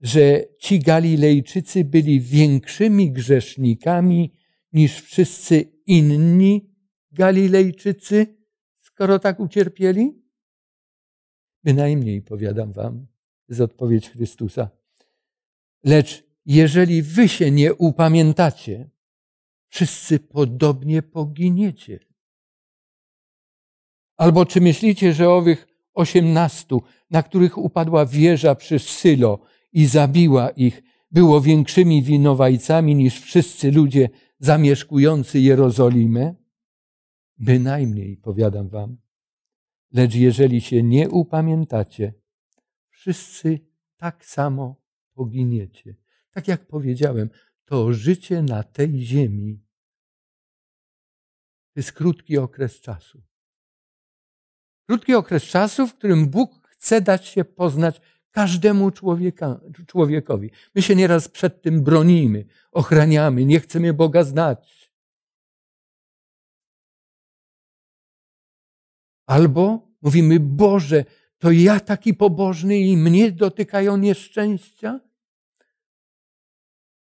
że 0.00 0.44
ci 0.58 0.78
Galilejczycy 0.78 1.84
byli 1.84 2.20
większymi 2.20 3.12
grzesznikami 3.12 4.32
niż 4.72 5.00
wszyscy 5.00 5.72
inni 5.86 6.74
Galilejczycy, 7.12 8.36
skoro 8.80 9.18
tak 9.18 9.40
ucierpieli? 9.40 10.22
Bynajmniej, 11.64 12.22
powiadam 12.22 12.72
wam, 12.72 13.06
jest 13.48 13.60
odpowiedź 13.60 14.10
Chrystusa. 14.10 14.70
Lecz 15.84 16.29
jeżeli 16.54 17.02
wy 17.02 17.28
się 17.28 17.50
nie 17.50 17.74
upamiętacie, 17.74 18.90
wszyscy 19.68 20.18
podobnie 20.18 21.02
poginiecie. 21.02 21.98
Albo 24.16 24.46
czy 24.46 24.60
myślicie, 24.60 25.12
że 25.12 25.30
owych 25.30 25.66
osiemnastu, 25.94 26.82
na 27.10 27.22
których 27.22 27.58
upadła 27.58 28.06
wieża 28.06 28.54
przy 28.54 28.78
Sylo, 28.78 29.40
i 29.72 29.86
zabiła 29.86 30.50
ich, 30.50 30.82
było 31.10 31.40
większymi 31.40 32.02
winowajcami 32.02 32.94
niż 32.94 33.20
wszyscy 33.20 33.72
ludzie 33.72 34.08
zamieszkujący 34.38 35.40
Jerozolimę? 35.40 36.34
Bynajmniej, 37.38 38.16
powiadam 38.16 38.68
wam. 38.68 38.96
Lecz 39.92 40.14
jeżeli 40.14 40.60
się 40.60 40.82
nie 40.82 41.10
upamiętacie, 41.10 42.14
wszyscy 42.88 43.60
tak 43.96 44.26
samo 44.26 44.76
poginiecie. 45.14 45.96
Tak 46.30 46.48
jak 46.48 46.66
powiedziałem, 46.66 47.30
to 47.64 47.92
życie 47.92 48.42
na 48.42 48.62
tej 48.62 49.00
ziemi 49.00 49.60
to 51.74 51.80
jest 51.80 51.92
krótki 51.92 52.38
okres 52.38 52.80
czasu. 52.80 53.22
Krótki 54.88 55.14
okres 55.14 55.42
czasu, 55.42 55.86
w 55.86 55.94
którym 55.94 56.28
Bóg 56.28 56.68
chce 56.68 57.00
dać 57.00 57.26
się 57.26 57.44
poznać 57.44 58.00
Każdemu 58.30 58.90
człowieka, 58.90 59.60
człowiekowi. 59.86 60.50
My 60.74 60.82
się 60.82 60.96
nieraz 60.96 61.28
przed 61.28 61.62
tym 61.62 61.82
bronimy, 61.84 62.44
ochraniamy, 62.72 63.44
nie 63.44 63.60
chcemy 63.60 63.92
Boga 63.94 64.24
znać. 64.24 64.92
Albo 69.26 69.88
mówimy, 70.02 70.40
Boże, 70.40 71.04
to 71.38 71.50
ja 71.50 71.80
taki 71.80 72.14
pobożny 72.14 72.78
i 72.78 72.96
mnie 72.96 73.32
dotykają 73.32 73.96
nieszczęścia? 73.96 75.00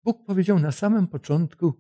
Bóg 0.06 0.26
powiedział 0.26 0.60
na 0.60 0.72
samym 0.72 1.08
początku, 1.08 1.74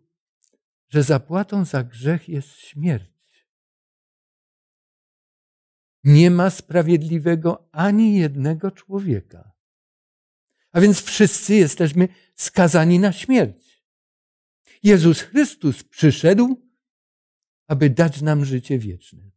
że 0.89 1.03
zapłatą 1.03 1.65
za 1.65 1.83
grzech 1.83 2.29
jest 2.29 2.49
śmierć. 2.49 3.45
Nie 6.03 6.31
ma 6.31 6.49
sprawiedliwego 6.49 7.69
ani 7.71 8.17
jednego 8.17 8.71
człowieka. 8.71 9.51
A 10.71 10.81
więc 10.81 11.01
wszyscy 11.01 11.55
jesteśmy 11.55 12.07
skazani 12.35 12.99
na 12.99 13.11
śmierć. 13.11 13.85
Jezus 14.83 15.21
Chrystus 15.21 15.83
przyszedł, 15.83 16.61
aby 17.67 17.89
dać 17.89 18.21
nam 18.21 18.45
życie 18.45 18.79
wieczne. 18.79 19.31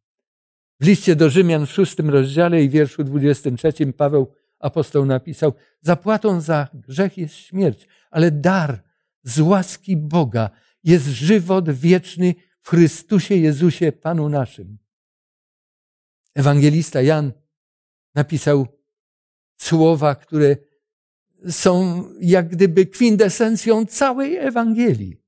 W 0.80 0.86
liście 0.86 1.16
do 1.16 1.30
Rzymian 1.30 1.66
w 1.66 1.72
szóstym 1.72 2.10
rozdziale 2.10 2.64
i 2.64 2.68
wierszu 2.68 3.04
23 3.04 3.92
Paweł 3.92 4.32
apostoł 4.58 5.06
napisał: 5.06 5.52
Zapłatą 5.80 6.40
za 6.40 6.68
grzech 6.74 7.18
jest 7.18 7.34
śmierć, 7.34 7.88
ale 8.10 8.30
dar 8.30 8.82
z 9.22 9.40
łaski 9.40 9.96
Boga 9.96 10.50
jest 10.84 11.06
żywot 11.06 11.70
wieczny 11.70 12.34
w 12.60 12.68
Chrystusie 12.68 13.36
Jezusie, 13.36 13.92
Panu 13.92 14.28
naszym. 14.28 14.78
Ewangelista 16.34 17.02
Jan 17.02 17.32
napisał 18.14 18.66
słowa, 19.56 20.14
które 20.14 20.56
są 21.50 22.04
jak 22.20 22.48
gdyby 22.48 22.86
kwintesencją 22.86 23.86
całej 23.86 24.36
Ewangelii. 24.36 25.22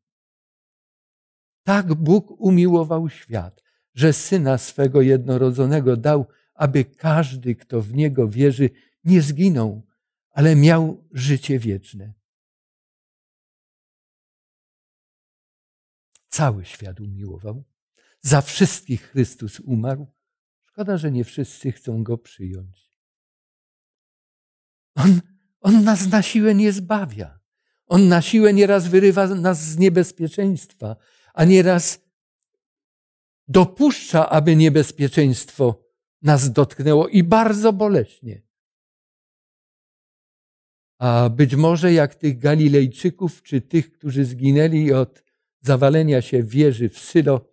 Tak 1.65 1.95
Bóg 1.95 2.41
umiłował 2.41 3.09
świat, 3.09 3.63
że 3.95 4.13
syna 4.13 4.59
swego 4.59 5.03
jednorodzonego 5.03 5.97
dał, 5.97 6.27
aby 6.55 6.85
każdy, 6.85 7.55
kto 7.55 7.81
w 7.81 7.95
niego 7.95 8.29
wierzy, 8.29 8.71
nie 9.05 9.23
zginął, 9.23 9.87
ale 10.31 10.57
miał 10.57 11.09
życie 11.13 11.59
wieczne. 11.59 12.15
Cały 16.29 16.65
świat 16.65 17.01
umiłował. 17.01 17.65
Za 18.21 18.41
wszystkich 18.41 19.03
Chrystus 19.03 19.61
umarł. 19.61 20.07
Szkoda, 20.65 20.99
że 20.99 21.11
nie 21.11 21.25
wszyscy 21.25 21.73
chcą 21.73 22.03
go 22.03 22.19
przyjąć. 22.19 22.91
On, 24.95 25.21
on 25.61 25.85
nas 25.85 26.09
na 26.09 26.23
siłę 26.23 26.55
nie 26.55 26.73
zbawia. 26.73 27.41
On 27.87 28.09
na 28.09 28.23
siłę 28.23 28.53
nieraz 28.53 28.89
wyrywa 28.89 29.27
nas 29.27 29.65
z 29.65 29.79
niebezpieczeństwa, 29.79 30.97
a 31.35 31.45
nieraz 31.45 32.01
dopuszcza, 33.49 34.31
aby 34.31 34.57
niebezpieczeństwo 34.57 35.85
nas 36.23 36.53
dotknęło 36.53 37.09
i 37.09 37.23
bardzo 37.23 37.73
boleśnie. 37.73 38.43
A 41.01 41.29
być 41.29 41.55
może 41.55 41.93
jak 41.93 42.15
tych 42.15 42.39
Galilejczyków, 42.39 43.43
czy 43.43 43.61
tych, 43.61 43.93
którzy 43.93 44.25
zginęli 44.25 44.93
od 44.93 45.25
zawalenia 45.61 46.23
się 46.23 46.43
wieży 46.43 46.89
w 46.89 46.99
Sylo, 46.99 47.49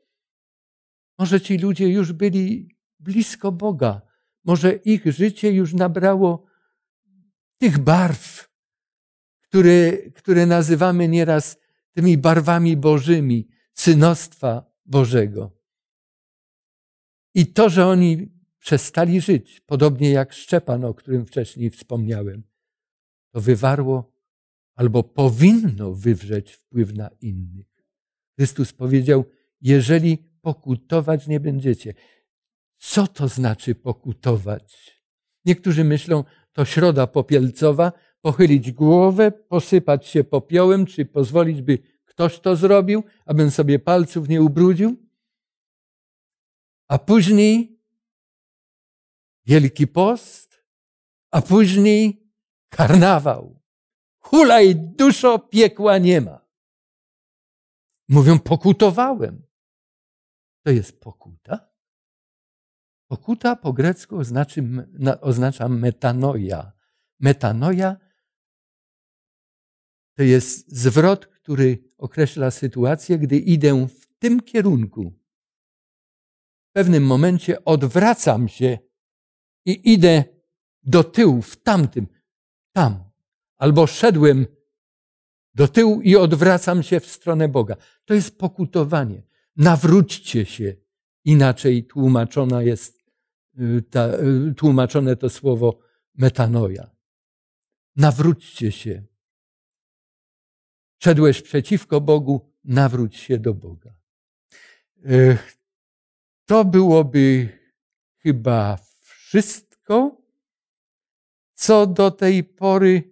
może 1.20 1.42
ci 1.42 1.58
ludzie 1.58 1.88
już 1.88 2.14
byli 2.14 2.76
blisko 3.00 3.52
Boga, 3.52 4.02
może 4.44 4.74
ich 4.74 5.06
życie 5.06 5.52
już 5.52 5.74
nabrało 5.74 6.46
tych 7.58 7.80
barw, 7.80 8.50
które, 9.42 9.98
które 9.98 10.46
nazywamy 10.46 11.08
nieraz 11.08 11.58
tymi 11.94 12.18
barwami 12.18 12.78
bożymi, 12.78 13.48
synostwa 13.74 14.72
Bożego. 14.86 15.52
I 17.36 17.48
to, 17.48 17.70
że 17.70 17.88
oni 17.88 18.32
przestali 18.60 19.22
żyć, 19.22 19.62
podobnie 19.66 20.12
jak 20.12 20.34
Szczepan, 20.34 20.86
o 20.86 20.94
którym 20.94 21.26
wcześniej 21.26 21.70
wspomniałem, 21.70 22.44
to 23.32 23.42
wywarło 23.42 24.14
albo 24.76 25.04
powinno 25.04 25.94
wywrzeć 25.94 26.52
wpływ 26.52 26.94
na 26.94 27.10
innych. 27.22 27.68
Chrystus 28.36 28.74
powiedział: 28.74 29.26
Jeżeli 29.62 30.18
pokutować 30.42 31.28
nie 31.28 31.40
będziecie. 31.40 31.94
Co 32.78 33.08
to 33.08 33.28
znaczy 33.28 33.76
pokutować? 33.76 35.02
Niektórzy 35.46 35.84
myślą, 35.84 36.24
to 36.54 36.66
środa 36.66 37.08
popielcowa, 37.08 37.92
pochylić 38.22 38.72
głowę, 38.72 39.32
posypać 39.32 40.08
się 40.08 40.24
popiołem, 40.24 40.86
czy 40.86 41.06
pozwolić, 41.06 41.62
by 41.62 41.80
ktoś 42.06 42.40
to 42.40 42.56
zrobił, 42.56 43.04
abym 43.26 43.52
sobie 43.52 43.80
palców 43.80 44.30
nie 44.30 44.42
ubrudził. 44.42 44.96
A 46.88 47.00
później 47.00 47.80
Wielki 49.46 49.88
Post, 49.88 50.64
a 51.32 51.42
później 51.42 52.27
karnawał. 52.70 53.62
Hulaj 54.20 54.76
duszo, 54.76 55.40
piekła 55.40 55.98
nie 55.98 56.22
ma. 56.22 56.48
Mówią, 58.10 58.40
pokutowałem. 58.40 59.44
To 60.64 60.72
jest 60.72 61.00
pokuta? 61.00 61.70
Pokuta 63.08 63.56
po 63.56 63.74
grecku 63.74 64.18
oznacza, 64.18 64.62
oznacza 65.22 65.70
metanoja. 65.70 66.72
Metanoja 67.20 67.98
to 70.18 70.24
jest 70.24 70.72
zwrot, 70.72 71.28
który 71.28 71.94
określa 71.98 72.52
sytuację, 72.52 73.20
gdy 73.20 73.38
idę 73.38 73.88
w 73.88 74.08
tym 74.20 74.42
kierunku. 74.42 75.14
W 76.70 76.72
pewnym 76.74 77.06
momencie 77.06 77.66
odwracam 77.66 78.48
się 78.48 78.78
i 79.66 79.94
idę 79.94 80.24
do 80.84 81.04
tyłu, 81.04 81.42
w 81.42 81.58
tamtym, 81.58 82.08
tam. 82.78 83.04
Albo 83.58 83.88
szedłem 83.88 84.46
do 85.54 85.68
tyłu 85.68 86.02
i 86.02 86.16
odwracam 86.16 86.84
się 86.84 87.00
w 87.00 87.08
stronę 87.08 87.48
Boga. 87.48 87.76
To 88.06 88.14
jest 88.14 88.38
pokutowanie. 88.38 89.24
Nawróćcie 89.56 90.46
się. 90.46 90.76
Inaczej 91.26 91.84
tłumaczona 91.84 92.62
jest, 92.62 93.04
y, 93.60 93.82
ta, 93.82 94.08
y, 94.50 94.54
tłumaczone 94.54 95.16
to 95.16 95.30
słowo 95.30 95.80
metanoja. 96.16 96.90
Nawróćcie 97.96 98.72
się. 98.72 99.04
Szedłeś 101.04 101.42
przeciwko 101.42 102.02
Bogu, 102.02 102.54
nawróć 102.64 103.16
się 103.16 103.38
do 103.38 103.54
Boga. 103.54 103.94
To 106.46 106.66
byłoby 106.66 107.50
chyba 108.18 108.78
wszystko, 109.02 110.17
co 111.58 111.88
do 111.88 112.12
tej 112.12 112.44
pory 112.44 113.04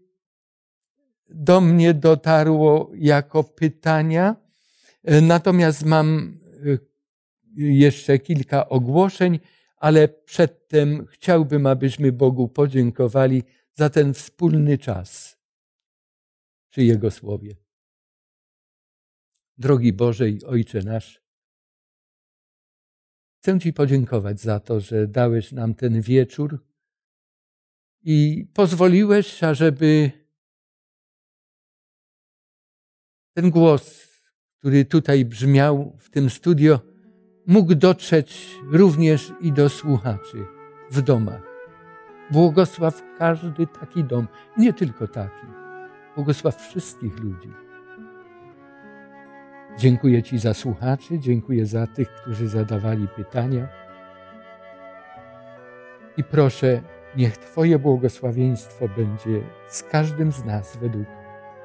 do 1.29 1.61
mnie 1.61 1.93
dotarło 1.93 2.91
jako 2.95 3.43
pytania. 3.43 4.35
Natomiast 5.21 5.85
mam 5.85 6.37
y, 6.65 6.79
jeszcze 7.55 8.19
kilka 8.19 8.69
ogłoszeń, 8.69 9.39
ale 9.77 10.07
przedtem 10.07 11.05
chciałbym, 11.05 11.65
abyśmy 11.65 12.11
Bogu 12.11 12.47
podziękowali 12.47 13.43
za 13.73 13.89
ten 13.89 14.13
wspólny 14.13 14.77
czas 14.77 15.37
przy 16.69 16.83
Jego 16.83 17.11
Słowie. 17.11 17.55
Drogi 19.57 19.93
Boże 19.93 20.29
i 20.29 20.43
Ojcze 20.43 20.83
nasz, 20.83 21.21
chcę 23.37 23.59
Ci 23.59 23.73
podziękować 23.73 24.39
za 24.41 24.59
to, 24.59 24.79
że 24.79 25.07
dałeś 25.07 25.51
nam 25.51 25.75
ten 25.75 26.01
wieczór 26.01 26.74
i 28.05 28.47
pozwoliłeś, 28.53 29.43
ażeby 29.43 30.11
ten 33.33 33.49
głos, 33.49 34.07
który 34.59 34.85
tutaj 34.85 35.25
brzmiał 35.25 35.97
w 35.99 36.09
tym 36.09 36.29
studio, 36.29 36.79
mógł 37.47 37.75
dotrzeć 37.75 38.55
również 38.71 39.31
i 39.41 39.51
do 39.51 39.69
słuchaczy 39.69 40.45
w 40.91 41.01
domach. 41.01 41.41
Błogosław 42.31 43.03
każdy 43.17 43.67
taki 43.67 44.03
dom, 44.03 44.27
nie 44.57 44.73
tylko 44.73 45.07
taki. 45.07 45.47
Błogosław 46.15 46.55
wszystkich 46.55 47.19
ludzi. 47.19 47.49
Dziękuję 49.77 50.23
Ci 50.23 50.39
za 50.39 50.53
słuchaczy, 50.53 51.19
dziękuję 51.19 51.65
za 51.65 51.87
tych, 51.87 52.09
którzy 52.09 52.47
zadawali 52.47 53.07
pytania. 53.07 53.67
I 56.17 56.23
proszę, 56.23 56.81
niech 57.17 57.37
Twoje 57.37 57.79
błogosławieństwo 57.79 58.85
będzie 58.97 59.41
z 59.67 59.83
każdym 59.83 60.31
z 60.31 60.45
nas 60.45 60.77
według 60.77 61.07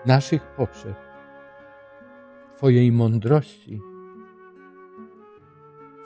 naszych 0.06 0.42
potrzeb 0.42 0.96
Twojej 2.56 2.92
mądrości, 2.92 3.80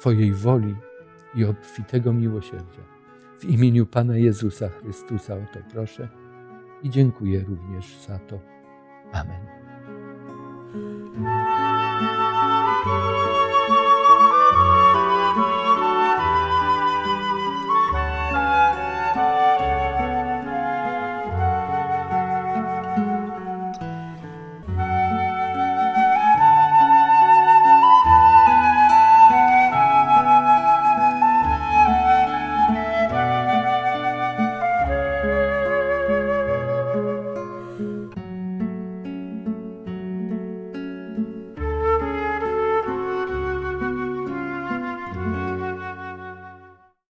Twojej 0.01 0.33
woli 0.33 0.77
i 1.35 1.45
obfitego 1.45 2.13
miłosierdzia. 2.13 2.83
W 3.39 3.45
imieniu 3.45 3.87
Pana 3.87 4.17
Jezusa 4.17 4.69
Chrystusa 4.69 5.35
o 5.35 5.47
to 5.55 5.61
proszę 5.73 6.09
i 6.83 6.91
dziękuję 6.91 7.45
również 7.49 7.97
za 7.97 8.19
to. 8.19 8.39
Amen. 9.13 9.41